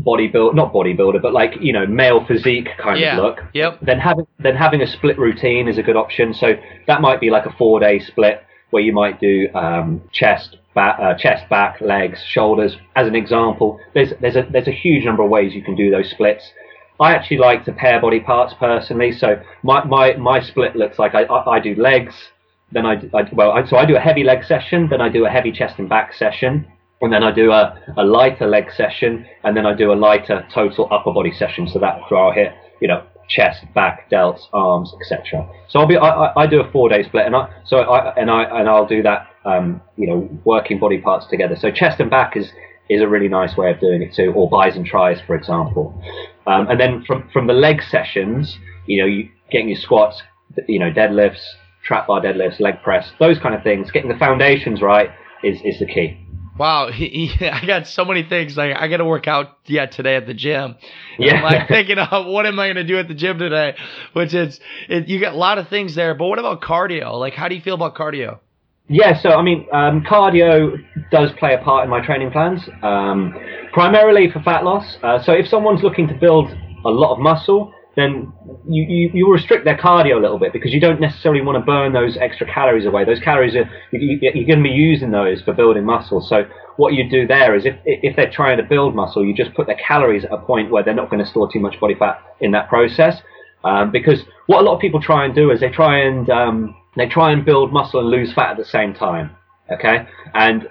bodybuilder, 0.00 0.54
not 0.54 0.72
bodybuilder, 0.72 1.22
but 1.22 1.32
like 1.32 1.54
you 1.60 1.72
know 1.72 1.86
male 1.86 2.24
physique 2.26 2.68
kind 2.78 3.00
yeah. 3.00 3.16
of 3.16 3.24
look. 3.24 3.38
Yep. 3.54 3.80
Then 3.82 3.98
having 3.98 4.26
then 4.38 4.56
having 4.56 4.82
a 4.82 4.86
split 4.86 5.18
routine 5.18 5.68
is 5.68 5.78
a 5.78 5.82
good 5.82 5.96
option. 5.96 6.34
So 6.34 6.54
that 6.86 7.00
might 7.00 7.20
be 7.20 7.30
like 7.30 7.46
a 7.46 7.52
four 7.52 7.80
day 7.80 7.98
split 8.00 8.42
where 8.70 8.82
you 8.82 8.92
might 8.92 9.20
do 9.20 9.48
um, 9.54 10.02
chest, 10.12 10.56
back, 10.74 10.98
uh, 11.00 11.14
chest, 11.14 11.48
back, 11.48 11.80
legs, 11.80 12.22
shoulders. 12.28 12.76
As 12.94 13.06
an 13.06 13.14
example, 13.14 13.80
there's 13.94 14.12
there's 14.20 14.36
a 14.36 14.46
there's 14.50 14.68
a 14.68 14.72
huge 14.72 15.04
number 15.04 15.22
of 15.22 15.30
ways 15.30 15.54
you 15.54 15.62
can 15.62 15.74
do 15.74 15.90
those 15.90 16.10
splits. 16.10 16.50
I 16.98 17.14
actually 17.14 17.38
like 17.38 17.64
to 17.66 17.72
pair 17.72 18.00
body 18.00 18.20
parts 18.20 18.54
personally. 18.58 19.12
So 19.12 19.40
my 19.62 19.84
my, 19.84 20.14
my 20.16 20.40
split 20.40 20.76
looks 20.76 20.98
like 20.98 21.14
I, 21.14 21.22
I, 21.24 21.56
I 21.56 21.60
do 21.60 21.74
legs, 21.74 22.14
then 22.72 22.86
I, 22.86 22.94
I 23.14 23.28
well 23.32 23.52
I, 23.52 23.66
so 23.66 23.76
I 23.76 23.86
do 23.86 23.96
a 23.96 24.00
heavy 24.00 24.24
leg 24.24 24.44
session, 24.44 24.88
then 24.90 25.00
I 25.00 25.08
do 25.08 25.26
a 25.26 25.30
heavy 25.30 25.52
chest 25.52 25.78
and 25.78 25.88
back 25.88 26.12
session 26.14 26.66
and 27.02 27.12
then 27.12 27.22
I 27.22 27.30
do 27.30 27.52
a, 27.52 27.78
a 27.96 28.04
lighter 28.04 28.46
leg 28.46 28.70
session, 28.76 29.26
and 29.44 29.56
then 29.56 29.66
I 29.66 29.74
do 29.74 29.92
a 29.92 29.94
lighter 29.94 30.46
total 30.52 30.88
upper 30.90 31.12
body 31.12 31.32
session. 31.32 31.68
So 31.68 31.78
that 31.78 32.00
I'll 32.10 32.32
hit, 32.32 32.52
you 32.80 32.88
know, 32.88 33.04
chest, 33.28 33.64
back, 33.74 34.10
delts, 34.10 34.40
arms, 34.52 34.92
etc. 35.00 35.48
So 35.68 35.80
I'll 35.80 35.86
be 35.86 35.96
I, 35.96 36.32
I, 36.36 36.46
do 36.46 36.60
a 36.60 36.70
four 36.70 36.88
day 36.88 37.02
split, 37.02 37.26
and 37.26 37.36
I 37.36 37.52
so 37.66 37.78
I 37.78 38.14
and 38.14 38.30
I 38.30 38.44
and 38.44 38.68
I'll 38.68 38.86
do 38.86 39.02
that, 39.02 39.28
um, 39.44 39.80
you 39.96 40.06
know, 40.06 40.28
working 40.44 40.78
body 40.78 40.98
parts 40.98 41.26
together. 41.26 41.56
So 41.56 41.70
chest 41.70 42.00
and 42.00 42.10
back 42.10 42.36
is 42.36 42.50
is 42.88 43.02
a 43.02 43.08
really 43.08 43.28
nice 43.28 43.56
way 43.56 43.70
of 43.70 43.80
doing 43.80 44.02
it 44.02 44.14
too, 44.14 44.32
or 44.34 44.48
bis 44.48 44.76
and 44.76 44.86
tris, 44.86 45.18
for 45.26 45.34
example. 45.34 46.00
Um, 46.46 46.68
and 46.68 46.80
then 46.80 47.04
from 47.06 47.28
from 47.32 47.46
the 47.46 47.52
leg 47.52 47.82
sessions, 47.82 48.58
you 48.86 49.02
know, 49.02 49.06
you 49.06 49.28
getting 49.50 49.68
your 49.68 49.78
squats, 49.78 50.22
you 50.68 50.78
know, 50.78 50.90
deadlifts, 50.90 51.42
trap 51.84 52.06
bar 52.06 52.20
deadlifts, 52.20 52.60
leg 52.60 52.82
press, 52.82 53.10
those 53.18 53.38
kind 53.38 53.54
of 53.54 53.62
things. 53.62 53.90
Getting 53.90 54.10
the 54.10 54.18
foundations 54.18 54.80
right 54.80 55.10
is 55.42 55.60
is 55.64 55.78
the 55.78 55.86
key. 55.86 56.25
Wow, 56.58 56.90
he, 56.92 57.26
he, 57.26 57.46
I 57.46 57.64
got 57.66 57.86
so 57.86 58.04
many 58.04 58.22
things. 58.22 58.56
Like 58.56 58.76
I 58.76 58.88
got 58.88 58.98
to 58.98 59.04
work 59.04 59.28
out 59.28 59.58
yet 59.66 59.92
today 59.92 60.16
at 60.16 60.26
the 60.26 60.34
gym. 60.34 60.76
Yeah. 61.18 61.36
I'm 61.36 61.42
like 61.42 61.68
thinking, 61.68 61.98
of 61.98 62.26
what 62.26 62.46
am 62.46 62.58
I 62.58 62.66
going 62.66 62.76
to 62.76 62.84
do 62.84 62.98
at 62.98 63.08
the 63.08 63.14
gym 63.14 63.38
today? 63.38 63.76
Which 64.12 64.34
is, 64.34 64.60
it, 64.88 65.08
you 65.08 65.20
got 65.20 65.34
a 65.34 65.38
lot 65.38 65.58
of 65.58 65.68
things 65.68 65.94
there. 65.94 66.14
But 66.14 66.26
what 66.26 66.38
about 66.38 66.60
cardio? 66.62 67.18
Like, 67.18 67.34
how 67.34 67.48
do 67.48 67.54
you 67.54 67.60
feel 67.60 67.74
about 67.74 67.94
cardio? 67.94 68.38
Yeah, 68.88 69.20
so 69.20 69.30
I 69.30 69.42
mean, 69.42 69.66
um, 69.72 70.02
cardio 70.02 70.76
does 71.10 71.30
play 71.40 71.54
a 71.54 71.58
part 71.58 71.84
in 71.84 71.90
my 71.90 72.04
training 72.06 72.30
plans, 72.30 72.60
um, 72.84 73.34
primarily 73.72 74.30
for 74.30 74.40
fat 74.42 74.62
loss. 74.62 74.96
Uh, 75.02 75.20
so 75.20 75.32
if 75.32 75.48
someone's 75.48 75.82
looking 75.82 76.06
to 76.06 76.14
build 76.14 76.48
a 76.84 76.88
lot 76.88 77.14
of 77.14 77.18
muscle, 77.18 77.72
then 77.96 78.32
you, 78.68 78.84
you, 78.84 79.10
you, 79.14 79.32
restrict 79.32 79.64
their 79.64 79.76
cardio 79.76 80.18
a 80.18 80.20
little 80.20 80.38
bit 80.38 80.52
because 80.52 80.72
you 80.72 80.80
don't 80.80 81.00
necessarily 81.00 81.40
want 81.40 81.56
to 81.56 81.64
burn 81.64 81.94
those 81.94 82.18
extra 82.18 82.46
calories 82.46 82.84
away. 82.84 83.06
Those 83.06 83.20
calories 83.20 83.54
are 83.56 83.68
you, 83.90 84.18
are 84.28 84.32
going 84.32 84.58
to 84.58 84.62
be 84.62 84.68
using 84.68 85.10
those 85.10 85.40
for 85.40 85.54
building 85.54 85.84
muscle. 85.84 86.20
So 86.20 86.44
what 86.76 86.92
you 86.92 87.08
do 87.08 87.26
there 87.26 87.56
is 87.56 87.64
if 87.64 87.74
if 87.86 88.14
they're 88.14 88.30
trying 88.30 88.58
to 88.58 88.62
build 88.62 88.94
muscle, 88.94 89.24
you 89.24 89.34
just 89.34 89.54
put 89.54 89.66
their 89.66 89.78
calories 89.78 90.24
at 90.24 90.32
a 90.32 90.38
point 90.38 90.70
where 90.70 90.82
they're 90.82 90.94
not 90.94 91.08
going 91.08 91.24
to 91.24 91.28
store 91.28 91.50
too 91.50 91.58
much 91.58 91.80
body 91.80 91.94
fat 91.94 92.22
in 92.40 92.50
that 92.52 92.68
process. 92.68 93.16
Um, 93.64 93.90
because 93.90 94.22
what 94.46 94.60
a 94.60 94.62
lot 94.62 94.74
of 94.74 94.80
people 94.80 95.00
try 95.00 95.24
and 95.24 95.34
do 95.34 95.50
is 95.50 95.60
they 95.60 95.70
try 95.70 96.00
and 96.00 96.28
um, 96.28 96.76
they 96.96 97.08
try 97.08 97.32
and 97.32 97.46
build 97.46 97.72
muscle 97.72 98.00
and 98.00 98.10
lose 98.10 98.32
fat 98.32 98.50
at 98.50 98.56
the 98.58 98.64
same 98.64 98.92
time. 98.92 99.34
Okay, 99.72 100.06
and 100.34 100.68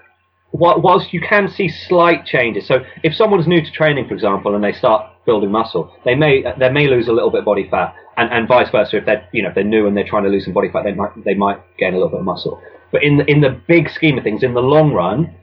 whilst 0.53 1.11
you 1.11 1.19
can 1.19 1.49
see 1.49 1.69
slight 1.69 2.25
changes, 2.25 2.67
so 2.67 2.85
if 3.03 3.15
someone's 3.15 3.47
new 3.47 3.61
to 3.65 3.71
training, 3.71 4.07
for 4.07 4.13
example, 4.13 4.53
and 4.53 4.63
they 4.63 4.71
start 4.71 5.11
building 5.25 5.51
muscle, 5.51 5.93
they 6.05 6.15
may 6.15 6.43
they 6.59 6.69
may 6.69 6.87
lose 6.87 7.07
a 7.07 7.13
little 7.13 7.29
bit 7.29 7.39
of 7.39 7.45
body 7.45 7.67
fat, 7.69 7.95
and, 8.17 8.31
and 8.31 8.47
vice 8.47 8.69
versa. 8.69 8.97
If 8.97 9.05
they're 9.05 9.27
you 9.31 9.43
know 9.43 9.49
if 9.49 9.55
they're 9.55 9.63
new 9.63 9.87
and 9.87 9.95
they're 9.95 10.07
trying 10.07 10.23
to 10.23 10.29
lose 10.29 10.45
some 10.45 10.53
body 10.53 10.69
fat, 10.71 10.83
they 10.83 10.93
might 10.93 11.11
they 11.23 11.33
might 11.33 11.59
gain 11.77 11.93
a 11.93 11.97
little 11.97 12.09
bit 12.09 12.19
of 12.19 12.25
muscle. 12.25 12.61
But 12.91 13.03
in 13.03 13.17
the, 13.17 13.25
in 13.25 13.41
the 13.41 13.59
big 13.67 13.89
scheme 13.89 14.17
of 14.17 14.23
things, 14.23 14.43
in 14.43 14.53
the 14.53 14.61
long 14.61 14.93
run, 14.93 15.33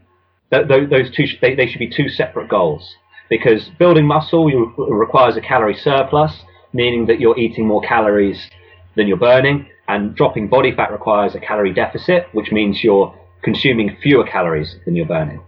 th- 0.51 0.69
th- 0.69 0.89
those 0.89 1.11
two 1.15 1.27
they, 1.41 1.55
they 1.55 1.67
should 1.67 1.81
be 1.81 1.91
two 1.91 2.09
separate 2.09 2.49
goals 2.49 2.97
because 3.29 3.71
building 3.79 4.07
muscle 4.07 4.45
requires 4.77 5.37
a 5.37 5.41
calorie 5.41 5.77
surplus, 5.77 6.33
meaning 6.73 7.07
that 7.07 7.21
you're 7.21 7.39
eating 7.39 7.67
more 7.67 7.81
calories 7.83 8.51
than 8.95 9.07
you're 9.09 9.17
burning, 9.17 9.67
and 9.89 10.15
dropping 10.15 10.49
body 10.49 10.75
fat 10.75 10.93
requires 10.93 11.35
a 11.35 11.41
calorie 11.41 11.73
deficit, 11.73 12.27
which 12.33 12.53
means 12.53 12.85
you're 12.85 13.15
consuming 13.43 13.97
fewer 14.03 14.25
calories 14.25 14.77
than 14.85 14.95
you're 14.95 15.07
burning. 15.07 15.41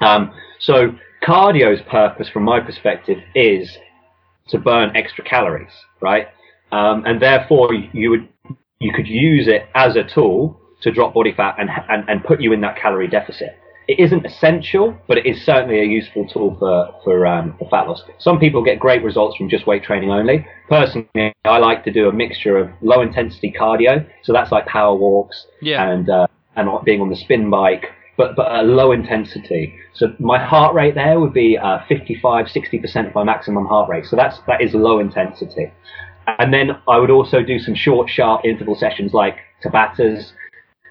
Um, 0.00 0.32
so 0.58 0.94
cardio's 1.22 1.80
purpose, 1.88 2.28
from 2.28 2.44
my 2.44 2.60
perspective, 2.60 3.18
is 3.34 3.76
to 4.48 4.58
burn 4.58 4.94
extra 4.96 5.24
calories, 5.24 5.72
right? 6.00 6.28
Um, 6.72 7.04
and 7.06 7.20
therefore, 7.20 7.72
you 7.74 8.10
would 8.10 8.28
you 8.80 8.92
could 8.94 9.06
use 9.06 9.46
it 9.46 9.68
as 9.74 9.96
a 9.96 10.04
tool 10.04 10.58
to 10.80 10.90
drop 10.90 11.12
body 11.12 11.32
fat 11.36 11.54
and, 11.58 11.68
and, 11.90 12.08
and 12.08 12.24
put 12.24 12.40
you 12.40 12.52
in 12.52 12.62
that 12.62 12.76
calorie 12.76 13.08
deficit. 13.08 13.58
It 13.86 13.98
isn't 13.98 14.24
essential, 14.24 14.96
but 15.06 15.18
it 15.18 15.26
is 15.26 15.44
certainly 15.44 15.80
a 15.80 15.84
useful 15.84 16.26
tool 16.28 16.56
for 16.58 16.94
for, 17.02 17.26
um, 17.26 17.56
for 17.58 17.68
fat 17.68 17.88
loss. 17.88 18.02
Some 18.18 18.38
people 18.38 18.62
get 18.62 18.78
great 18.78 19.02
results 19.02 19.36
from 19.36 19.48
just 19.48 19.66
weight 19.66 19.82
training 19.82 20.10
only. 20.10 20.46
Personally, 20.68 21.34
I 21.44 21.58
like 21.58 21.84
to 21.84 21.92
do 21.92 22.08
a 22.08 22.12
mixture 22.12 22.56
of 22.56 22.70
low 22.82 23.02
intensity 23.02 23.52
cardio, 23.58 24.06
so 24.22 24.32
that's 24.32 24.52
like 24.52 24.66
power 24.66 24.94
walks 24.94 25.46
yeah. 25.60 25.90
and 25.90 26.08
uh, 26.08 26.26
and 26.56 26.68
being 26.84 27.00
on 27.00 27.10
the 27.10 27.16
spin 27.16 27.50
bike, 27.50 27.86
but 28.16 28.36
but 28.36 28.50
at 28.50 28.60
a 28.60 28.62
low 28.62 28.92
intensity. 28.92 29.74
So 29.94 30.14
my 30.18 30.38
heart 30.38 30.74
rate 30.74 30.94
there 30.94 31.18
would 31.20 31.32
be 31.32 31.58
uh, 31.58 31.78
55, 31.88 32.46
60% 32.46 33.08
of 33.08 33.14
my 33.14 33.24
maximum 33.24 33.66
heart 33.66 33.88
rate. 33.88 34.06
So 34.06 34.16
that's 34.16 34.38
that 34.46 34.60
is 34.60 34.74
low 34.74 34.98
intensity. 34.98 35.72
And 36.38 36.52
then 36.52 36.70
I 36.88 36.98
would 36.98 37.10
also 37.10 37.42
do 37.42 37.58
some 37.58 37.74
short, 37.74 38.08
sharp 38.08 38.44
interval 38.44 38.76
sessions 38.76 39.12
like 39.12 39.36
Tabatas. 39.64 40.32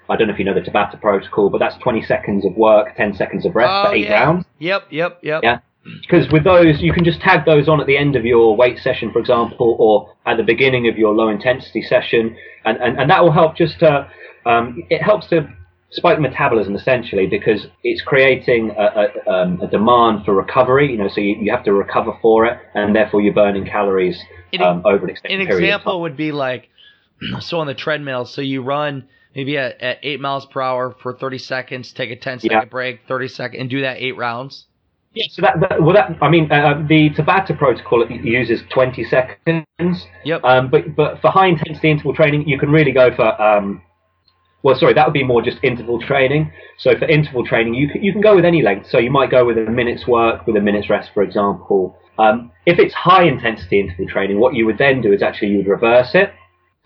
I 0.08 0.16
don't 0.16 0.26
know 0.26 0.34
if 0.34 0.38
you 0.38 0.44
know 0.44 0.54
the 0.54 0.60
Tabata 0.60 1.00
protocol, 1.00 1.50
but 1.50 1.58
that's 1.58 1.76
20 1.78 2.02
seconds 2.02 2.44
of 2.44 2.56
work, 2.56 2.96
10 2.96 3.14
seconds 3.14 3.46
of 3.46 3.54
rest 3.54 3.72
oh, 3.72 3.88
for 3.88 3.94
eight 3.94 4.06
yeah. 4.06 4.24
rounds. 4.24 4.44
Yep, 4.58 4.88
yep, 4.90 5.20
yep. 5.22 5.42
Yeah. 5.42 5.60
Because 6.02 6.30
with 6.30 6.44
those, 6.44 6.80
you 6.80 6.92
can 6.92 7.04
just 7.04 7.20
tag 7.20 7.46
those 7.46 7.68
on 7.68 7.80
at 7.80 7.86
the 7.86 7.96
end 7.96 8.16
of 8.16 8.24
your 8.24 8.56
weight 8.56 8.78
session, 8.78 9.12
for 9.12 9.18
example, 9.18 9.76
or 9.78 10.12
at 10.30 10.36
the 10.36 10.42
beginning 10.42 10.88
of 10.88 10.98
your 10.98 11.14
low 11.14 11.28
intensity 11.28 11.80
session, 11.80 12.36
and, 12.64 12.76
and, 12.78 13.00
and 13.00 13.08
that 13.08 13.22
will 13.22 13.32
help 13.32 13.56
just 13.56 13.78
to, 13.78 14.06
um, 14.44 14.82
it 14.90 15.00
helps 15.00 15.28
to 15.28 15.48
spike 15.90 16.20
metabolism 16.20 16.74
essentially 16.74 17.26
because 17.26 17.66
it's 17.82 18.00
creating 18.02 18.70
a, 18.78 18.82
a, 19.26 19.30
um, 19.30 19.60
a, 19.60 19.66
demand 19.66 20.24
for 20.24 20.34
recovery. 20.34 20.90
You 20.90 20.98
know, 20.98 21.08
so 21.08 21.20
you, 21.20 21.36
you, 21.40 21.50
have 21.50 21.64
to 21.64 21.72
recover 21.72 22.12
for 22.22 22.46
it, 22.46 22.58
and 22.74 22.94
therefore 22.94 23.20
you're 23.20 23.34
burning 23.34 23.64
calories 23.66 24.20
um, 24.60 24.82
over 24.84 25.04
an 25.04 25.10
extended 25.10 25.40
an 25.40 25.46
period. 25.46 25.64
An 25.64 25.64
example 25.64 26.00
would 26.02 26.16
be 26.16 26.32
like, 26.32 26.68
so 27.40 27.60
on 27.60 27.66
the 27.66 27.74
treadmill, 27.74 28.24
so 28.24 28.40
you 28.40 28.62
run 28.62 29.08
maybe 29.34 29.56
at, 29.58 29.80
at 29.80 29.98
eight 30.02 30.20
miles 30.20 30.46
per 30.46 30.60
hour 30.60 30.94
for 31.02 31.16
30 31.16 31.38
seconds, 31.38 31.92
take 31.92 32.10
a 32.10 32.16
10 32.16 32.40
second 32.40 32.56
yeah. 32.56 32.64
break, 32.64 33.00
30 33.06 33.28
second, 33.28 33.60
and 33.60 33.70
do 33.70 33.80
that 33.82 33.98
eight 33.98 34.16
rounds. 34.16 34.66
Yeah, 35.12 35.24
so 35.28 35.42
that, 35.42 35.58
that 35.58 35.82
well, 35.82 35.94
that 35.94 36.16
I 36.22 36.30
mean, 36.30 36.50
uh, 36.52 36.84
the 36.88 37.10
Tabata 37.10 37.58
protocol 37.58 38.08
uses 38.08 38.62
20 38.70 39.02
seconds. 39.04 40.06
Yep. 40.24 40.44
Um, 40.44 40.70
but 40.70 40.94
but 40.94 41.20
for 41.20 41.32
high 41.32 41.48
intensity 41.48 41.90
interval 41.90 42.14
training, 42.14 42.48
you 42.48 42.60
can 42.60 42.70
really 42.70 42.92
go 42.92 43.12
for 43.16 43.42
um, 43.42 43.82
well, 44.62 44.74
sorry, 44.78 44.94
that 44.94 45.06
would 45.06 45.14
be 45.14 45.24
more 45.24 45.42
just 45.42 45.58
interval 45.62 46.00
training. 46.00 46.52
So 46.78 46.96
for 46.98 47.06
interval 47.06 47.46
training, 47.46 47.74
you 47.74 47.88
can, 47.88 48.02
you 48.02 48.12
can 48.12 48.20
go 48.20 48.34
with 48.34 48.44
any 48.44 48.62
length. 48.62 48.88
So 48.90 48.98
you 48.98 49.10
might 49.10 49.30
go 49.30 49.44
with 49.44 49.56
a 49.58 49.70
minute's 49.70 50.06
work 50.06 50.46
with 50.46 50.56
a 50.56 50.60
minute's 50.60 50.90
rest, 50.90 51.10
for 51.14 51.22
example. 51.22 51.96
Um, 52.18 52.52
if 52.66 52.78
it's 52.78 52.92
high 52.92 53.24
intensity 53.24 53.80
interval 53.80 54.06
training, 54.06 54.38
what 54.38 54.54
you 54.54 54.66
would 54.66 54.78
then 54.78 55.00
do 55.00 55.12
is 55.12 55.22
actually 55.22 55.48
you 55.48 55.58
would 55.58 55.66
reverse 55.66 56.10
it. 56.14 56.32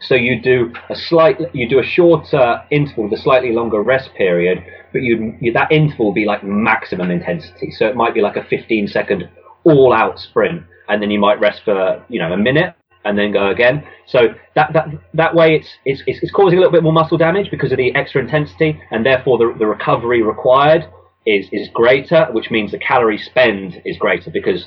So 0.01 0.15
you 0.15 0.41
do 0.41 0.73
a 0.91 0.95
slight, 0.95 1.39
you 1.53 1.69
do 1.69 1.79
a 1.79 1.85
shorter 1.85 2.63
interval 2.71 3.05
with 3.05 3.19
a 3.19 3.23
slightly 3.23 3.53
longer 3.53 3.83
rest 3.83 4.11
period, 4.15 4.63
but 4.93 5.03
you, 5.03 5.37
you 5.41 5.53
that 5.53 5.73
interval 5.73 6.07
would 6.07 6.15
be 6.15 6.25
like 6.25 6.45
maximum 6.45 7.11
intensity. 7.11 7.71
So 7.71 7.87
it 7.87 7.97
might 7.97 8.15
be 8.15 8.21
like 8.21 8.37
a 8.37 8.45
15 8.45 8.89
second 8.89 9.29
all 9.65 9.93
out 9.93 10.19
sprint, 10.19 10.63
and 10.89 11.03
then 11.03 11.11
you 11.11 11.19
might 11.19 11.41
rest 11.41 11.63
for 11.65 12.05
you 12.09 12.21
know 12.21 12.33
a 12.33 12.37
minute, 12.37 12.75
and 13.05 13.19
then 13.19 13.33
go 13.33 13.49
again. 13.51 13.85
So 14.07 14.35
that 14.55 14.73
that 14.73 14.89
that 15.15 15.35
way, 15.35 15.57
it's 15.57 15.69
it's 15.85 16.03
it's 16.23 16.33
causing 16.33 16.59
a 16.59 16.61
little 16.61 16.73
bit 16.73 16.83
more 16.83 16.93
muscle 16.93 17.19
damage 17.19 17.51
because 17.51 17.73
of 17.73 17.79
the 17.79 17.95
extra 17.95 18.21
intensity, 18.23 18.81
and 18.91 19.05
therefore 19.05 19.39
the 19.39 19.55
the 19.59 19.67
recovery 19.67 20.23
required 20.23 20.87
is 21.27 21.49
is 21.53 21.69
greater, 21.73 22.27
which 22.33 22.51
means 22.51 22.71
the 22.73 22.79
calorie 22.79 23.19
spend 23.19 23.81
is 23.85 23.97
greater 23.99 24.31
because 24.31 24.67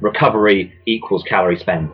recovery 0.00 0.74
equals 0.86 1.22
calorie 1.28 1.58
spend. 1.58 1.90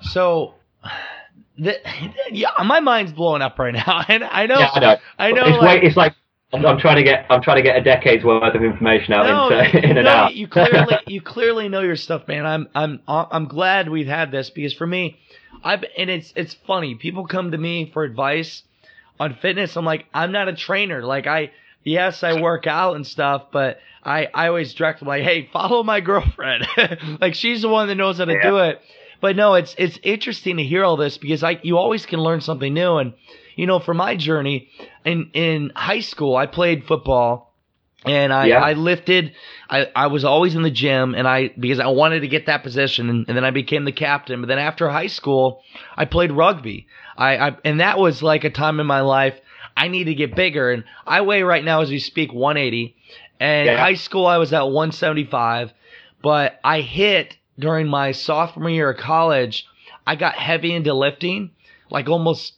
So, 0.00 0.54
the, 1.58 1.76
yeah, 2.30 2.48
my 2.64 2.80
mind's 2.80 3.12
blowing 3.12 3.42
up 3.42 3.58
right 3.58 3.74
now, 3.74 4.02
and 4.08 4.24
I 4.24 4.46
know, 4.46 4.58
Yeah, 4.58 4.70
I 4.72 4.80
know. 4.80 4.96
I 5.18 5.32
know, 5.32 5.44
It's, 5.46 5.58
like- 5.58 5.82
way, 5.82 5.86
it's 5.88 5.96
like 5.96 6.14
I'm, 6.54 6.64
I'm 6.64 6.78
trying 6.78 6.96
to 6.96 7.02
get 7.02 7.26
I'm 7.30 7.42
trying 7.42 7.56
to 7.56 7.62
get 7.62 7.76
a 7.76 7.82
decade's 7.82 8.24
worth 8.24 8.54
of 8.54 8.62
information 8.62 9.12
out 9.12 9.26
no, 9.26 9.58
into 9.58 9.72
you, 9.78 9.90
in 9.90 9.96
and 9.98 10.04
no, 10.04 10.10
out. 10.10 10.34
you 10.34 10.48
clearly, 10.48 10.96
you 11.06 11.20
clearly 11.20 11.68
know 11.68 11.80
your 11.80 11.96
stuff, 11.96 12.28
man. 12.28 12.46
I'm, 12.46 12.68
I'm, 12.74 13.00
I'm 13.06 13.46
glad 13.46 13.88
we've 13.88 14.06
had 14.06 14.30
this 14.30 14.50
because 14.50 14.72
for 14.74 14.86
me, 14.86 15.18
I've, 15.62 15.84
and 15.96 16.10
it's, 16.10 16.32
it's 16.36 16.54
funny. 16.66 16.94
People 16.94 17.26
come 17.26 17.50
to 17.50 17.58
me 17.58 17.90
for 17.92 18.04
advice 18.04 18.62
on 19.18 19.36
fitness. 19.40 19.76
I'm 19.76 19.84
like, 19.84 20.06
I'm 20.14 20.32
not 20.32 20.48
a 20.48 20.54
trainer. 20.54 21.02
Like 21.02 21.26
I, 21.26 21.50
yes, 21.82 22.22
I 22.22 22.40
work 22.40 22.66
out 22.66 22.96
and 22.96 23.06
stuff, 23.06 23.46
but 23.52 23.78
I, 24.02 24.28
I 24.32 24.48
always 24.48 24.74
direct 24.74 25.00
them 25.00 25.08
like, 25.08 25.22
hey, 25.22 25.48
follow 25.52 25.82
my 25.82 26.00
girlfriend. 26.00 26.66
like 27.20 27.34
she's 27.34 27.62
the 27.62 27.68
one 27.68 27.88
that 27.88 27.94
knows 27.96 28.18
how 28.18 28.26
to 28.26 28.40
do 28.40 28.58
it. 28.58 28.80
But 29.20 29.36
no, 29.36 29.54
it's, 29.54 29.74
it's 29.78 29.98
interesting 30.02 30.58
to 30.58 30.62
hear 30.62 30.84
all 30.84 30.96
this 30.96 31.16
because 31.16 31.42
I, 31.42 31.58
you 31.62 31.78
always 31.78 32.04
can 32.04 32.20
learn 32.20 32.42
something 32.42 32.72
new. 32.72 32.98
And, 32.98 33.14
you 33.54 33.66
know, 33.66 33.78
for 33.78 33.94
my 33.94 34.16
journey 34.16 34.68
in, 35.04 35.30
in 35.34 35.72
high 35.74 36.00
school, 36.00 36.36
I 36.36 36.46
played 36.46 36.86
football 36.86 37.54
and 38.04 38.32
I, 38.32 38.48
Yeah. 38.48 38.60
I 38.60 38.72
lifted. 38.74 39.32
I, 39.70 39.88
I 39.96 40.06
was 40.08 40.24
always 40.24 40.54
in 40.54 40.62
the 40.62 40.70
gym, 40.70 41.14
and 41.14 41.26
I 41.26 41.48
because 41.58 41.80
I 41.80 41.86
wanted 41.86 42.20
to 42.20 42.28
get 42.28 42.46
that 42.46 42.62
position, 42.62 43.08
and, 43.08 43.24
and 43.28 43.36
then 43.36 43.44
I 43.44 43.50
became 43.50 43.84
the 43.84 43.92
captain. 43.92 44.40
But 44.42 44.48
then 44.48 44.58
after 44.58 44.88
high 44.90 45.06
school, 45.06 45.62
I 45.96 46.04
played 46.04 46.30
rugby. 46.30 46.86
I, 47.16 47.36
I 47.38 47.56
and 47.64 47.80
that 47.80 47.98
was 47.98 48.22
like 48.22 48.44
a 48.44 48.50
time 48.50 48.78
in 48.78 48.86
my 48.86 49.00
life 49.00 49.34
I 49.76 49.88
need 49.88 50.04
to 50.04 50.14
get 50.14 50.36
bigger, 50.36 50.70
and 50.70 50.84
I 51.06 51.22
weigh 51.22 51.42
right 51.42 51.64
now 51.64 51.80
as 51.80 51.90
we 51.90 51.98
speak 51.98 52.32
180. 52.32 52.94
And 53.40 53.66
Yeah. 53.66 53.78
high 53.78 53.94
school 53.94 54.26
I 54.26 54.38
was 54.38 54.52
at 54.52 54.62
175, 54.64 55.72
but 56.22 56.60
I 56.62 56.80
hit 56.80 57.36
during 57.58 57.88
my 57.88 58.12
sophomore 58.12 58.70
year 58.70 58.90
of 58.90 58.98
college. 58.98 59.66
I 60.06 60.16
got 60.16 60.34
heavy 60.34 60.74
into 60.74 60.92
lifting, 60.94 61.50
like 61.90 62.08
almost 62.08 62.54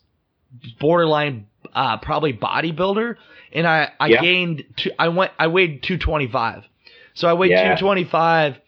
borderline 0.78 1.46
uh, 1.74 1.98
probably 1.98 2.32
bodybuilder, 2.32 3.16
and 3.52 3.66
I 3.66 3.90
I 4.00 4.08
Yeah. 4.08 4.20
gained 4.20 4.64
two, 4.76 4.90
I 4.98 5.08
went 5.08 5.32
I 5.38 5.48
weighed 5.48 5.82
225, 5.82 6.64
so 7.14 7.28
I 7.28 7.34
weighed 7.34 7.50
Yeah. 7.52 7.74
225, 7.76 8.58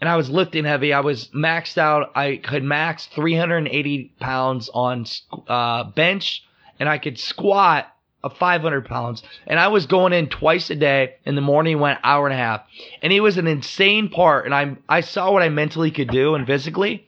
and 0.00 0.08
I 0.08 0.16
was 0.16 0.30
lifting 0.30 0.64
heavy. 0.64 0.92
I 0.92 1.00
was 1.00 1.28
maxed 1.28 1.78
out. 1.78 2.12
I 2.14 2.36
could 2.36 2.62
max 2.62 3.06
380 3.06 4.12
pounds 4.20 4.70
on 4.72 5.06
uh, 5.48 5.84
bench, 5.84 6.44
and 6.78 6.88
I 6.88 6.98
could 6.98 7.18
squat 7.18 7.88
a 8.24 8.30
500 8.30 8.86
pounds, 8.86 9.22
and 9.48 9.58
I 9.58 9.66
was 9.68 9.86
going 9.86 10.12
in 10.12 10.28
twice 10.28 10.70
a 10.70 10.76
day. 10.76 11.14
In 11.24 11.34
the 11.34 11.40
morning, 11.40 11.80
went 11.80 11.98
hour 12.04 12.26
and 12.26 12.34
a 12.34 12.36
half, 12.38 12.62
and 13.02 13.12
it 13.12 13.20
was 13.20 13.36
an 13.38 13.48
insane 13.48 14.08
part. 14.10 14.44
And 14.44 14.54
I 14.54 14.76
I 14.88 15.00
saw 15.00 15.32
what 15.32 15.42
I 15.42 15.48
mentally 15.48 15.90
could 15.90 16.08
do 16.08 16.34
and 16.36 16.46
physically 16.46 17.06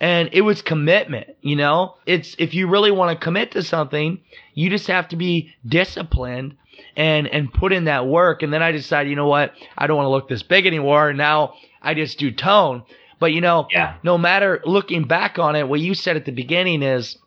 and 0.00 0.30
it 0.32 0.40
was 0.42 0.62
commitment 0.62 1.36
you 1.42 1.56
know? 1.56 1.96
It's 2.06 2.34
if 2.38 2.54
you 2.54 2.68
really 2.68 2.90
want 2.90 3.18
to 3.18 3.22
commit 3.24 3.52
to 3.52 3.62
something 3.62 4.20
you 4.54 4.70
just 4.70 4.86
have 4.88 5.08
to 5.08 5.16
be 5.16 5.52
disciplined 5.66 6.56
and 6.96 7.26
and 7.28 7.52
put 7.52 7.72
in 7.72 7.84
that 7.84 8.06
work. 8.06 8.42
And 8.42 8.52
then 8.52 8.62
i 8.62 8.72
decided 8.72 9.10
you 9.10 9.16
know 9.16 9.28
what? 9.28 9.52
I 9.76 9.86
don't 9.86 9.96
want 9.96 10.06
to 10.06 10.10
look 10.10 10.28
this 10.28 10.42
big 10.42 10.66
anymore. 10.66 11.08
And 11.10 11.18
now 11.18 11.54
i 11.82 11.94
just 11.94 12.18
do 12.18 12.30
tone. 12.30 12.82
But 13.18 13.32
you 13.32 13.40
know 13.40 13.66
Yeah. 13.70 13.94
no 14.02 14.16
matter 14.18 14.60
looking 14.64 15.04
back 15.04 15.38
on 15.38 15.56
it 15.56 15.68
what 15.68 15.80
you 15.80 15.94
said 15.94 16.16
at 16.16 16.24
the 16.24 16.32
beginning 16.32 16.82
is 16.82 17.18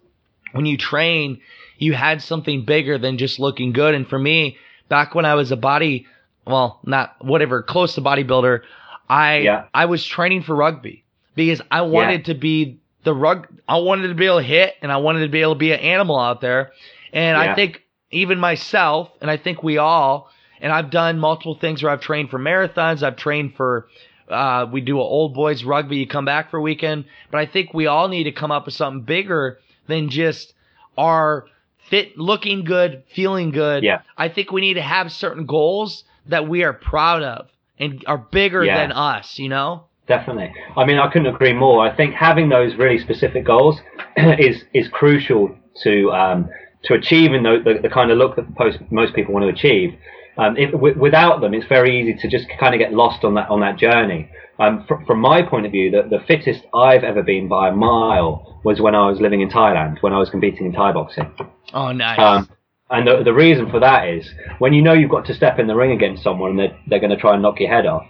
when 0.51 0.65
you 0.65 0.77
train 0.77 1.39
you 1.77 1.93
had 1.93 2.21
something 2.21 2.63
bigger 2.65 2.97
than 2.97 3.17
just 3.17 3.39
looking 3.39 3.73
good. 3.73 3.93
And 3.95 4.07
for 4.07 4.17
me 4.19 4.57
back 4.89 5.15
when 5.15 5.25
i 5.25 5.35
was 5.35 5.51
a 5.51 5.55
body 5.57 6.05
well 6.45 6.79
not 6.83 7.15
whatever 7.23 7.63
close 7.63 7.95
to 7.95 8.01
bodybuilder 8.01 8.61
i 9.09 9.37
Yeah. 9.37 9.65
i 9.73 9.85
was 9.85 10.05
training 10.05 10.43
for 10.43 10.55
rugby 10.55 11.02
because 11.35 11.61
I 11.71 11.81
wanted 11.81 12.25
to 12.25 12.33
be 12.35 12.79
the 13.03 13.13
rug. 13.13 13.47
I 13.67 13.77
wanted 13.77 14.07
to 14.09 14.13
be 14.13 14.25
able 14.25 14.37
to 14.39 14.43
hit, 14.43 14.75
and 14.81 14.91
I 14.91 14.97
wanted 14.97 15.21
to 15.21 15.29
be 15.29 15.41
able 15.41 15.53
to 15.53 15.59
be 15.59 15.71
an 15.71 15.79
animal 15.79 16.19
out 16.19 16.41
there. 16.41 16.71
And 17.11 17.37
I 17.37 17.53
think 17.55 17.81
even 18.11 18.39
myself, 18.39 19.09
and 19.21 19.29
I 19.29 19.37
think 19.37 19.61
we 19.63 19.77
all, 19.77 20.29
and 20.61 20.71
I've 20.71 20.89
done 20.89 21.19
multiple 21.19 21.55
things 21.55 21.83
where 21.83 21.91
I've 21.91 22.01
trained 22.01 22.29
for 22.29 22.39
marathons. 22.39 23.03
I've 23.03 23.17
trained 23.17 23.55
for. 23.55 23.87
Uh, 24.29 24.65
we 24.71 24.79
do 24.81 24.99
a 24.99 25.03
old 25.03 25.33
boys 25.33 25.63
rugby. 25.63 25.97
You 25.97 26.07
come 26.07 26.25
back 26.25 26.49
for 26.49 26.57
a 26.57 26.61
weekend, 26.61 27.05
but 27.29 27.39
I 27.39 27.45
think 27.45 27.73
we 27.73 27.87
all 27.87 28.07
need 28.07 28.23
to 28.23 28.31
come 28.31 28.51
up 28.51 28.65
with 28.65 28.73
something 28.73 29.03
bigger 29.03 29.59
than 29.87 30.09
just 30.09 30.53
our 30.97 31.45
fit, 31.89 32.17
looking 32.17 32.63
good, 32.63 33.03
feeling 33.13 33.51
good. 33.51 33.83
Yeah. 33.83 34.01
I 34.17 34.29
think 34.29 34.51
we 34.51 34.61
need 34.61 34.75
to 34.75 34.81
have 34.81 35.11
certain 35.11 35.45
goals 35.45 36.05
that 36.27 36.47
we 36.47 36.63
are 36.63 36.71
proud 36.71 37.21
of 37.21 37.49
and 37.77 38.01
are 38.07 38.17
bigger 38.17 38.63
Yeah. 38.63 38.77
than 38.77 38.93
us. 38.93 39.37
You 39.37 39.49
know. 39.49 39.83
Definitely. 40.07 40.53
I 40.75 40.85
mean, 40.85 40.97
I 40.97 41.09
couldn't 41.11 41.33
agree 41.33 41.53
more. 41.53 41.87
I 41.87 41.95
think 41.95 42.13
having 42.13 42.49
those 42.49 42.75
really 42.75 42.99
specific 42.99 43.45
goals 43.45 43.79
is 44.17 44.63
is 44.73 44.87
crucial 44.89 45.55
to 45.83 46.11
um, 46.11 46.49
to 46.83 46.93
achieving 46.93 47.43
the, 47.43 47.61
the, 47.63 47.87
the 47.87 47.89
kind 47.89 48.11
of 48.11 48.17
look 48.17 48.35
that 48.35 48.45
most, 48.59 48.79
most 48.91 49.15
people 49.15 49.33
want 49.33 49.43
to 49.43 49.49
achieve. 49.49 49.97
Um, 50.37 50.57
if, 50.57 50.71
w- 50.71 50.97
without 50.99 51.41
them, 51.41 51.53
it's 51.53 51.65
very 51.67 51.99
easy 51.99 52.15
to 52.21 52.27
just 52.27 52.47
kind 52.59 52.73
of 52.73 52.79
get 52.79 52.91
lost 52.91 53.23
on 53.23 53.35
that 53.35 53.49
on 53.49 53.61
that 53.61 53.77
journey. 53.77 54.29
Um, 54.59 54.83
fr- 54.87 55.03
from 55.07 55.19
my 55.19 55.41
point 55.41 55.65
of 55.65 55.71
view, 55.71 55.91
the, 55.91 56.03
the 56.09 56.23
fittest 56.25 56.61
I've 56.73 57.03
ever 57.03 57.23
been 57.23 57.47
by 57.47 57.69
a 57.69 57.71
mile 57.71 58.59
was 58.63 58.81
when 58.81 58.95
I 58.95 59.07
was 59.07 59.19
living 59.19 59.41
in 59.41 59.49
Thailand, 59.49 60.01
when 60.01 60.13
I 60.13 60.19
was 60.19 60.29
competing 60.29 60.65
in 60.65 60.73
Thai 60.73 60.91
boxing. 60.91 61.31
Oh, 61.73 61.91
nice. 61.91 62.19
Um, 62.19 62.49
and 62.89 63.07
the, 63.07 63.23
the 63.23 63.33
reason 63.33 63.69
for 63.71 63.79
that 63.79 64.07
is 64.07 64.29
when 64.59 64.73
you 64.73 64.81
know 64.81 64.93
you've 64.93 65.09
got 65.09 65.25
to 65.25 65.33
step 65.33 65.57
in 65.57 65.67
the 65.67 65.75
ring 65.75 65.91
against 65.91 66.23
someone 66.23 66.51
and 66.51 66.59
they're, 66.59 66.77
they're 66.87 66.99
going 66.99 67.09
to 67.11 67.17
try 67.17 67.33
and 67.33 67.41
knock 67.41 67.59
your 67.59 67.69
head 67.69 67.85
off, 67.87 68.05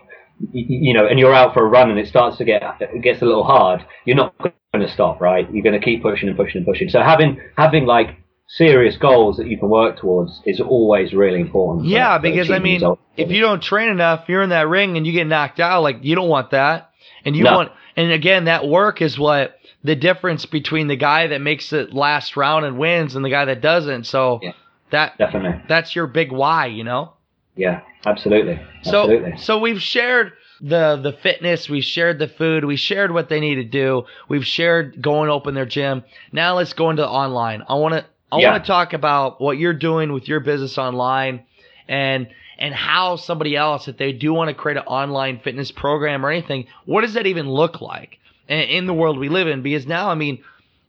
you, 0.51 0.93
know, 0.93 1.07
and 1.07 1.19
you're 1.19 1.33
out 1.33 1.53
for 1.53 1.65
a 1.65 1.69
run 1.69 1.89
and 1.89 1.99
it 1.99 2.07
starts 2.07 2.37
to 2.37 2.45
get, 2.45 2.61
it 2.81 3.01
gets 3.01 3.21
a 3.21 3.25
little 3.25 3.43
hard, 3.43 3.85
you're 4.05 4.15
not 4.15 4.37
going 4.39 4.53
to 4.85 4.91
stop, 4.91 5.21
right? 5.21 5.51
You're 5.53 5.63
going 5.63 5.79
to 5.79 5.83
keep 5.83 6.01
pushing 6.01 6.27
and 6.29 6.37
pushing 6.37 6.57
and 6.57 6.65
pushing. 6.65 6.89
So 6.89 7.01
having, 7.01 7.39
having 7.57 7.85
like 7.85 8.17
serious 8.47 8.97
goals 8.97 9.37
that 9.37 9.47
you 9.47 9.57
can 9.57 9.69
work 9.69 9.97
towards 9.99 10.41
is 10.45 10.59
always 10.59 11.13
really 11.13 11.39
important. 11.39 11.85
Yeah, 11.87 12.17
for 12.17 12.23
because 12.23 12.51
I 12.51 12.59
mean, 12.59 12.75
results. 12.75 13.01
if 13.17 13.31
you 13.31 13.41
don't 13.41 13.61
train 13.63 13.89
enough, 13.89 14.25
you're 14.27 14.41
in 14.43 14.49
that 14.49 14.67
ring 14.67 14.97
and 14.97 15.07
you 15.07 15.13
get 15.13 15.27
knocked 15.27 15.59
out. 15.59 15.81
Like 15.81 15.99
you 16.03 16.15
don't 16.15 16.29
want 16.29 16.51
that, 16.51 16.91
and 17.25 17.35
you 17.35 17.43
No. 17.43 17.55
want. 17.55 17.71
And 17.95 18.11
again, 18.11 18.45
that 18.45 18.67
work 18.67 19.01
is 19.01 19.17
what 19.19 19.55
the 19.83 19.95
difference 19.95 20.45
between 20.45 20.87
the 20.87 20.95
guy 20.95 21.27
that 21.27 21.41
makes 21.41 21.71
it 21.73 21.93
last 21.93 22.35
round 22.35 22.65
and 22.65 22.77
wins 22.77 23.15
and 23.15 23.23
the 23.23 23.29
guy 23.29 23.45
that 23.45 23.61
doesn't. 23.61 24.05
So 24.05 24.39
Yeah. 24.41 24.51
that 24.91 25.17
Definitely. 25.17 25.61
that's 25.67 25.95
your 25.95 26.07
big 26.07 26.31
why, 26.31 26.67
you 26.67 26.83
know. 26.83 27.12
Yeah, 27.55 27.81
absolutely. 28.05 28.59
So 28.83 29.03
Absolutely. 29.03 29.37
so 29.37 29.59
we've 29.59 29.81
shared 29.81 30.33
the 30.61 30.99
the 31.01 31.13
fitness, 31.13 31.69
we 31.69 31.81
shared 31.81 32.19
the 32.19 32.27
food, 32.27 32.65
we 32.65 32.75
shared 32.75 33.11
what 33.11 33.29
they 33.29 33.39
need 33.39 33.55
to 33.55 33.63
do, 33.63 34.03
we've 34.27 34.45
shared 34.45 35.01
going 35.01 35.29
open 35.29 35.53
their 35.53 35.65
gym. 35.65 36.03
Now 36.31 36.55
let's 36.55 36.73
go 36.73 36.89
into 36.89 37.07
online. 37.07 37.63
I 37.67 37.75
want 37.75 37.93
to 37.95 38.05
I 38.31 38.39
Yeah. 38.39 38.51
want 38.51 38.63
to 38.63 38.67
talk 38.67 38.93
about 38.93 39.39
what 39.39 39.57
you're 39.57 39.73
doing 39.73 40.11
with 40.13 40.27
your 40.27 40.39
business 40.39 40.77
online 40.77 41.43
and 41.87 42.27
and 42.57 42.73
how 42.73 43.17
somebody 43.17 43.55
else 43.55 43.87
if 43.87 43.97
they 43.97 44.13
do 44.13 44.33
want 44.33 44.47
to 44.49 44.53
create 44.55 44.77
an 44.77 44.83
online 44.83 45.39
fitness 45.39 45.71
program 45.71 46.25
or 46.25 46.29
anything, 46.31 46.65
what 46.85 47.01
does 47.01 47.13
that 47.13 47.27
even 47.27 47.47
look 47.49 47.81
like 47.81 48.19
in 48.47 48.87
the 48.87 48.93
world 48.93 49.17
we 49.19 49.29
live 49.29 49.47
in 49.47 49.61
because 49.61 49.87
now 49.87 50.09
I 50.09 50.15
mean 50.15 50.43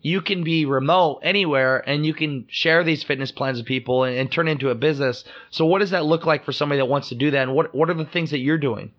you 0.05 0.20
can 0.20 0.44
be 0.44 0.66
remote 0.66 1.20
anywhere 1.22 1.78
and 1.88 2.05
you 2.05 2.12
can 2.12 2.44
share 2.50 2.84
these 2.84 3.02
fitness 3.02 3.32
plans 3.32 3.57
with 3.57 3.66
people 3.66 4.05
and, 4.05 4.14
and 4.16 4.30
turn 4.30 4.48
into 4.48 4.68
a 4.68 4.74
business. 4.74 5.24
So 5.50 5.64
what 5.64 5.78
does 5.78 5.90
that 5.90 6.05
look 6.05 6.26
like 6.26 6.44
for 6.44 6.52
somebody 6.52 6.78
that 6.78 6.84
wants 6.84 7.09
to 7.09 7.14
do 7.14 7.30
that? 7.30 7.42
And 7.44 7.55
what, 7.55 7.74
what 7.74 7.88
are 7.88 7.94
the 7.94 8.05
things 8.05 8.30
that 8.30 8.40
you're 8.40 8.59
doing? 8.59 8.92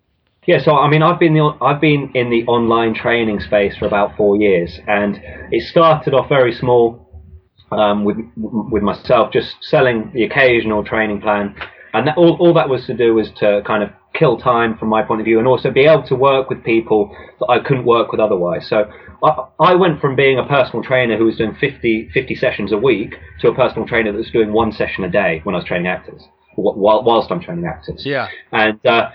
Yeah, 0.46 0.60
so 0.60 0.76
I 0.76 0.90
mean, 0.90 1.02
I've 1.02 1.20
been 1.20 1.34
the, 1.34 1.56
I've 1.60 1.80
been 1.80 2.10
in 2.14 2.30
the 2.30 2.44
online 2.46 2.94
training 2.94 3.40
space 3.40 3.76
for 3.76 3.86
about 3.86 4.16
four 4.16 4.36
years, 4.36 4.78
and 4.86 5.20
it 5.50 5.62
started 5.68 6.14
off 6.14 6.28
very 6.28 6.52
small 6.52 7.04
um, 7.72 8.04
with 8.04 8.16
with 8.36 8.84
myself, 8.84 9.32
just 9.32 9.56
selling 9.60 10.12
the 10.14 10.22
occasional 10.22 10.84
training 10.84 11.20
plan, 11.20 11.56
and 11.92 12.06
that, 12.06 12.16
all 12.16 12.36
all 12.38 12.54
that 12.54 12.68
was 12.68 12.86
to 12.86 12.94
do 12.94 13.12
was 13.14 13.28
to 13.38 13.60
kind 13.66 13.82
of 13.82 13.90
kill 14.14 14.38
time 14.38 14.78
from 14.78 14.88
my 14.88 15.02
point 15.02 15.20
of 15.20 15.24
view, 15.24 15.40
and 15.40 15.48
also 15.48 15.72
be 15.72 15.84
able 15.84 16.04
to 16.04 16.14
work 16.14 16.48
with 16.48 16.62
people 16.62 17.10
that 17.40 17.46
I 17.46 17.58
couldn't 17.58 17.84
work 17.84 18.12
with 18.12 18.20
otherwise. 18.20 18.68
So 18.68 18.88
I, 19.22 19.46
I 19.60 19.74
went 19.74 20.00
from 20.00 20.16
being 20.16 20.38
a 20.38 20.46
personal 20.46 20.82
trainer 20.82 21.16
who 21.16 21.24
was 21.24 21.36
doing 21.36 21.54
50, 21.54 22.10
50 22.12 22.34
sessions 22.34 22.72
a 22.72 22.78
week 22.78 23.14
to 23.40 23.48
a 23.48 23.54
personal 23.54 23.86
trainer 23.86 24.12
that 24.12 24.18
was 24.18 24.30
doing 24.30 24.52
one 24.52 24.72
session 24.72 25.04
a 25.04 25.10
day 25.10 25.40
when 25.44 25.54
I 25.54 25.58
was 25.58 25.66
training 25.66 25.86
actors, 25.86 26.22
while, 26.54 27.02
whilst 27.02 27.30
I'm 27.30 27.40
training 27.40 27.66
actors. 27.66 28.04
Yeah. 28.04 28.28
And 28.52 28.84
uh, 28.86 29.10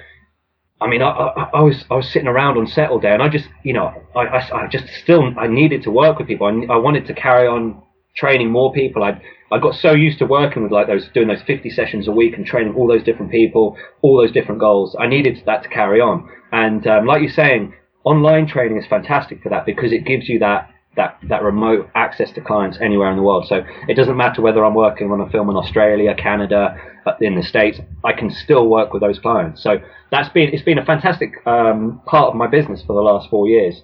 I 0.79 0.87
mean, 0.87 1.01
I, 1.01 1.09
I, 1.09 1.49
I 1.53 1.61
was 1.61 1.85
I 1.91 1.95
was 1.95 2.09
sitting 2.11 2.27
around 2.27 2.57
on 2.57 2.65
set 2.67 2.89
all 2.89 2.99
day, 2.99 3.13
and 3.13 3.21
I 3.21 3.29
just, 3.29 3.47
you 3.63 3.73
know, 3.73 3.93
I, 4.15 4.21
I, 4.21 4.63
I 4.63 4.67
just 4.67 4.87
still 5.03 5.37
I 5.37 5.47
needed 5.47 5.83
to 5.83 5.91
work 5.91 6.17
with 6.17 6.27
people. 6.27 6.47
I, 6.47 6.73
I 6.73 6.77
wanted 6.77 7.05
to 7.07 7.13
carry 7.13 7.47
on 7.47 7.83
training 8.15 8.49
more 8.49 8.73
people. 8.73 9.03
I 9.03 9.21
I 9.51 9.59
got 9.59 9.75
so 9.75 9.91
used 9.91 10.17
to 10.19 10.25
working 10.25 10.63
with 10.63 10.71
like 10.71 10.87
those 10.87 11.07
doing 11.13 11.27
those 11.27 11.41
50 11.41 11.69
sessions 11.71 12.07
a 12.07 12.11
week 12.11 12.35
and 12.35 12.45
training 12.45 12.73
all 12.73 12.87
those 12.87 13.03
different 13.03 13.31
people, 13.31 13.77
all 14.01 14.17
those 14.17 14.31
different 14.31 14.61
goals. 14.61 14.95
I 14.97 15.07
needed 15.07 15.43
that 15.45 15.63
to 15.63 15.69
carry 15.69 15.99
on. 15.99 16.29
And 16.53 16.87
um, 16.87 17.05
like 17.05 17.21
you're 17.21 17.31
saying, 17.31 17.73
online 18.03 18.47
training 18.47 18.77
is 18.77 18.85
fantastic 18.87 19.41
for 19.41 19.49
that 19.49 19.65
because 19.65 19.91
it 19.91 20.05
gives 20.05 20.27
you 20.27 20.39
that 20.39 20.69
that, 20.95 21.17
that 21.29 21.41
remote 21.41 21.89
access 21.95 22.31
to 22.33 22.41
clients 22.41 22.77
anywhere 22.81 23.09
in 23.09 23.15
the 23.15 23.23
world. 23.23 23.45
So 23.47 23.63
it 23.87 23.95
doesn't 23.95 24.17
matter 24.17 24.41
whether 24.41 24.65
I'm 24.65 24.75
working 24.75 25.09
on 25.11 25.21
a 25.21 25.29
film 25.29 25.49
in 25.49 25.55
Australia, 25.55 26.13
Canada, 26.13 26.75
uh, 27.05 27.13
in 27.21 27.35
the 27.35 27.43
States, 27.43 27.79
I 28.03 28.13
can 28.13 28.29
still 28.29 28.67
work 28.67 28.91
with 28.91 29.01
those 29.01 29.17
clients. 29.17 29.63
So 29.63 29.77
that's 30.11 30.29
been, 30.29 30.49
it's 30.49 30.63
been 30.63 30.77
a 30.77 30.85
fantastic 30.85 31.31
um, 31.47 32.01
part 32.05 32.29
of 32.29 32.35
my 32.35 32.47
business 32.47 32.83
for 32.85 32.93
the 32.93 33.01
last 33.01 33.29
four 33.29 33.47
years. 33.47 33.81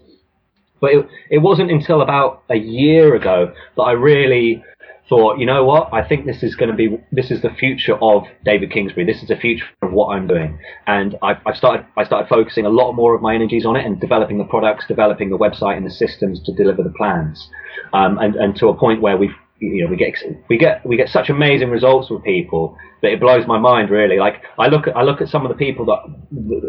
But 0.82 0.92
it, 0.92 1.08
it 1.32 1.38
wasn't 1.40 1.72
until 1.72 2.02
about 2.02 2.44
a 2.50 2.58
year 2.58 3.16
ago 3.16 3.54
that 3.78 3.82
I 3.82 3.94
really 3.94 4.64
thought, 5.10 5.38
you 5.38 5.46
know 5.46 5.64
what, 5.64 5.94
I 5.94 6.08
think 6.08 6.26
this 6.26 6.44
is 6.44 6.56
going 6.56 6.70
to 6.70 6.76
be, 6.76 6.98
this 7.12 7.32
is 7.32 7.42
the 7.42 7.50
future 7.50 7.98
of 8.02 8.24
David 8.44 8.72
Kingsbury. 8.72 9.06
This 9.06 9.22
is 9.22 9.30
the 9.30 9.36
future 9.36 9.66
of 9.82 9.92
what 9.92 10.08
I'm 10.08 10.28
doing. 10.28 10.60
And 10.86 11.16
I, 11.22 11.40
I 11.46 11.54
started, 11.54 11.86
I 11.96 12.04
started 12.04 12.28
focusing 12.28 12.66
a 12.66 12.70
lot 12.70 12.94
more 12.94 13.16
of 13.16 13.22
my 13.22 13.34
energies 13.34 13.66
on 13.66 13.76
it 13.76 13.86
and 13.86 14.00
developing 14.00 14.38
the 14.38 14.44
products, 14.44 14.86
developing 14.88 15.30
the 15.30 15.38
website 15.38 15.78
and 15.78 15.86
the 15.86 15.92
systems 15.92 16.42
to 16.44 16.54
deliver 16.54 16.84
the 16.84 16.94
plans. 16.98 17.50
Um, 17.94 18.18
and, 18.18 18.36
and 18.36 18.56
to 18.58 18.68
a 18.68 18.78
point 18.78 19.02
where 19.02 19.18
we've, 19.18 19.36
you 19.60 19.84
know, 19.84 19.90
we 19.90 19.96
get, 19.98 20.14
we 20.50 20.58
get, 20.58 20.86
we 20.86 20.98
get 20.98 21.10
such 21.10 21.30
amazing 21.30 21.70
results 21.70 22.10
with 22.10 22.24
people 22.24 22.78
that 23.02 23.12
it 23.12 23.20
blows 23.20 23.48
my 23.48 23.58
mind 23.58 23.90
really. 23.90 24.18
Like 24.18 24.44
I 24.60 24.68
look 24.68 24.88
at, 24.88 24.96
I 24.96 25.04
look 25.04 25.22
at 25.22 25.30
some 25.30 25.46
of 25.46 25.50
the 25.50 25.58
people 25.58 25.86
that, 25.86 26.00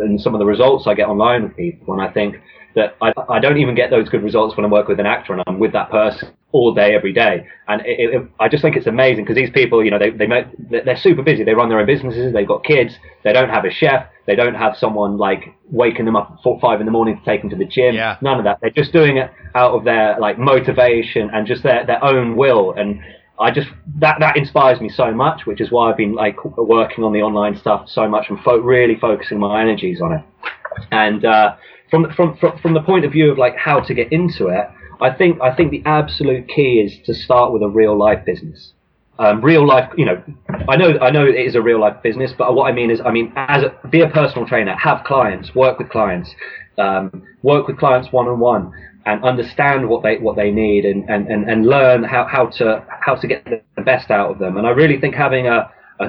and 0.00 0.20
some 0.20 0.34
of 0.34 0.38
the 0.38 0.46
results 0.46 0.86
I 0.86 0.94
get 0.94 1.08
online 1.08 1.42
with 1.42 1.56
people 1.56 1.92
and 1.92 2.02
I 2.02 2.10
think, 2.12 2.36
that 2.74 2.96
I, 3.00 3.12
I 3.28 3.40
don't 3.40 3.58
even 3.58 3.74
get 3.74 3.90
those 3.90 4.08
good 4.08 4.22
results 4.22 4.56
when 4.56 4.64
I 4.64 4.68
work 4.68 4.88
with 4.88 5.00
an 5.00 5.06
actor 5.06 5.32
and 5.32 5.42
I'm 5.46 5.58
with 5.58 5.72
that 5.72 5.90
person 5.90 6.30
all 6.52 6.72
day, 6.72 6.94
every 6.94 7.12
day. 7.12 7.46
And 7.66 7.82
it, 7.84 8.14
it, 8.14 8.28
I 8.40 8.48
just 8.48 8.62
think 8.62 8.76
it's 8.76 8.86
amazing 8.86 9.24
because 9.24 9.36
these 9.36 9.50
people, 9.50 9.84
you 9.84 9.90
know, 9.90 9.98
they, 9.98 10.10
they 10.10 10.26
make, 10.26 10.46
they're 10.70 10.96
super 10.96 11.22
busy. 11.22 11.44
They 11.44 11.54
run 11.54 11.68
their 11.68 11.80
own 11.80 11.86
businesses. 11.86 12.32
They've 12.32 12.46
got 12.46 12.64
kids. 12.64 12.94
They 13.24 13.32
don't 13.32 13.50
have 13.50 13.64
a 13.64 13.70
chef. 13.70 14.06
They 14.26 14.36
don't 14.36 14.54
have 14.54 14.76
someone 14.76 15.18
like 15.18 15.54
waking 15.70 16.04
them 16.04 16.16
up 16.16 16.30
at 16.32 16.42
four, 16.42 16.58
five 16.60 16.80
in 16.80 16.86
the 16.86 16.92
morning 16.92 17.18
to 17.18 17.24
take 17.24 17.40
them 17.40 17.50
to 17.50 17.56
the 17.56 17.66
gym. 17.66 17.94
Yeah. 17.94 18.16
None 18.22 18.38
of 18.38 18.44
that. 18.44 18.58
They're 18.60 18.70
just 18.70 18.92
doing 18.92 19.16
it 19.16 19.30
out 19.54 19.72
of 19.72 19.84
their 19.84 20.18
like 20.20 20.38
motivation 20.38 21.30
and 21.32 21.46
just 21.46 21.62
their, 21.62 21.84
their 21.84 22.02
own 22.02 22.36
will. 22.36 22.72
And 22.72 23.00
I 23.38 23.50
just, 23.50 23.68
that, 23.98 24.16
that 24.20 24.36
inspires 24.36 24.80
me 24.80 24.88
so 24.88 25.12
much, 25.12 25.46
which 25.46 25.60
is 25.60 25.70
why 25.70 25.90
I've 25.90 25.96
been 25.96 26.14
like 26.14 26.42
working 26.56 27.04
on 27.04 27.12
the 27.12 27.20
online 27.20 27.56
stuff 27.56 27.88
so 27.88 28.08
much 28.08 28.26
and 28.30 28.38
fo- 28.40 28.58
really 28.60 28.96
focusing 28.98 29.38
my 29.38 29.60
energies 29.60 30.00
on 30.00 30.12
it. 30.14 30.24
And, 30.90 31.24
uh, 31.24 31.56
from, 31.90 32.12
from, 32.14 32.36
from, 32.36 32.58
from 32.58 32.74
the 32.74 32.82
point 32.82 33.04
of 33.04 33.12
view 33.12 33.30
of 33.30 33.38
like 33.38 33.56
how 33.56 33.80
to 33.80 33.94
get 33.94 34.12
into 34.12 34.48
it, 34.48 34.68
I 35.00 35.10
think, 35.10 35.40
I 35.40 35.54
think 35.54 35.70
the 35.70 35.82
absolute 35.84 36.48
key 36.48 36.80
is 36.84 36.98
to 37.06 37.14
start 37.14 37.52
with 37.52 37.62
a 37.62 37.68
real 37.68 37.96
life 37.96 38.24
business. 38.24 38.72
Um, 39.20 39.42
real 39.42 39.66
life, 39.66 39.90
you 39.96 40.04
know, 40.04 40.22
I 40.68 40.76
know, 40.76 40.96
I 41.00 41.10
know 41.10 41.26
it 41.26 41.34
is 41.34 41.56
a 41.56 41.62
real 41.62 41.80
life 41.80 42.02
business, 42.02 42.32
but 42.38 42.54
what 42.54 42.70
I 42.70 42.72
mean 42.72 42.90
is, 42.90 43.00
I 43.04 43.10
mean, 43.10 43.32
as 43.34 43.64
a, 43.64 43.88
be 43.88 44.00
a 44.02 44.08
personal 44.08 44.46
trainer, 44.46 44.76
have 44.76 45.02
clients, 45.04 45.54
work 45.56 45.78
with 45.80 45.88
clients, 45.88 46.30
um, 46.78 47.24
work 47.42 47.66
with 47.66 47.78
clients 47.78 48.12
one 48.12 48.28
on 48.28 48.38
one, 48.38 48.72
and 49.06 49.24
understand 49.24 49.88
what 49.88 50.04
they 50.04 50.18
what 50.18 50.36
they 50.36 50.52
need, 50.52 50.84
and, 50.84 51.08
and, 51.08 51.26
and, 51.26 51.50
and 51.50 51.66
learn 51.66 52.04
how, 52.04 52.26
how 52.30 52.46
to 52.46 52.84
how 53.00 53.16
to 53.16 53.26
get 53.26 53.44
the 53.44 53.82
best 53.82 54.10
out 54.12 54.30
of 54.30 54.38
them. 54.38 54.56
And 54.56 54.66
I 54.66 54.70
really 54.70 55.00
think 55.00 55.16
having 55.16 55.48
a 55.48 55.68
a, 56.00 56.06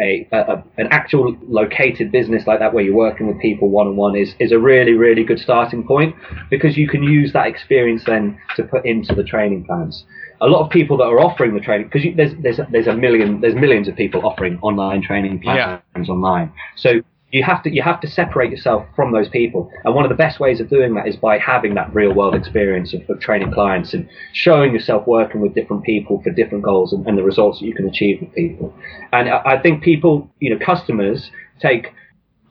a, 0.00 0.28
a, 0.32 0.64
an 0.76 0.88
actual 0.90 1.36
located 1.42 2.10
business 2.12 2.46
like 2.46 2.58
that 2.58 2.72
where 2.72 2.84
you're 2.84 2.94
working 2.94 3.26
with 3.26 3.38
people 3.40 3.68
one 3.68 3.86
on 3.86 3.96
one 3.96 4.16
is 4.16 4.34
is 4.38 4.52
a 4.52 4.58
really 4.58 4.92
really 4.92 5.24
good 5.24 5.38
starting 5.38 5.86
point 5.86 6.14
because 6.50 6.76
you 6.76 6.88
can 6.88 7.02
use 7.02 7.32
that 7.32 7.46
experience 7.46 8.04
then 8.06 8.38
to 8.56 8.62
put 8.62 8.84
into 8.84 9.14
the 9.14 9.24
training 9.24 9.64
plans. 9.64 10.04
A 10.40 10.46
lot 10.46 10.64
of 10.64 10.70
people 10.70 10.96
that 10.98 11.04
are 11.04 11.20
offering 11.20 11.54
the 11.54 11.60
training 11.60 11.88
because 11.88 12.02
there's 12.16 12.32
there's 12.42 12.60
there's 12.70 12.86
a 12.86 12.94
million 12.94 13.40
there's 13.40 13.54
millions 13.54 13.88
of 13.88 13.96
people 13.96 14.26
offering 14.26 14.58
online 14.60 15.02
training 15.02 15.40
plans 15.40 15.80
yeah. 15.96 16.12
online. 16.12 16.52
So 16.76 17.00
you 17.34 17.42
have 17.42 17.64
to 17.64 17.74
you 17.74 17.82
have 17.82 18.00
to 18.00 18.08
separate 18.08 18.52
yourself 18.52 18.86
from 18.94 19.10
those 19.10 19.28
people. 19.28 19.68
And 19.84 19.92
one 19.92 20.04
of 20.04 20.08
the 20.08 20.14
best 20.14 20.38
ways 20.38 20.60
of 20.60 20.70
doing 20.70 20.94
that 20.94 21.08
is 21.08 21.16
by 21.16 21.36
having 21.36 21.74
that 21.74 21.92
real 21.92 22.14
world 22.14 22.36
experience 22.36 22.94
of, 22.94 23.00
of 23.10 23.18
training 23.18 23.52
clients 23.52 23.92
and 23.92 24.08
showing 24.32 24.72
yourself 24.72 25.04
working 25.08 25.40
with 25.40 25.52
different 25.52 25.82
people 25.82 26.22
for 26.22 26.30
different 26.30 26.62
goals 26.62 26.92
and, 26.92 27.04
and 27.08 27.18
the 27.18 27.24
results 27.24 27.58
that 27.58 27.66
you 27.66 27.74
can 27.74 27.88
achieve 27.88 28.20
with 28.20 28.32
people. 28.34 28.72
And 29.12 29.28
I, 29.28 29.56
I 29.56 29.60
think 29.60 29.82
people 29.82 30.30
you 30.38 30.56
know 30.56 30.64
customers 30.64 31.32
take 31.60 31.88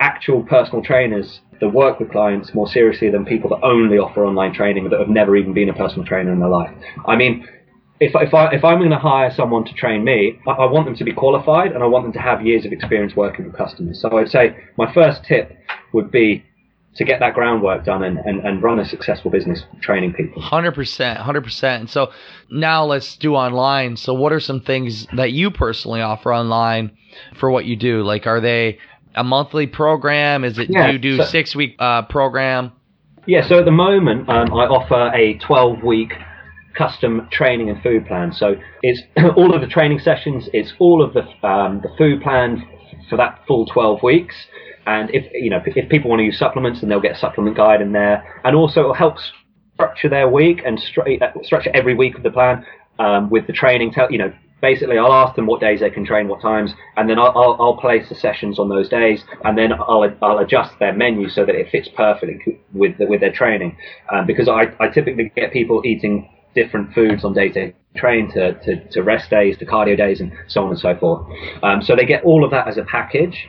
actual 0.02 0.44
personal 0.44 0.84
trainers 0.84 1.40
that 1.62 1.70
work 1.70 2.02
with 2.02 2.12
clients 2.12 2.54
more 2.54 2.68
seriously 2.68 3.10
than 3.10 3.24
people 3.24 3.50
that 3.52 3.62
only 3.64 3.98
offer 3.98 4.26
online 4.26 4.54
training 4.54 4.90
that 4.90 5.00
have 5.00 5.08
never 5.08 5.38
even 5.38 5.54
been 5.54 5.70
a 5.70 5.74
personal 5.74 6.06
trainer 6.06 6.34
in 6.34 6.40
their 6.40 6.50
life. 6.50 6.72
I 7.08 7.16
mean 7.16 7.48
if, 8.00 8.14
if, 8.16 8.34
I, 8.34 8.54
if 8.54 8.64
I'm 8.64 8.80
going 8.80 8.92
to 8.92 8.98
hire 8.98 9.32
someone 9.32 9.66
to 9.66 9.74
train 9.74 10.04
me, 10.04 10.40
I, 10.48 10.52
I, 10.52 10.72
want 10.72 10.86
them 10.86 10.96
to 10.96 11.04
be 11.04 11.14
qualified 11.14 11.72
and 11.72 11.84
I 11.84 11.88
want 11.88 12.06
them 12.06 12.14
to 12.14 12.20
have 12.20 12.46
years 12.46 12.66
of 12.66 12.72
experience 12.72 13.16
working 13.16 13.46
with 13.46 13.56
customers. 13.56 14.02
So 14.02 14.18
I'd 14.18 14.30
say 14.30 14.56
my 14.78 14.92
first 14.94 15.24
tip 15.24 15.56
would 15.94 16.12
be 16.12 16.44
to 16.96 17.04
get 17.04 17.20
that 17.20 17.34
groundwork 17.34 17.86
done 17.86 18.04
and, 18.04 18.18
and, 18.20 18.46
and 18.46 18.62
run 18.62 18.80
a 18.80 18.86
successful 18.86 19.32
business 19.32 19.64
training 19.82 20.14
people. 20.14 20.42
100%. 20.42 21.24
100%. 21.24 21.64
And 21.64 21.90
so 21.90 22.12
now 22.50 22.86
let's 22.86 23.18
do 23.18 23.36
online. 23.36 23.98
So 23.98 24.14
what 24.14 24.32
are 24.32 24.40
some 24.40 24.62
things 24.62 25.08
that 25.16 25.32
you 25.32 25.50
personally 25.50 26.02
offer 26.02 26.34
online 26.34 26.96
for 27.36 27.50
what 27.50 27.66
you 27.66 27.76
do? 27.76 28.04
Like, 28.04 28.28
are 28.28 28.42
they 28.42 28.80
a 29.16 29.24
monthly 29.24 29.66
program? 29.68 30.44
Is 30.44 30.60
it, 30.60 30.70
yeah, 30.70 30.88
do 30.88 30.94
you 30.94 31.00
do 31.00 31.18
so, 31.18 31.26
six 31.26 31.56
week 31.56 31.76
uh, 31.80 32.04
program? 32.04 32.72
Yeah. 33.26 33.48
So 33.48 33.58
at 33.58 33.66
the 33.66 33.72
moment, 33.72 34.30
um, 34.30 34.54
I 34.54 34.66
offer 34.66 35.16
a 35.16 35.38
12 35.40 35.84
week 35.84 36.14
custom 36.76 37.28
training 37.32 37.70
and 37.70 37.82
food 37.82 38.06
plan. 38.08 38.32
So 38.32 38.56
it's 38.82 39.02
all 39.38 39.54
of 39.54 39.62
the 39.62 39.68
training 39.68 40.00
sessions, 40.00 40.50
it's 40.54 40.74
all 40.80 41.04
of 41.04 41.14
the 41.14 41.22
um, 41.48 41.82
the 41.82 41.90
food 41.98 42.22
plan 42.22 42.68
for 43.10 43.18
that 43.18 43.42
full 43.48 43.66
12 43.66 44.02
weeks. 44.04 44.36
And 44.86 45.10
if 45.12 45.26
you 45.34 45.50
know 45.50 45.62
if, 45.66 45.90
people 45.90 46.10
want 46.10 46.20
to 46.20 46.26
use 46.26 46.38
supplements, 46.38 46.82
then 46.82 46.90
they'll 46.90 47.02
get 47.02 47.16
a 47.16 47.20
supplement 47.20 47.56
guide 47.56 47.82
in 47.82 47.94
there, 47.94 48.24
and 48.44 48.56
also 48.56 48.92
it 48.92 48.96
helps 48.96 49.32
structure 49.76 50.10
their 50.10 50.30
week 50.30 50.62
and 50.66 50.78
stru- 50.78 51.22
uh, 51.22 51.32
structure 51.44 51.72
every 51.74 51.96
week 51.96 52.16
of 52.16 52.24
the 52.24 52.32
plan 52.32 52.66
um, 53.00 53.30
with 53.30 53.48
the 53.48 53.54
training. 53.54 53.92
Tell 53.92 54.12
you 54.12 54.18
know 54.18 54.34
basically 54.62 54.98
I'll 54.98 55.14
ask 55.14 55.36
them 55.36 55.46
what 55.46 55.62
days 55.62 55.82
they 55.82 55.90
can 55.90 56.06
train, 56.06 56.28
what 56.28 56.42
times, 56.42 56.72
and 56.98 57.10
then 57.10 57.20
I'll, 57.20 57.34
I'll, 57.36 57.58
I'll, 57.60 57.78
place 57.78 58.08
the 58.08 58.16
sessions 58.16 58.58
on 58.60 58.70
those 58.70 58.88
days, 58.88 59.22
and 59.44 59.58
then 59.58 59.74
I'll, 59.74 60.10
I'll 60.22 60.40
adjust 60.40 60.72
their 60.80 60.94
menu 60.94 61.28
so 61.30 61.46
that 61.46 61.54
it 61.54 61.70
fits 61.70 61.90
perfectly 61.96 62.62
with 62.74 62.98
the, 62.98 63.06
with 63.06 63.20
their 63.20 63.34
training. 63.34 63.78
Um, 64.12 64.26
because 64.26 64.48
I, 64.48 64.74
I 64.80 64.88
typically 64.88 65.32
get 65.36 65.52
people 65.52 65.82
eating 65.84 66.30
different 66.56 66.94
foods 66.94 67.24
on 67.24 67.34
day 67.34 67.50
to 67.50 67.74
train 67.96 68.32
to, 68.32 68.54
to, 68.62 68.88
to, 68.90 69.04
rest 69.04 69.30
days 69.30 69.58
to 69.58 69.66
cardio 69.66 69.96
days 69.96 70.20
and 70.20 70.32
so 70.48 70.64
on 70.64 70.70
and 70.70 70.80
so 70.80 70.96
forth. 70.98 71.28
Um, 71.62 71.82
so 71.82 71.96
they 71.96 72.06
get 72.06 72.24
all 72.24 72.44
of 72.44 72.52
that 72.52 72.68
as 72.68 72.78
a 72.78 72.84
package. 72.84 73.48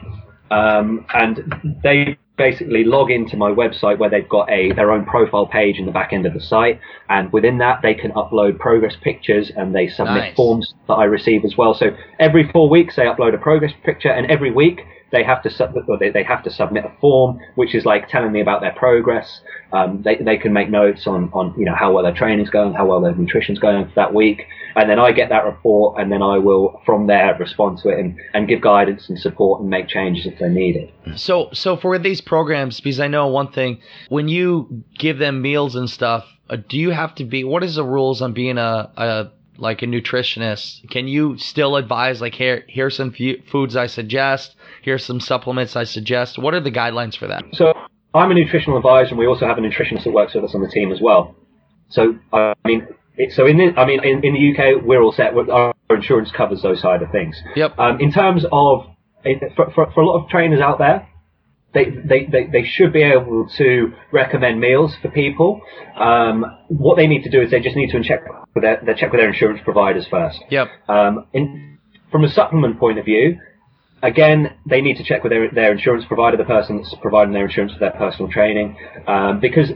Um, 0.50 1.06
and 1.14 1.78
they 1.82 2.18
basically 2.36 2.84
log 2.84 3.10
into 3.10 3.36
my 3.36 3.50
website 3.50 3.98
where 3.98 4.10
they've 4.10 4.28
got 4.28 4.50
a 4.50 4.72
their 4.72 4.90
own 4.90 5.04
profile 5.04 5.46
page 5.46 5.78
in 5.78 5.86
the 5.86 5.92
back 5.92 6.12
end 6.12 6.26
of 6.26 6.34
the 6.34 6.40
site 6.40 6.80
and 7.08 7.32
within 7.32 7.58
that 7.58 7.80
they 7.82 7.94
can 7.94 8.10
upload 8.12 8.58
progress 8.58 8.96
pictures 9.02 9.52
and 9.56 9.74
they 9.74 9.86
submit 9.86 10.16
nice. 10.16 10.34
forms 10.34 10.74
that 10.88 10.94
I 10.94 11.04
receive 11.04 11.44
as 11.44 11.56
well 11.56 11.74
so 11.74 11.96
every 12.18 12.50
four 12.50 12.68
weeks 12.68 12.96
they 12.96 13.04
upload 13.04 13.34
a 13.34 13.38
progress 13.38 13.72
picture 13.84 14.08
and 14.08 14.26
every 14.26 14.50
week 14.50 14.80
they 15.12 15.22
have 15.22 15.42
to 15.42 15.50
sub- 15.50 15.74
they, 16.00 16.10
they 16.10 16.22
have 16.22 16.42
to 16.44 16.50
submit 16.50 16.84
a 16.84 16.92
form 17.00 17.38
which 17.54 17.74
is 17.74 17.84
like 17.84 18.08
telling 18.08 18.32
me 18.32 18.40
about 18.40 18.60
their 18.60 18.72
progress. 18.72 19.40
Um, 19.72 20.02
they 20.02 20.16
they 20.16 20.36
can 20.36 20.52
make 20.52 20.70
notes 20.70 21.06
on 21.06 21.30
on 21.32 21.54
you 21.58 21.64
know 21.64 21.74
how 21.74 21.92
well 21.92 22.02
their 22.02 22.14
training's 22.14 22.50
going, 22.50 22.74
how 22.74 22.86
well 22.86 23.00
their 23.00 23.14
nutrition's 23.14 23.58
going 23.58 23.86
for 23.86 23.94
that 23.96 24.14
week, 24.14 24.46
and 24.76 24.88
then 24.88 24.98
I 24.98 25.12
get 25.12 25.28
that 25.28 25.44
report, 25.44 26.00
and 26.00 26.10
then 26.10 26.22
I 26.22 26.38
will 26.38 26.80
from 26.84 27.06
there 27.06 27.36
respond 27.38 27.78
to 27.78 27.88
it 27.90 27.98
and, 27.98 28.18
and 28.34 28.48
give 28.48 28.60
guidance 28.60 29.08
and 29.08 29.18
support 29.18 29.60
and 29.60 29.70
make 29.70 29.88
changes 29.88 30.26
if 30.26 30.38
they 30.38 30.48
need 30.48 30.76
it. 30.76 31.18
So 31.18 31.48
so 31.52 31.76
for 31.76 31.98
these 31.98 32.20
programs, 32.20 32.80
because 32.80 33.00
I 33.00 33.08
know 33.08 33.28
one 33.28 33.52
thing, 33.52 33.80
when 34.08 34.28
you 34.28 34.84
give 34.98 35.18
them 35.18 35.42
meals 35.42 35.76
and 35.76 35.88
stuff, 35.88 36.26
uh, 36.50 36.56
do 36.68 36.78
you 36.78 36.90
have 36.90 37.14
to 37.16 37.24
be? 37.24 37.44
What 37.44 37.62
is 37.64 37.76
the 37.76 37.84
rules 37.84 38.22
on 38.22 38.32
being 38.32 38.58
a, 38.58 38.90
a 38.96 39.30
like 39.56 39.82
a 39.82 39.86
nutritionist, 39.86 40.88
can 40.90 41.08
you 41.08 41.38
still 41.38 41.76
advise 41.76 42.20
like 42.20 42.34
here 42.34 42.64
here's 42.68 42.96
some 42.96 43.14
f- 43.18 43.44
foods 43.50 43.76
I 43.76 43.86
suggest, 43.86 44.56
here's 44.82 45.04
some 45.04 45.20
supplements 45.20 45.76
I 45.76 45.84
suggest? 45.84 46.38
What 46.38 46.54
are 46.54 46.60
the 46.60 46.70
guidelines 46.70 47.16
for 47.16 47.26
that? 47.28 47.44
So 47.52 47.72
I'm 48.14 48.30
a 48.30 48.34
nutritional 48.34 48.76
advisor, 48.76 49.10
and 49.10 49.18
we 49.18 49.26
also 49.26 49.46
have 49.46 49.58
a 49.58 49.60
nutritionist 49.60 50.04
that 50.04 50.12
works 50.12 50.34
with 50.34 50.44
us 50.44 50.54
on 50.54 50.60
the 50.60 50.68
team 50.68 50.92
as 50.92 51.00
well. 51.00 51.34
So 51.88 52.18
I 52.32 52.54
mean, 52.64 52.86
it, 53.16 53.32
so 53.32 53.46
in 53.46 53.58
the, 53.58 53.72
I 53.76 53.86
mean 53.86 54.04
in, 54.04 54.24
in, 54.24 54.34
the 54.34 54.52
UK 54.52 54.82
we're 54.84 55.02
all 55.02 55.12
set. 55.12 55.34
Our 55.34 55.74
insurance 55.90 56.30
covers 56.30 56.62
those 56.62 56.80
side 56.80 57.02
of 57.02 57.10
things. 57.10 57.40
Yep. 57.56 57.78
Um, 57.78 58.00
in 58.00 58.10
terms 58.10 58.44
of 58.50 58.86
for, 59.56 59.70
for, 59.74 59.92
for 59.92 60.00
a 60.00 60.06
lot 60.06 60.22
of 60.22 60.28
trainers 60.28 60.60
out 60.60 60.78
there, 60.78 61.08
they, 61.74 61.86
they, 61.86 62.26
they, 62.30 62.46
they 62.46 62.64
should 62.64 62.92
be 62.92 63.02
able 63.02 63.48
to 63.58 63.92
recommend 64.12 64.60
meals 64.60 64.94
for 65.02 65.10
people. 65.10 65.60
Um, 65.96 66.44
what 66.68 66.96
they 66.96 67.06
need 67.06 67.22
to 67.24 67.30
do 67.30 67.42
is 67.42 67.50
they 67.50 67.60
just 67.60 67.76
need 67.76 67.90
to 67.90 68.02
check 68.02 68.20
with 68.54 68.62
their, 68.62 68.80
they 68.84 68.94
check 68.94 69.12
with 69.12 69.20
their 69.20 69.30
insurance 69.30 69.60
providers 69.64 70.06
first. 70.10 70.38
Yep. 70.50 70.68
Um, 70.88 71.26
in, 71.32 71.78
from 72.10 72.24
a 72.24 72.30
supplement 72.30 72.78
point 72.78 72.98
of 72.98 73.04
view, 73.04 73.38
again, 74.02 74.54
they 74.68 74.80
need 74.80 74.96
to 74.98 75.04
check 75.04 75.22
with 75.22 75.32
their, 75.32 75.50
their 75.50 75.72
insurance 75.72 76.04
provider, 76.06 76.36
the 76.36 76.44
person 76.44 76.76
that's 76.76 76.94
providing 77.02 77.34
their 77.34 77.46
insurance 77.46 77.72
for 77.72 77.80
their 77.80 77.92
personal 77.92 78.30
training, 78.30 78.76
um, 79.06 79.40
because 79.40 79.70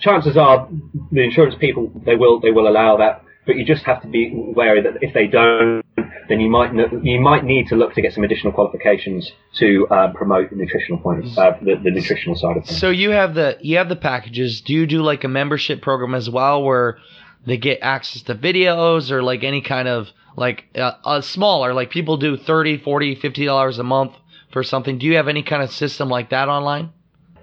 chances 0.00 0.36
are 0.36 0.68
the 1.12 1.22
insurance 1.22 1.54
people 1.60 1.90
they 2.04 2.16
will 2.16 2.40
they 2.40 2.50
will 2.50 2.66
allow 2.66 2.96
that 2.96 3.22
but 3.46 3.56
you 3.56 3.64
just 3.64 3.84
have 3.84 4.02
to 4.02 4.08
be 4.08 4.32
wary 4.34 4.82
that 4.82 4.94
if 5.00 5.12
they 5.12 5.26
don't, 5.26 5.82
then 6.28 6.40
you 6.40 6.50
might 6.50 6.72
you 7.02 7.20
might 7.20 7.44
need 7.44 7.68
to 7.68 7.76
look 7.76 7.94
to 7.94 8.02
get 8.02 8.12
some 8.12 8.24
additional 8.24 8.52
qualifications 8.52 9.30
to 9.54 9.86
uh, 9.90 10.12
promote 10.12 10.50
the 10.50 10.56
nutritional 10.56 10.98
point, 11.00 11.26
uh, 11.36 11.52
the, 11.60 11.76
the 11.82 11.90
nutritional 11.90 12.36
side 12.36 12.56
of 12.56 12.64
things. 12.64 12.78
So 12.78 12.90
you 12.90 13.10
have 13.10 13.34
the 13.34 13.58
you 13.60 13.76
have 13.76 13.88
the 13.88 13.96
packages. 13.96 14.60
Do 14.60 14.72
you 14.72 14.86
do 14.86 15.02
like 15.02 15.24
a 15.24 15.28
membership 15.28 15.82
program 15.82 16.14
as 16.14 16.30
well, 16.30 16.62
where 16.62 16.98
they 17.46 17.56
get 17.56 17.78
access 17.82 18.22
to 18.22 18.34
videos 18.34 19.10
or 19.10 19.22
like 19.22 19.44
any 19.44 19.60
kind 19.60 19.88
of 19.88 20.08
like 20.36 20.64
uh, 20.74 20.92
uh, 21.04 21.20
smaller 21.20 21.74
like 21.74 21.90
people 21.90 22.16
do 22.16 22.36
30 22.36 22.78
40 22.78 23.14
50 23.16 23.44
dollars 23.44 23.78
a 23.78 23.84
month 23.84 24.12
for 24.52 24.62
something 24.62 24.98
do 24.98 25.06
you 25.06 25.16
have 25.16 25.28
any 25.28 25.42
kind 25.42 25.62
of 25.62 25.70
system 25.70 26.08
like 26.08 26.30
that 26.30 26.48
online 26.48 26.90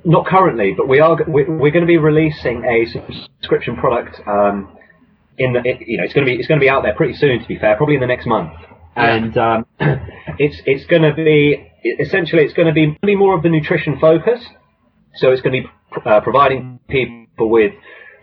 not 0.03 0.25
currently 0.25 0.73
but 0.75 0.87
we 0.87 0.99
are 0.99 1.17
we're, 1.27 1.49
we're 1.57 1.71
going 1.71 1.85
to 1.85 1.87
be 1.87 1.97
releasing 1.97 2.63
a 2.65 2.85
subscription 3.39 3.75
product 3.75 4.19
um, 4.27 4.75
in 5.37 5.53
the 5.53 5.61
you 5.85 5.97
know 5.97 6.03
it's 6.03 6.13
going 6.13 6.25
to 6.25 6.31
be 6.31 6.37
it's 6.37 6.47
going 6.47 6.59
to 6.59 6.63
be 6.63 6.69
out 6.69 6.83
there 6.83 6.93
pretty 6.93 7.13
soon 7.13 7.39
to 7.41 7.47
be 7.47 7.57
fair 7.57 7.75
probably 7.75 7.95
in 7.95 8.01
the 8.01 8.07
next 8.07 8.25
month 8.25 8.51
and 9.01 9.37
um, 9.37 9.65
it's 10.39 10.61
it's 10.65 10.85
going 10.85 11.01
to 11.01 11.13
be 11.13 11.71
essentially 11.99 12.43
it's 12.43 12.53
going 12.53 12.67
to 12.67 12.73
be, 12.73 12.97
be 13.05 13.15
more 13.15 13.35
of 13.35 13.43
the 13.43 13.49
nutrition 13.49 13.99
focus 13.99 14.43
so 15.15 15.31
it's 15.31 15.41
going 15.41 15.63
to 15.63 15.67
be 15.67 16.09
uh, 16.09 16.21
providing 16.21 16.79
people 16.87 17.49
with 17.49 17.73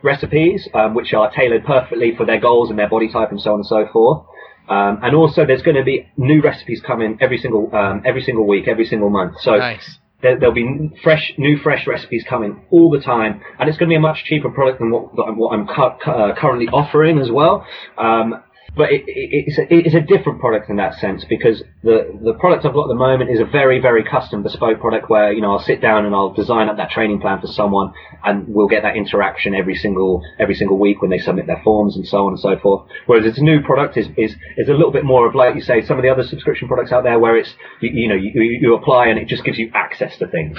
recipes 0.03 0.69
um, 0.75 0.95
which 0.95 1.13
are 1.13 1.31
tailored 1.31 1.65
perfectly 1.65 2.15
for 2.17 2.25
their 2.25 2.41
goals 2.41 2.71
and 2.71 2.79
their 2.79 2.89
body 2.89 3.11
type 3.11 3.31
and 3.31 3.41
so 3.41 3.53
on 3.53 3.61
and 3.61 3.67
so 3.67 3.87
forth. 3.93 4.25
Um, 4.69 5.01
and 5.03 5.15
also, 5.15 5.47
there's 5.47 5.63
going 5.63 5.77
to 5.77 5.83
be 5.83 6.07
new 6.17 6.43
recipes 6.43 6.83
coming 6.87 7.17
every 7.21 7.39
single 7.39 7.75
um, 7.75 8.03
every 8.05 8.23
single 8.23 8.47
week, 8.47 8.69
every 8.69 8.85
single 8.85 9.09
month. 9.09 9.37
So 9.41 9.57
nice. 9.57 9.99
there, 10.21 10.39
will 10.39 10.53
be 10.53 10.91
fresh, 11.03 11.33
new 11.39 11.59
fresh 11.59 11.87
recipes 11.87 12.23
coming 12.29 12.67
all 12.71 12.91
the 12.91 13.01
time, 13.01 13.41
and 13.59 13.69
it's 13.69 13.79
going 13.79 13.89
to 13.89 13.93
be 13.93 13.97
a 13.97 14.01
much 14.01 14.25
cheaper 14.25 14.51
product 14.51 14.81
than 14.81 14.91
what, 14.91 15.15
what 15.15 15.55
I'm 15.55 15.67
cu- 15.67 16.11
uh, 16.11 16.35
currently 16.35 16.67
offering 16.69 17.19
as 17.19 17.31
well. 17.31 17.67
Um, 17.97 18.43
but 18.79 18.93
it, 18.93 19.03
it, 19.09 19.45
it's, 19.47 19.59
a, 19.59 19.67
it's 19.69 19.95
a 19.95 20.01
different 20.01 20.39
product 20.41 20.71
in 20.71 20.77
that 20.77 20.95
sense 20.95 21.25
because 21.29 21.63
the 21.83 22.17
the 22.23 22.33
product 22.35 22.65
I've 22.65 22.73
got 22.73 22.85
at 22.85 22.95
the 22.95 22.95
moment 22.95 23.29
is 23.29 23.41
a 23.41 23.45
very 23.45 23.81
very 23.81 24.05
custom 24.05 24.45
bespoke 24.45 24.81
product 24.81 25.11
where 25.11 25.33
you 25.33 25.41
know 25.43 25.53
I'll 25.53 25.65
sit 25.65 25.83
down 25.83 26.07
and 26.07 26.15
I'll 26.15 26.33
design 26.33 26.69
up 26.69 26.77
that 26.77 26.91
training 26.91 27.21
plan 27.21 27.41
for 27.41 27.49
someone 27.49 27.93
and 28.25 28.47
we'll 28.49 28.69
get 28.69 28.85
that 28.85 28.97
interaction 28.97 29.55
every 29.55 29.75
single 29.75 30.23
every 30.39 30.55
single 30.55 30.79
week 30.79 31.03
when 31.03 31.11
they 31.11 31.19
submit 31.19 31.49
their 31.49 31.61
forms 31.65 31.97
and 31.97 32.07
so 32.07 32.27
on 32.27 32.33
and 32.33 32.41
so 32.41 32.57
forth. 32.59 32.89
Whereas 33.07 33.27
its 33.27 33.41
new 33.41 33.61
product 33.63 33.97
is 33.97 34.07
is, 34.17 34.37
is 34.57 34.69
a 34.69 34.73
little 34.73 34.93
bit 34.93 35.05
more 35.05 35.27
of 35.29 35.35
like 35.35 35.57
you 35.57 35.61
say 35.61 35.85
some 35.85 35.99
of 35.99 36.05
the 36.05 36.09
other 36.09 36.23
subscription 36.23 36.69
products 36.69 36.93
out 36.93 37.03
there 37.03 37.19
where 37.19 37.37
it's 37.37 37.53
you, 37.81 37.91
you 37.93 38.09
know 38.09 38.15
you, 38.15 38.31
you 38.35 38.75
apply 38.77 39.09
and 39.09 39.19
it 39.19 39.27
just 39.27 39.45
gives 39.45 39.59
you 39.59 39.71
access 39.75 40.17
to 40.19 40.29
things. 40.29 40.59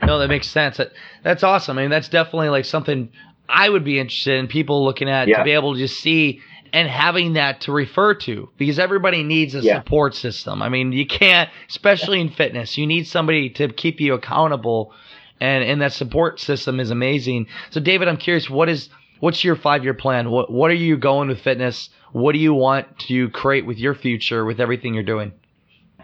No, 0.00 0.20
that 0.20 0.28
makes 0.28 0.48
sense. 0.48 0.76
That, 0.76 0.92
that's 1.24 1.42
awesome. 1.42 1.76
I 1.76 1.82
mean, 1.82 1.90
that's 1.90 2.08
definitely 2.08 2.50
like 2.50 2.66
something 2.66 3.10
I 3.48 3.68
would 3.68 3.84
be 3.84 3.98
interested 3.98 4.38
in 4.38 4.46
people 4.46 4.84
looking 4.84 5.08
at 5.08 5.26
yeah. 5.26 5.38
to 5.38 5.44
be 5.44 5.52
able 5.52 5.74
to 5.74 5.80
just 5.80 6.00
see 6.00 6.40
and 6.72 6.88
having 6.88 7.34
that 7.34 7.62
to 7.62 7.72
refer 7.72 8.14
to 8.14 8.48
because 8.56 8.78
everybody 8.78 9.22
needs 9.22 9.54
a 9.54 9.60
yeah. 9.60 9.78
support 9.78 10.14
system. 10.14 10.62
I 10.62 10.68
mean, 10.68 10.92
you 10.92 11.06
can't, 11.06 11.50
especially 11.68 12.20
in 12.20 12.30
fitness, 12.30 12.76
you 12.78 12.86
need 12.86 13.06
somebody 13.06 13.50
to 13.50 13.68
keep 13.68 14.00
you 14.00 14.14
accountable 14.14 14.92
and, 15.40 15.64
and 15.64 15.80
that 15.82 15.92
support 15.92 16.40
system 16.40 16.80
is 16.80 16.90
amazing. 16.90 17.46
So 17.70 17.80
David, 17.80 18.08
I'm 18.08 18.16
curious, 18.16 18.50
what 18.50 18.68
is, 18.68 18.88
what's 19.20 19.44
your 19.44 19.56
five 19.56 19.84
year 19.84 19.94
plan? 19.94 20.30
What, 20.30 20.50
what 20.50 20.70
are 20.70 20.74
you 20.74 20.96
going 20.96 21.28
with 21.28 21.40
fitness? 21.40 21.90
What 22.12 22.32
do 22.32 22.38
you 22.38 22.54
want 22.54 22.98
to 23.08 23.28
create 23.30 23.66
with 23.66 23.78
your 23.78 23.94
future 23.94 24.44
with 24.44 24.60
everything 24.60 24.94
you're 24.94 25.02
doing? 25.02 25.32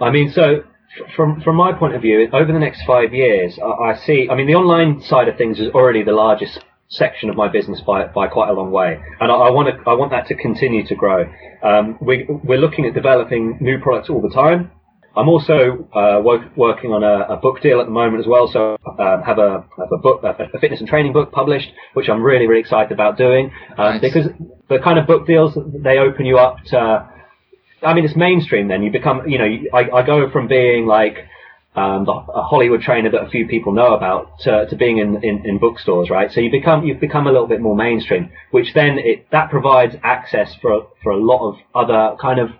I 0.01 0.11
mean, 0.11 0.33
so 0.33 0.65
from 1.17 1.41
from 1.41 1.57
my 1.57 1.73
point 1.73 1.95
of 1.95 2.03
view, 2.03 2.29
over 2.33 2.53
the 2.53 2.59
next 2.59 2.83
five 2.87 3.12
years, 3.12 3.59
I, 3.59 3.93
I 3.93 3.97
see. 3.97 4.29
I 4.31 4.35
mean, 4.35 4.47
the 4.47 4.55
online 4.55 5.01
side 5.03 5.29
of 5.29 5.37
things 5.37 5.61
is 5.61 5.69
already 5.69 6.03
the 6.03 6.12
largest 6.12 6.59
section 6.89 7.30
of 7.30 7.37
my 7.37 7.49
business 7.49 7.80
by 7.80 8.07
by 8.07 8.28
quite 8.28 8.51
a 8.51 8.53
long 8.53 8.70
way, 8.70 8.99
and 9.20 9.30
I, 9.30 9.35
I 9.35 9.51
want 9.51 9.68
to 9.68 9.91
I 9.91 9.95
want 9.95 10.11
that 10.12 10.26
to 10.28 10.35
continue 10.35 10.87
to 10.87 10.95
grow. 10.95 11.24
Um, 11.62 11.99
we 12.01 12.26
we're 12.28 12.59
looking 12.59 12.87
at 12.87 12.95
developing 12.95 13.59
new 13.61 13.78
products 13.80 14.11
all 14.11 14.20
the 14.20 14.35
time. 14.35 14.70
I'm 15.16 15.28
also 15.28 15.89
uh, 15.95 16.20
work, 16.24 16.57
working 16.57 16.91
on 16.91 17.05
a, 17.05 17.35
a, 17.35 17.37
book 17.37 17.62
deal 17.62 17.78
at 17.78 17.87
the 17.87 17.93
moment 17.93 18.18
as 18.18 18.26
well. 18.26 18.51
So 18.53 18.76
uh, 18.85 19.22
have 19.22 19.39
a 19.39 19.64
have 19.78 19.93
a 19.93 19.99
book, 19.99 20.24
a, 20.24 20.59
fitness 20.59 20.80
and 20.80 20.89
training 20.89 21.12
book 21.12 21.30
published, 21.30 21.70
which 21.95 22.09
I'm 22.09 22.20
really 22.20 22.49
really 22.49 22.61
excited 22.61 22.91
about 22.91 23.16
doing 23.16 23.53
um, 23.78 23.95
nice. 23.95 24.01
because 24.01 24.26
the 24.68 24.78
kind 24.82 24.99
of 24.99 25.07
book 25.07 25.26
deals 25.26 25.57
they 25.82 25.99
open 25.99 26.26
you 26.26 26.39
up 26.39 26.57
to. 26.66 27.09
I 27.82 27.93
mean, 27.93 28.05
it's 28.05 28.16
mainstream. 28.16 28.68
Then 28.68 28.82
you 28.82 28.91
become, 28.91 29.28
you 29.28 29.39
know, 29.39 29.45
I, 29.74 29.91
I 29.99 30.07
go 30.07 30.30
from 30.30 30.49
being 30.49 30.87
like 30.87 31.18
um, 31.77 32.05
the, 32.05 32.12
a 32.12 32.43
Hollywood 32.43 32.83
trainer 32.83 33.11
that 33.11 33.25
a 33.25 33.31
few 33.31 33.49
people 33.49 33.72
know 33.72 33.95
about 33.95 34.39
to, 34.41 34.66
to 34.70 34.77
being 34.77 34.99
in, 34.99 35.22
in, 35.25 35.45
in, 35.45 35.59
bookstores, 35.59 36.09
right? 36.09 36.31
So 36.31 36.41
you 36.41 36.51
become 36.51 36.85
you've 36.85 37.01
become 37.01 37.27
a 37.27 37.33
little 37.33 37.49
bit 37.49 37.61
more 37.61 37.75
mainstream, 37.75 38.31
which 38.53 38.68
then 38.75 38.99
it 38.99 39.27
that 39.33 39.51
provides 39.51 39.97
access 40.05 40.55
for 40.62 40.89
for 41.03 41.11
a 41.11 41.16
lot 41.16 41.49
of 41.49 41.57
other 41.75 42.16
kind 42.20 42.39
of 42.39 42.51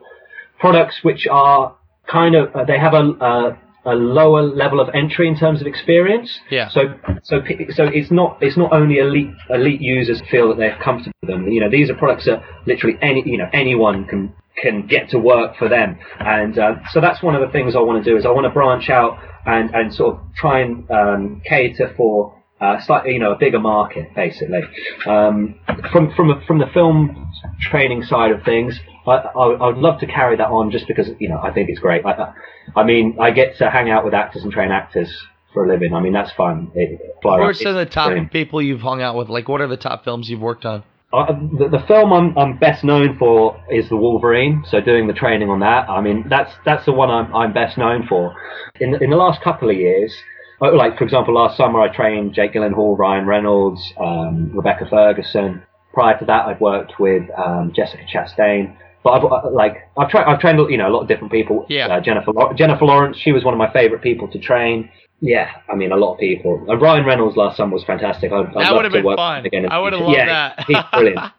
products 0.59 1.01
which 1.03 1.29
are 1.31 1.77
kind 2.11 2.35
of 2.35 2.55
uh, 2.57 2.65
they 2.65 2.79
have 2.79 2.95
a, 2.95 3.05
a 3.21 3.59
a 3.87 3.95
lower 3.95 4.43
level 4.43 4.81
of 4.81 4.89
entry 4.95 5.29
in 5.29 5.37
terms 5.37 5.61
of 5.61 5.67
experience. 5.67 6.41
Yeah. 6.51 6.69
So 6.71 6.95
so 7.23 7.41
so 7.71 7.85
it's 7.85 8.11
not 8.11 8.39
it's 8.41 8.57
not 8.57 8.73
only 8.73 8.99
elite 8.99 9.31
elite 9.51 9.81
users 9.81 10.23
feel 10.31 10.49
that 10.49 10.59
they're 10.59 10.79
comfortable 10.83 11.15
with 11.23 11.31
them. 11.31 11.49
You 11.49 11.61
know, 11.61 11.71
these 11.71 11.91
are 11.91 11.95
products 11.95 12.25
that 12.27 12.43
literally 12.67 12.99
any 13.01 13.23
you 13.27 13.39
know 13.39 13.49
anyone 13.53 14.07
can 14.07 14.33
can 14.61 14.87
get 14.87 15.11
to 15.11 15.19
work 15.19 15.57
for 15.57 15.69
them. 15.69 15.99
And 16.19 16.59
uh, 16.59 16.75
so 16.93 17.01
that's 17.01 17.23
one 17.23 17.35
of 17.35 17.41
the 17.41 17.53
things 17.53 17.75
I 17.75 17.81
want 17.81 18.05
to 18.05 18.11
do 18.11 18.17
is 18.17 18.25
I 18.25 18.31
want 18.31 18.45
to 18.45 18.51
branch 18.51 18.89
out 18.89 19.19
and, 19.47 19.75
and 19.75 19.93
sort 19.93 20.17
of 20.17 20.21
try 20.37 20.61
and 20.61 20.91
um, 20.91 21.43
cater 21.45 21.93
for 21.97 22.41
uh, 22.61 22.81
slightly, 22.81 23.13
you 23.13 23.19
know, 23.19 23.33
a 23.33 23.39
bigger 23.39 23.59
market, 23.59 24.15
basically. 24.15 24.61
Um, 25.07 25.57
from 25.93 26.13
from 26.15 26.31
a, 26.31 26.41
from 26.47 26.59
the 26.59 26.67
film 26.73 27.31
training 27.61 28.05
side 28.05 28.31
of 28.31 28.43
things, 28.45 28.79
I, 29.07 29.11
I, 29.11 29.45
I, 29.51 29.67
would 29.67 29.77
love 29.77 30.01
to 30.01 30.07
carry 30.07 30.37
that 30.37 30.49
on 30.49 30.71
just 30.71 30.87
because 30.87 31.09
you 31.19 31.29
know 31.29 31.41
I 31.43 31.53
think 31.53 31.69
it's 31.69 31.81
great. 31.81 32.07
I, 32.07 32.33
I 32.75 32.85
mean, 32.85 33.17
I 33.21 33.33
get 33.33 33.59
to 33.59 33.71
hang 33.71 33.91
out 33.91 34.05
with 34.05 34.15
actors 34.15 34.45
and 34.45 34.53
train 34.53 34.71
actors 34.71 35.13
for 35.53 35.65
a 35.65 35.69
living. 35.69 35.95
I 35.95 36.01
mean, 36.01 36.13
that's 36.13 36.33
fun. 36.33 36.71
It, 36.75 37.01
Who 37.23 37.29
are 37.29 37.55
some 37.55 37.77
of 37.77 37.87
the 37.87 37.87
top 37.87 38.09
brilliant. 38.09 38.33
people 38.33 38.63
you've 38.63 38.81
hung 38.81 39.03
out 39.03 39.17
with? 39.17 39.29
Like, 39.29 39.49
what 39.49 39.61
are 39.61 39.69
the 39.69 39.77
top 39.77 40.05
films 40.05 40.29
you've 40.29 40.41
worked 40.41 40.65
on? 40.65 40.85
Uh, 41.15 41.33
the, 41.59 41.69
the, 41.69 41.85
film 41.87 42.13
I'm, 42.13 42.37
I'm, 42.37 42.59
best 42.59 42.83
known 42.83 43.17
for 43.19 43.63
is 43.71 43.89
the 43.89 43.97
Wolverine. 43.97 44.65
So 44.69 44.81
doing 44.81 45.07
the 45.07 45.13
training 45.13 45.49
on 45.49 45.61
that, 45.61 45.89
I 45.89 46.01
mean, 46.01 46.27
that's 46.29 46.53
that's 46.65 46.85
the 46.87 46.93
one 46.93 47.09
I'm, 47.09 47.33
I'm 47.33 47.53
best 47.53 47.79
known 47.79 48.05
for. 48.09 48.35
In 48.81 49.01
in 49.01 49.11
the 49.11 49.17
last 49.17 49.41
couple 49.41 49.71
of 49.71 49.77
years, 49.77 50.13
uh, 50.61 50.75
like 50.75 50.99
for 50.99 51.05
example, 51.05 51.35
last 51.35 51.57
summer 51.57 51.81
I 51.81 51.95
trained 51.95 52.35
Jake 52.35 52.55
Gyllenhaal, 52.55 52.99
Ryan 52.99 53.27
Reynolds, 53.27 53.81
um, 53.97 54.51
Rebecca 54.53 54.87
Ferguson. 54.91 55.63
Prior 55.93 56.19
to 56.19 56.25
that, 56.25 56.47
I'd 56.47 56.61
worked 56.61 56.99
with 56.99 57.23
um, 57.39 57.73
Jessica 57.75 58.03
Chastain. 58.13 58.77
But 59.05 59.11
I've 59.11 59.25
uh, 59.25 59.51
like 59.51 59.89
I've 59.99 60.09
tried 60.09 60.25
I've 60.25 60.41
trained 60.41 60.59
you 60.71 60.79
know 60.79 60.89
a 60.89 60.93
lot 60.93 61.03
of 61.03 61.09
different 61.09 61.31
people. 61.31 61.67
Yeah. 61.69 61.89
Uh, 61.89 62.01
Jennifer 62.01 62.33
Jennifer 62.57 62.87
Lawrence, 62.87 63.19
she 63.19 63.33
was 63.33 63.45
one 63.45 63.53
of 63.55 63.59
my 63.59 63.71
favorite 63.71 64.03
people 64.03 64.27
to 64.29 64.39
train. 64.39 64.91
Yeah, 65.21 65.51
I 65.71 65.75
mean, 65.75 65.93
a 65.93 65.97
lot 65.97 66.15
of 66.15 66.19
people. 66.19 66.65
And 66.69 66.81
Ryan 66.81 67.07
Reynolds 67.07 67.37
last 67.37 67.57
summer 67.57 67.75
was 67.75 67.85
fantastic. 67.85 68.33
I'd, 68.33 68.47
I'd 68.47 68.55
that 68.55 68.75
would 68.75 68.85
have 68.85 68.93
been 68.93 69.17
fun. 69.17 69.47
Again 69.47 69.71
I 69.71 69.79
would 69.79 69.93
have 69.93 70.03
loved 70.03 70.17
yeah, 70.17 70.55
that. 70.57 70.65
he's 70.67 70.77
brilliant. 70.93 71.33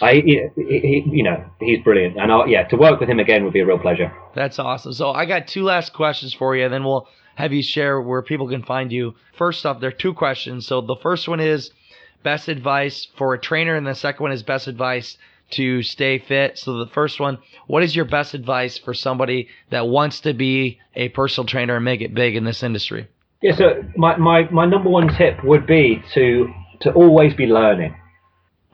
I, 0.00 0.22
he, 0.24 0.40
he, 0.54 1.04
you 1.10 1.24
know, 1.24 1.44
he's 1.58 1.82
brilliant, 1.82 2.16
and 2.16 2.30
I'll, 2.30 2.46
yeah, 2.46 2.62
to 2.68 2.76
work 2.76 3.00
with 3.00 3.08
him 3.08 3.18
again 3.18 3.42
would 3.42 3.52
be 3.52 3.60
a 3.60 3.66
real 3.66 3.78
pleasure. 3.78 4.12
That's 4.34 4.58
awesome. 4.58 4.92
So 4.92 5.10
I 5.10 5.26
got 5.26 5.48
two 5.48 5.64
last 5.64 5.92
questions 5.92 6.32
for 6.32 6.54
you, 6.54 6.64
and 6.64 6.72
then 6.72 6.84
we'll 6.84 7.08
have 7.34 7.52
you 7.52 7.62
share 7.62 8.00
where 8.00 8.22
people 8.22 8.48
can 8.48 8.62
find 8.62 8.92
you. 8.92 9.14
First 9.36 9.66
off, 9.66 9.80
there 9.80 9.88
are 9.88 9.92
two 9.92 10.14
questions. 10.14 10.66
So 10.66 10.80
the 10.80 10.96
first 10.96 11.26
one 11.26 11.40
is 11.40 11.72
best 12.22 12.48
advice 12.48 13.08
for 13.16 13.34
a 13.34 13.38
trainer, 13.38 13.74
and 13.74 13.86
the 13.86 13.94
second 13.94 14.22
one 14.22 14.32
is 14.32 14.42
best 14.42 14.68
advice 14.68 15.18
to 15.50 15.82
stay 15.82 16.18
fit. 16.18 16.58
So 16.58 16.78
the 16.78 16.86
first 16.86 17.20
one, 17.20 17.38
what 17.66 17.82
is 17.82 17.94
your 17.94 18.04
best 18.04 18.34
advice 18.34 18.78
for 18.78 18.94
somebody 18.94 19.48
that 19.70 19.88
wants 19.88 20.20
to 20.20 20.34
be 20.34 20.78
a 20.94 21.08
personal 21.08 21.46
trainer 21.46 21.76
and 21.76 21.84
make 21.84 22.00
it 22.00 22.14
big 22.14 22.36
in 22.36 22.44
this 22.44 22.62
industry? 22.62 23.08
Yeah, 23.42 23.56
so 23.56 23.82
my, 23.96 24.16
my, 24.16 24.48
my 24.50 24.66
number 24.66 24.90
one 24.90 25.08
tip 25.08 25.42
would 25.44 25.66
be 25.66 26.02
to 26.14 26.52
to 26.80 26.92
always 26.92 27.34
be 27.34 27.46
learning. 27.46 27.96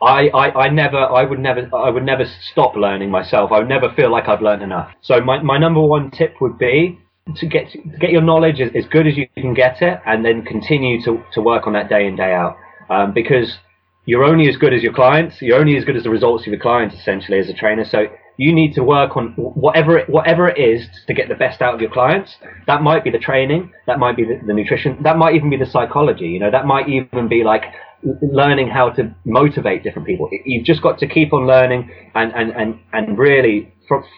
I, 0.01 0.27
I, 0.29 0.65
I 0.65 0.69
never 0.69 0.97
I 0.97 1.23
would 1.23 1.39
never 1.39 1.69
I 1.73 1.89
would 1.89 2.03
never 2.03 2.25
stop 2.51 2.75
learning 2.75 3.09
myself. 3.09 3.51
I 3.51 3.59
would 3.59 3.69
never 3.69 3.91
feel 3.93 4.11
like 4.11 4.27
I've 4.27 4.41
learned 4.41 4.61
enough. 4.61 4.91
So 5.01 5.21
my, 5.21 5.41
my 5.41 5.57
number 5.57 5.81
one 5.81 6.11
tip 6.11 6.35
would 6.41 6.57
be 6.57 6.99
to 7.37 7.45
get 7.47 7.71
to 7.71 7.77
get 7.99 8.11
your 8.11 8.21
knowledge 8.21 8.59
as, 8.59 8.69
as 8.75 8.85
good 8.85 9.07
as 9.07 9.17
you 9.17 9.27
can 9.35 9.53
get 9.53 9.81
it, 9.81 9.99
and 10.05 10.23
then 10.23 10.43
continue 10.43 11.01
to, 11.03 11.23
to 11.33 11.41
work 11.41 11.65
on 11.65 11.73
that 11.73 11.89
day 11.89 12.05
in 12.05 12.15
day 12.15 12.33
out. 12.33 12.57
Um, 12.89 13.13
because 13.13 13.57
you're 14.05 14.23
only 14.23 14.47
as 14.47 14.57
good 14.57 14.73
as 14.73 14.83
your 14.83 14.93
clients. 14.93 15.41
You're 15.41 15.59
only 15.59 15.77
as 15.77 15.85
good 15.85 15.95
as 15.97 16.03
the 16.03 16.09
results 16.09 16.43
of 16.43 16.47
your 16.47 16.59
clients, 16.59 16.95
essentially, 16.95 17.39
as 17.39 17.49
a 17.49 17.53
trainer. 17.53 17.85
So 17.85 18.05
you 18.37 18.53
need 18.53 18.73
to 18.73 18.83
work 18.83 19.15
on 19.15 19.33
whatever 19.37 19.97
it, 19.97 20.09
whatever 20.09 20.47
it 20.47 20.57
is 20.57 20.87
to 21.07 21.13
get 21.13 21.29
the 21.29 21.35
best 21.35 21.61
out 21.61 21.73
of 21.73 21.81
your 21.81 21.89
clients. 21.89 22.35
That 22.67 22.81
might 22.81 23.03
be 23.03 23.09
the 23.09 23.19
training, 23.19 23.71
that 23.87 23.97
might 23.97 24.15
be 24.15 24.23
the, 24.23 24.39
the, 24.45 24.53
nutrition, 24.53 25.01
that 25.03 25.17
might 25.17 25.35
even 25.35 25.49
be 25.49 25.57
the 25.57 25.65
psychology. 25.65 26.27
You 26.27 26.39
know, 26.39 26.51
that 26.51 26.65
might 26.65 26.89
even 26.89 27.27
be 27.27 27.43
like 27.43 27.63
learning 28.21 28.67
how 28.67 28.89
to 28.91 29.15
motivate 29.25 29.83
different 29.83 30.07
people. 30.07 30.29
You've 30.45 30.65
just 30.65 30.81
got 30.81 30.99
to 30.99 31.07
keep 31.07 31.33
on 31.33 31.47
learning 31.47 31.91
and 32.13 32.31
and 32.33 32.51
and 32.51 32.79
and 32.93 33.17
really 33.17 33.71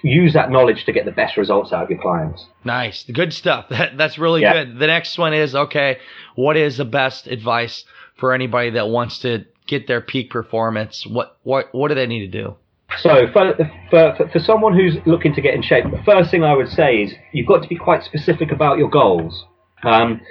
use 0.03 0.33
that 0.33 0.49
knowledge 0.49 0.85
to 0.85 0.93
get 0.93 1.05
the 1.05 1.11
best 1.11 1.37
results 1.37 1.71
out 1.71 1.83
of 1.83 1.89
your 1.89 2.01
clients. 2.01 2.45
Nice, 2.63 3.03
good 3.03 3.33
stuff. 3.33 3.65
That, 3.77 3.97
that's 3.97 4.17
really 4.17 4.41
yeah. 4.41 4.53
good. 4.53 4.79
The 4.79 4.87
next 4.87 5.17
one 5.17 5.33
is 5.33 5.53
okay. 5.53 5.99
What 6.35 6.57
is 6.57 6.77
the 6.77 6.85
best 6.85 7.27
advice 7.27 7.85
for 8.17 8.33
anybody 8.33 8.71
that 8.71 8.89
wants 8.89 9.19
to 9.19 9.45
get 9.67 9.87
their 9.87 10.01
peak 10.01 10.29
performance? 10.29 11.05
What 11.07 11.37
what 11.43 11.73
what 11.73 11.89
do 11.89 11.95
they 11.95 12.07
need 12.07 12.31
to 12.31 12.43
do? 12.43 12.55
So 12.99 13.27
for, 13.31 13.53
for, 13.89 14.29
for 14.31 14.39
someone 14.39 14.73
who's 14.73 14.95
looking 15.05 15.33
to 15.35 15.41
get 15.41 15.53
in 15.53 15.61
shape, 15.61 15.83
the 15.83 16.01
first 16.05 16.31
thing 16.31 16.43
I 16.43 16.53
would 16.55 16.69
say 16.69 17.03
is 17.03 17.13
you've 17.33 17.47
got 17.47 17.61
to 17.61 17.67
be 17.67 17.75
quite 17.75 18.03
specific 18.03 18.51
about 18.51 18.77
your 18.77 18.89
goals. 18.89 19.45
Um, 19.83 20.21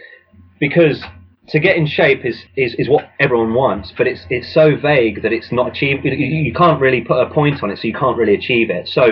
because 0.59 1.05
to 1.49 1.61
get 1.61 1.76
in 1.76 1.87
shape 1.87 2.24
is, 2.24 2.37
is, 2.57 2.74
is 2.78 2.89
what 2.89 3.11
everyone 3.20 3.55
wants, 3.55 3.93
but 3.97 4.07
it's 4.07 4.26
it's 4.30 4.53
so 4.53 4.74
vague 4.76 5.22
that 5.22 5.32
it's 5.32 5.53
not 5.53 5.68
achieved. 5.68 6.05
You, 6.05 6.12
you 6.12 6.53
can't 6.53 6.80
really 6.80 7.03
put 7.03 7.20
a 7.20 7.32
point 7.32 7.62
on 7.62 7.70
it, 7.70 7.78
so 7.78 7.87
you 7.87 7.95
can't 7.95 8.16
really 8.16 8.34
achieve 8.34 8.70
it. 8.70 8.89
So 8.89 9.11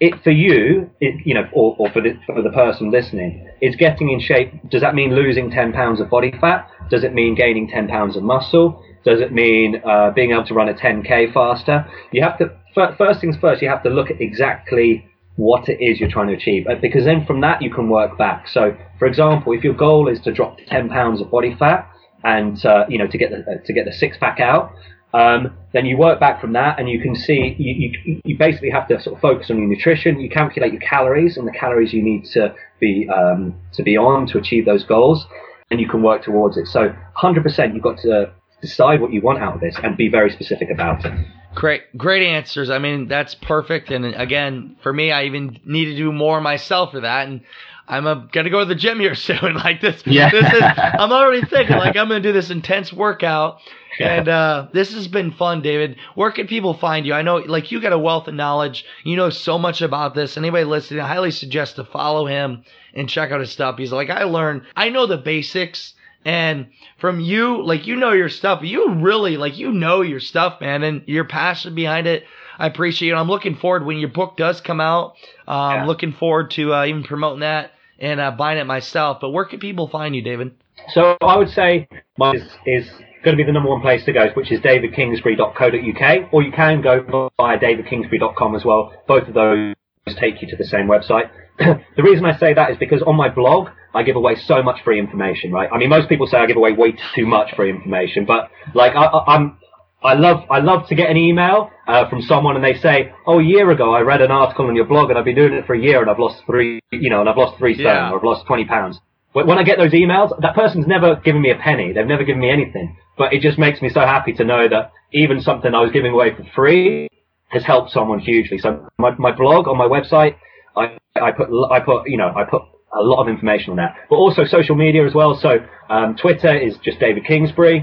it 0.00 0.14
for 0.22 0.30
you, 0.30 0.90
it, 1.00 1.26
you 1.26 1.34
know, 1.34 1.48
or, 1.52 1.76
or 1.78 1.90
for 1.90 2.00
the 2.00 2.18
for 2.24 2.40
the 2.40 2.50
person 2.50 2.90
listening, 2.90 3.46
is 3.60 3.76
getting 3.76 4.10
in 4.10 4.20
shape. 4.20 4.52
Does 4.70 4.80
that 4.80 4.94
mean 4.94 5.14
losing 5.14 5.50
ten 5.50 5.72
pounds 5.72 6.00
of 6.00 6.08
body 6.08 6.32
fat? 6.40 6.70
Does 6.88 7.04
it 7.04 7.12
mean 7.12 7.34
gaining 7.34 7.68
ten 7.68 7.88
pounds 7.88 8.16
of 8.16 8.22
muscle? 8.22 8.82
Does 9.06 9.20
it 9.20 9.32
mean 9.32 9.80
uh, 9.88 10.10
being 10.10 10.32
able 10.32 10.44
to 10.46 10.54
run 10.54 10.68
a 10.68 10.74
10k 10.74 11.32
faster? 11.32 11.86
You 12.10 12.22
have 12.24 12.36
to 12.38 12.52
first 12.74 13.20
things 13.20 13.36
first. 13.40 13.62
You 13.62 13.68
have 13.68 13.84
to 13.84 13.88
look 13.88 14.10
at 14.10 14.20
exactly 14.20 15.06
what 15.36 15.68
it 15.68 15.80
is 15.80 16.00
you're 16.00 16.10
trying 16.10 16.26
to 16.26 16.34
achieve, 16.34 16.66
uh, 16.66 16.74
because 16.82 17.04
then 17.04 17.24
from 17.24 17.40
that 17.42 17.62
you 17.62 17.70
can 17.70 17.88
work 17.88 18.18
back. 18.18 18.48
So, 18.48 18.76
for 18.98 19.06
example, 19.06 19.52
if 19.52 19.62
your 19.62 19.74
goal 19.74 20.08
is 20.08 20.20
to 20.22 20.32
drop 20.32 20.58
10 20.66 20.88
pounds 20.88 21.20
of 21.20 21.30
body 21.30 21.54
fat 21.56 21.88
and 22.24 22.64
uh, 22.66 22.84
you 22.88 22.98
know 22.98 23.06
to 23.06 23.16
get 23.16 23.30
the 23.30 23.40
uh, 23.48 23.64
to 23.64 23.72
get 23.72 23.84
the 23.84 23.92
six 23.92 24.16
pack 24.18 24.40
out, 24.40 24.72
um, 25.14 25.56
then 25.72 25.86
you 25.86 25.96
work 25.96 26.18
back 26.18 26.40
from 26.40 26.52
that, 26.54 26.80
and 26.80 26.88
you 26.88 27.00
can 27.00 27.14
see 27.14 27.54
you, 27.58 27.90
you, 28.04 28.20
you 28.24 28.36
basically 28.36 28.70
have 28.70 28.88
to 28.88 29.00
sort 29.00 29.14
of 29.14 29.22
focus 29.22 29.50
on 29.50 29.58
your 29.58 29.68
nutrition. 29.68 30.18
You 30.18 30.28
calculate 30.28 30.72
your 30.72 30.82
calories 30.82 31.36
and 31.36 31.46
the 31.46 31.52
calories 31.52 31.92
you 31.92 32.02
need 32.02 32.24
to 32.32 32.52
be 32.80 33.08
um, 33.08 33.54
to 33.74 33.84
be 33.84 33.96
on 33.96 34.26
to 34.28 34.38
achieve 34.38 34.64
those 34.64 34.84
goals, 34.84 35.26
and 35.70 35.80
you 35.80 35.88
can 35.88 36.02
work 36.02 36.24
towards 36.24 36.56
it. 36.56 36.66
So 36.66 36.92
100%, 37.22 37.72
you've 37.72 37.84
got 37.84 37.98
to 37.98 38.32
decide 38.60 39.00
what 39.00 39.12
you 39.12 39.20
want 39.20 39.38
out 39.38 39.54
of 39.54 39.60
this 39.60 39.76
and 39.82 39.96
be 39.96 40.08
very 40.08 40.30
specific 40.30 40.70
about 40.70 41.04
it. 41.04 41.12
Great, 41.54 41.96
great 41.96 42.26
answers. 42.26 42.68
I 42.68 42.78
mean, 42.78 43.08
that's 43.08 43.34
perfect. 43.34 43.90
And 43.90 44.04
again, 44.04 44.76
for 44.82 44.92
me, 44.92 45.10
I 45.10 45.24
even 45.24 45.58
need 45.64 45.86
to 45.86 45.96
do 45.96 46.12
more 46.12 46.40
myself 46.40 46.92
for 46.92 47.00
that. 47.00 47.28
And 47.28 47.40
I'm 47.88 48.06
a, 48.06 48.28
gonna 48.30 48.50
go 48.50 48.60
to 48.60 48.66
the 48.66 48.74
gym 48.74 49.00
here 49.00 49.14
soon. 49.14 49.54
Like 49.54 49.80
this, 49.80 50.02
yeah. 50.06 50.30
this 50.30 50.52
is. 50.52 50.62
I'm 50.62 51.12
already 51.12 51.46
thinking 51.46 51.76
like 51.76 51.96
I'm 51.96 52.08
gonna 52.08 52.20
do 52.20 52.32
this 52.32 52.50
intense 52.50 52.92
workout. 52.92 53.58
And 53.98 54.28
uh, 54.28 54.68
this 54.74 54.92
has 54.92 55.08
been 55.08 55.32
fun, 55.32 55.62
David. 55.62 55.96
Where 56.14 56.30
can 56.30 56.46
people 56.46 56.74
find 56.74 57.06
you? 57.06 57.14
I 57.14 57.22
know, 57.22 57.36
like, 57.36 57.72
you 57.72 57.80
got 57.80 57.94
a 57.94 57.98
wealth 57.98 58.28
of 58.28 58.34
knowledge. 58.34 58.84
You 59.04 59.16
know 59.16 59.30
so 59.30 59.56
much 59.56 59.80
about 59.80 60.14
this. 60.14 60.36
Anybody 60.36 60.64
listening, 60.64 61.00
I 61.00 61.08
highly 61.08 61.30
suggest 61.30 61.76
to 61.76 61.84
follow 61.84 62.26
him 62.26 62.64
and 62.92 63.08
check 63.08 63.30
out 63.30 63.40
his 63.40 63.52
stuff. 63.52 63.78
He's 63.78 63.92
like, 63.92 64.10
I 64.10 64.24
learned, 64.24 64.64
I 64.76 64.90
know 64.90 65.06
the 65.06 65.16
basics 65.16 65.94
and 66.26 66.66
from 66.98 67.20
you, 67.20 67.64
like, 67.64 67.86
you 67.86 67.94
know 67.94 68.10
your 68.10 68.28
stuff. 68.28 68.64
You 68.64 68.94
really, 68.94 69.36
like, 69.36 69.58
you 69.58 69.70
know 69.70 70.00
your 70.00 70.18
stuff, 70.18 70.60
man, 70.60 70.82
and 70.82 71.02
your 71.06 71.24
passion 71.24 71.76
behind 71.76 72.08
it. 72.08 72.24
I 72.58 72.66
appreciate 72.66 73.12
it. 73.12 73.14
I'm 73.14 73.28
looking 73.28 73.54
forward 73.54 73.86
when 73.86 73.98
your 73.98 74.08
book 74.08 74.36
does 74.36 74.60
come 74.60 74.80
out. 74.80 75.14
Um, 75.46 75.72
yeah. 75.72 75.86
looking 75.86 76.12
forward 76.12 76.50
to 76.52 76.74
uh, 76.74 76.86
even 76.86 77.04
promoting 77.04 77.40
that 77.40 77.70
and 78.00 78.18
uh, 78.18 78.32
buying 78.32 78.58
it 78.58 78.64
myself. 78.64 79.18
But 79.20 79.30
where 79.30 79.44
can 79.44 79.60
people 79.60 79.86
find 79.86 80.16
you, 80.16 80.22
David? 80.22 80.56
So 80.88 81.16
I 81.20 81.36
would 81.36 81.50
say 81.50 81.88
mine 82.18 82.34
is, 82.34 82.42
is 82.66 82.90
going 83.22 83.36
to 83.36 83.40
be 83.40 83.44
the 83.44 83.52
number 83.52 83.70
one 83.70 83.80
place 83.80 84.04
to 84.06 84.12
go, 84.12 84.26
which 84.34 84.50
is 84.50 84.58
davidkingsbury.co.uk, 84.60 86.32
or 86.32 86.42
you 86.42 86.50
can 86.50 86.82
go 86.82 87.30
via 87.38 87.56
davidkingsbury.com 87.56 88.56
as 88.56 88.64
well. 88.64 88.92
Both 89.06 89.28
of 89.28 89.34
those 89.34 89.76
take 90.14 90.40
you 90.40 90.48
to 90.48 90.56
the 90.56 90.64
same 90.64 90.86
website. 90.86 91.30
the 91.58 92.02
reason 92.02 92.24
I 92.24 92.38
say 92.38 92.54
that 92.54 92.70
is 92.70 92.76
because 92.78 93.02
on 93.02 93.16
my 93.16 93.28
blog, 93.28 93.70
I 93.92 94.02
give 94.02 94.14
away 94.14 94.36
so 94.36 94.62
much 94.62 94.82
free 94.84 95.00
information, 95.00 95.50
right? 95.50 95.68
I 95.72 95.78
mean, 95.78 95.88
most 95.88 96.08
people 96.08 96.26
say 96.26 96.36
I 96.36 96.46
give 96.46 96.56
away 96.56 96.72
way 96.72 96.96
too 97.14 97.26
much 97.26 97.56
free 97.56 97.70
information, 97.70 98.24
but 98.24 98.50
like 98.74 98.92
I, 98.94 99.34
am 99.34 99.58
I 100.02 100.14
love, 100.14 100.44
I 100.50 100.60
love 100.60 100.86
to 100.88 100.94
get 100.94 101.10
an 101.10 101.16
email 101.16 101.70
uh, 101.88 102.08
from 102.08 102.22
someone 102.22 102.54
and 102.54 102.64
they 102.64 102.74
say, 102.74 103.12
"Oh, 103.26 103.40
a 103.40 103.42
year 103.42 103.70
ago 103.70 103.94
I 103.94 104.00
read 104.00 104.20
an 104.20 104.30
article 104.30 104.66
on 104.66 104.76
your 104.76 104.84
blog 104.84 105.10
and 105.10 105.18
I've 105.18 105.24
been 105.24 105.34
doing 105.34 105.54
it 105.54 105.66
for 105.66 105.74
a 105.74 105.80
year 105.80 106.02
and 106.02 106.10
I've 106.10 106.18
lost 106.18 106.42
three, 106.46 106.80
you 106.92 107.10
know, 107.10 107.20
and 107.20 107.28
I've 107.28 107.36
lost 107.36 107.58
three 107.58 107.74
stone 107.74 107.86
yeah. 107.86 108.10
or 108.10 108.18
I've 108.18 108.24
lost 108.24 108.46
twenty 108.46 108.64
pounds." 108.64 109.00
When 109.32 109.58
I 109.58 109.64
get 109.64 109.76
those 109.76 109.92
emails, 109.92 110.30
that 110.40 110.54
person's 110.54 110.86
never 110.86 111.16
given 111.16 111.42
me 111.42 111.50
a 111.50 111.56
penny. 111.56 111.92
They've 111.92 112.06
never 112.06 112.24
given 112.24 112.40
me 112.40 112.48
anything, 112.48 112.96
but 113.18 113.34
it 113.34 113.42
just 113.42 113.58
makes 113.58 113.82
me 113.82 113.90
so 113.90 114.00
happy 114.00 114.32
to 114.34 114.44
know 114.44 114.66
that 114.66 114.92
even 115.12 115.42
something 115.42 115.74
I 115.74 115.80
was 115.80 115.90
giving 115.90 116.12
away 116.12 116.34
for 116.34 116.42
free 116.54 117.08
has 117.56 117.64
helped 117.64 117.90
someone 117.90 118.20
hugely. 118.20 118.58
So 118.58 118.88
my, 118.98 119.10
my 119.18 119.32
blog 119.32 119.68
on 119.68 119.76
my 119.76 119.88
website, 119.96 120.36
I, 120.76 120.96
I 121.16 121.32
put, 121.32 121.48
I 121.70 121.80
put, 121.80 122.08
you 122.08 122.16
know, 122.16 122.32
I 122.34 122.44
put 122.44 122.62
a 122.92 123.02
lot 123.02 123.22
of 123.22 123.28
information 123.28 123.70
on 123.70 123.76
that. 123.76 123.96
But 124.08 124.16
also 124.16 124.44
social 124.44 124.76
media 124.76 125.06
as 125.06 125.14
well. 125.14 125.38
So 125.40 125.58
um, 125.88 126.16
Twitter 126.16 126.54
is 126.56 126.76
just 126.78 127.00
David 127.00 127.24
Kingsbury. 127.26 127.78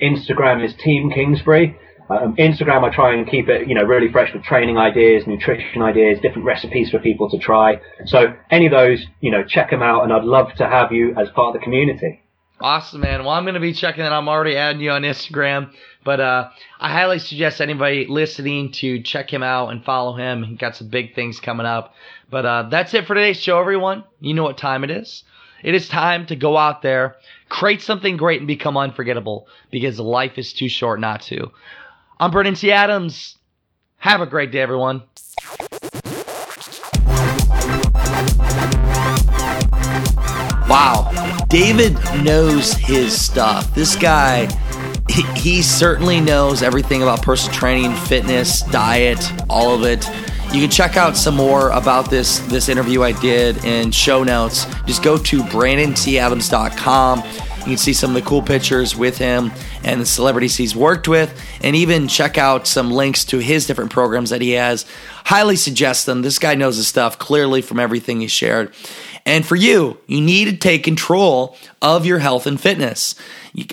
Instagram 0.00 0.64
is 0.64 0.74
Team 0.74 1.10
Kingsbury. 1.10 1.76
Um, 2.10 2.36
Instagram, 2.36 2.82
I 2.82 2.94
try 2.94 3.14
and 3.14 3.28
keep 3.28 3.48
it, 3.48 3.68
you 3.68 3.74
know, 3.74 3.84
really 3.84 4.10
fresh 4.10 4.34
with 4.34 4.42
training 4.42 4.76
ideas, 4.76 5.26
nutrition 5.26 5.82
ideas, 5.82 6.18
different 6.20 6.44
recipes 6.44 6.90
for 6.90 6.98
people 6.98 7.30
to 7.30 7.38
try. 7.38 7.80
So 8.06 8.34
any 8.50 8.66
of 8.66 8.72
those, 8.72 9.06
you 9.20 9.30
know, 9.30 9.44
check 9.44 9.70
them 9.70 9.82
out, 9.82 10.02
and 10.02 10.12
I'd 10.12 10.24
love 10.24 10.52
to 10.56 10.68
have 10.68 10.92
you 10.92 11.14
as 11.16 11.28
part 11.30 11.54
of 11.54 11.60
the 11.60 11.64
community. 11.64 12.20
Awesome, 12.60 13.00
man. 13.00 13.20
Well, 13.24 13.30
I'm 13.30 13.44
going 13.44 13.54
to 13.54 13.60
be 13.60 13.72
checking 13.72 14.04
it. 14.04 14.08
I'm 14.08 14.28
already 14.28 14.56
adding 14.56 14.82
you 14.82 14.90
on 14.90 15.02
Instagram, 15.02 15.70
but 16.04 16.20
uh, 16.20 16.50
I 16.80 16.90
highly 16.90 17.18
suggest 17.18 17.60
anybody 17.60 18.06
listening 18.08 18.72
to 18.72 19.02
check 19.02 19.32
him 19.32 19.42
out 19.42 19.68
and 19.68 19.84
follow 19.84 20.16
him. 20.16 20.42
He 20.42 20.54
got 20.54 20.76
some 20.76 20.88
big 20.88 21.14
things 21.14 21.40
coming 21.40 21.66
up. 21.66 21.94
But 22.30 22.46
uh, 22.46 22.68
that's 22.70 22.94
it 22.94 23.06
for 23.06 23.14
today's 23.14 23.40
show, 23.40 23.60
everyone. 23.60 24.04
You 24.20 24.34
know 24.34 24.42
what 24.42 24.58
time 24.58 24.84
it 24.84 24.90
is. 24.90 25.24
It 25.62 25.74
is 25.74 25.88
time 25.88 26.26
to 26.26 26.36
go 26.36 26.56
out 26.56 26.82
there, 26.82 27.16
create 27.48 27.82
something 27.82 28.16
great, 28.16 28.40
and 28.40 28.48
become 28.48 28.76
unforgettable 28.76 29.46
because 29.70 30.00
life 30.00 30.38
is 30.38 30.52
too 30.52 30.68
short 30.68 30.98
not 30.98 31.22
to. 31.22 31.52
I'm 32.18 32.30
Brandon 32.30 32.54
T. 32.54 32.72
Adams. 32.72 33.38
Have 33.98 34.20
a 34.20 34.26
great 34.26 34.50
day, 34.50 34.60
everyone. 34.60 35.02
Wow. 40.68 41.10
David 41.48 41.94
knows 42.24 42.72
his 42.72 43.20
stuff. 43.20 43.74
This 43.74 43.94
guy, 43.94 44.48
he, 45.08 45.22
he 45.34 45.62
certainly 45.62 46.20
knows 46.20 46.62
everything 46.62 47.02
about 47.02 47.22
personal 47.22 47.54
training, 47.54 47.94
fitness, 47.94 48.62
diet, 48.62 49.32
all 49.48 49.74
of 49.74 49.84
it. 49.84 50.08
You 50.54 50.60
can 50.60 50.70
check 50.70 50.96
out 50.96 51.16
some 51.16 51.34
more 51.34 51.70
about 51.70 52.10
this 52.10 52.40
this 52.40 52.68
interview 52.68 53.02
I 53.02 53.12
did 53.12 53.64
in 53.64 53.90
show 53.90 54.22
notes. 54.22 54.66
Just 54.84 55.02
go 55.02 55.16
to 55.16 55.42
brandonTadams.com. 55.44 57.22
You 57.58 57.64
can 57.64 57.76
see 57.76 57.92
some 57.92 58.10
of 58.10 58.22
the 58.22 58.28
cool 58.28 58.42
pictures 58.42 58.96
with 58.96 59.16
him 59.16 59.50
and 59.84 60.00
the 60.00 60.06
celebrities 60.06 60.56
he's 60.56 60.76
worked 60.76 61.08
with, 61.08 61.38
and 61.62 61.76
even 61.76 62.08
check 62.08 62.38
out 62.38 62.66
some 62.66 62.90
links 62.90 63.24
to 63.26 63.38
his 63.38 63.66
different 63.66 63.90
programs 63.90 64.30
that 64.30 64.40
he 64.40 64.52
has. 64.52 64.86
Highly 65.24 65.56
suggest 65.56 66.06
them. 66.06 66.22
This 66.22 66.38
guy 66.38 66.54
knows 66.54 66.76
his 66.76 66.88
stuff 66.88 67.18
clearly 67.18 67.62
from 67.62 67.80
everything 67.80 68.20
he 68.20 68.28
shared. 68.28 68.72
And 69.24 69.46
for 69.46 69.54
you, 69.54 69.98
you 70.06 70.20
need 70.20 70.46
to 70.46 70.56
take 70.56 70.82
control 70.82 71.56
of 71.80 72.04
your 72.04 72.18
health 72.18 72.46
and 72.46 72.60
fitness. 72.60 73.14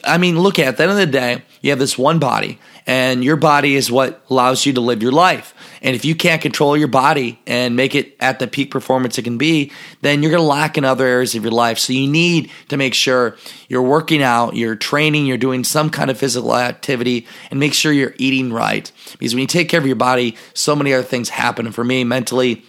I 0.03 0.17
mean, 0.17 0.39
look 0.39 0.59
at, 0.59 0.67
at 0.67 0.77
the 0.77 0.83
end 0.83 0.91
of 0.91 0.97
the 0.97 1.07
day, 1.07 1.43
you 1.61 1.71
have 1.71 1.79
this 1.79 1.97
one 1.97 2.19
body, 2.19 2.59
and 2.85 3.23
your 3.23 3.35
body 3.35 3.75
is 3.75 3.91
what 3.91 4.21
allows 4.29 4.65
you 4.65 4.73
to 4.73 4.81
live 4.81 5.01
your 5.01 5.11
life. 5.11 5.53
And 5.81 5.95
if 5.95 6.05
you 6.05 6.15
can't 6.15 6.41
control 6.41 6.75
your 6.75 6.87
body 6.87 7.39
and 7.47 7.75
make 7.75 7.95
it 7.95 8.15
at 8.19 8.39
the 8.39 8.47
peak 8.47 8.71
performance 8.71 9.17
it 9.17 9.23
can 9.23 9.37
be, 9.37 9.71
then 10.01 10.21
you're 10.21 10.31
going 10.31 10.41
to 10.41 10.47
lack 10.47 10.77
in 10.77 10.85
other 10.85 11.05
areas 11.05 11.35
of 11.35 11.43
your 11.43 11.51
life. 11.51 11.79
So 11.79 11.93
you 11.93 12.09
need 12.09 12.51
to 12.67 12.77
make 12.77 12.93
sure 12.93 13.37
you're 13.67 13.81
working 13.81 14.21
out, 14.21 14.55
you're 14.55 14.75
training, 14.75 15.25
you're 15.25 15.37
doing 15.37 15.63
some 15.63 15.89
kind 15.89 16.11
of 16.11 16.17
physical 16.17 16.55
activity, 16.55 17.27
and 17.49 17.59
make 17.59 17.73
sure 17.73 17.91
you're 17.91 18.15
eating 18.17 18.51
right. 18.51 18.91
Because 19.17 19.33
when 19.33 19.41
you 19.41 19.47
take 19.47 19.69
care 19.69 19.79
of 19.79 19.87
your 19.87 19.95
body, 19.95 20.37
so 20.53 20.75
many 20.75 20.93
other 20.93 21.03
things 21.03 21.29
happen. 21.29 21.65
And 21.65 21.75
for 21.75 21.83
me, 21.83 22.03
mentally, 22.03 22.63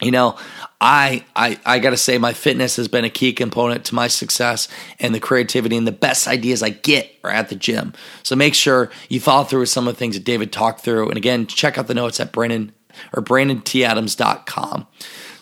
you 0.00 0.10
know, 0.10 0.36
I, 0.84 1.24
I, 1.36 1.60
I 1.64 1.78
got 1.78 1.90
to 1.90 1.96
say, 1.96 2.18
my 2.18 2.32
fitness 2.32 2.74
has 2.74 2.88
been 2.88 3.04
a 3.04 3.10
key 3.10 3.32
component 3.32 3.84
to 3.84 3.94
my 3.94 4.08
success 4.08 4.66
and 4.98 5.14
the 5.14 5.20
creativity 5.20 5.76
and 5.76 5.86
the 5.86 5.92
best 5.92 6.26
ideas 6.26 6.60
I 6.60 6.70
get 6.70 7.08
are 7.22 7.30
at 7.30 7.50
the 7.50 7.54
gym. 7.54 7.94
So 8.24 8.34
make 8.34 8.52
sure 8.52 8.90
you 9.08 9.20
follow 9.20 9.44
through 9.44 9.60
with 9.60 9.68
some 9.68 9.86
of 9.86 9.94
the 9.94 9.98
things 9.98 10.16
that 10.16 10.24
David 10.24 10.52
talked 10.52 10.80
through. 10.80 11.08
And 11.08 11.16
again, 11.16 11.46
check 11.46 11.78
out 11.78 11.86
the 11.86 11.94
notes 11.94 12.18
at 12.18 12.32
Brandon 12.32 12.72
or 13.12 13.22
BrandonTadams.com. 13.22 14.88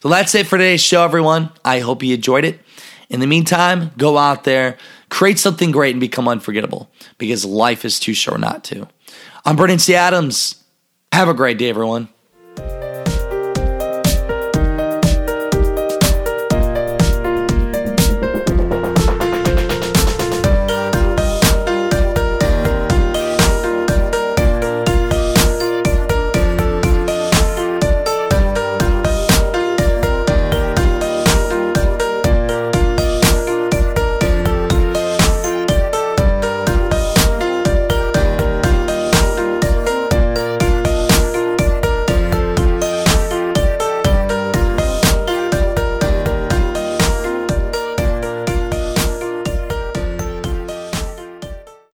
So 0.02 0.08
that's 0.10 0.34
it 0.34 0.46
for 0.46 0.58
today's 0.58 0.82
show, 0.82 1.04
everyone. 1.04 1.50
I 1.64 1.78
hope 1.78 2.02
you 2.02 2.14
enjoyed 2.14 2.44
it. 2.44 2.60
In 3.08 3.20
the 3.20 3.26
meantime, 3.26 3.92
go 3.96 4.18
out 4.18 4.44
there, 4.44 4.76
create 5.08 5.38
something 5.38 5.70
great, 5.70 5.92
and 5.92 6.00
become 6.00 6.28
unforgettable 6.28 6.90
because 7.16 7.46
life 7.46 7.86
is 7.86 7.98
too 7.98 8.12
short 8.12 8.40
not 8.40 8.62
to. 8.64 8.86
I'm 9.46 9.56
Brandon 9.56 9.78
T. 9.78 9.94
Adams. 9.94 10.62
Have 11.12 11.28
a 11.28 11.34
great 11.34 11.56
day, 11.56 11.70
everyone. 11.70 12.10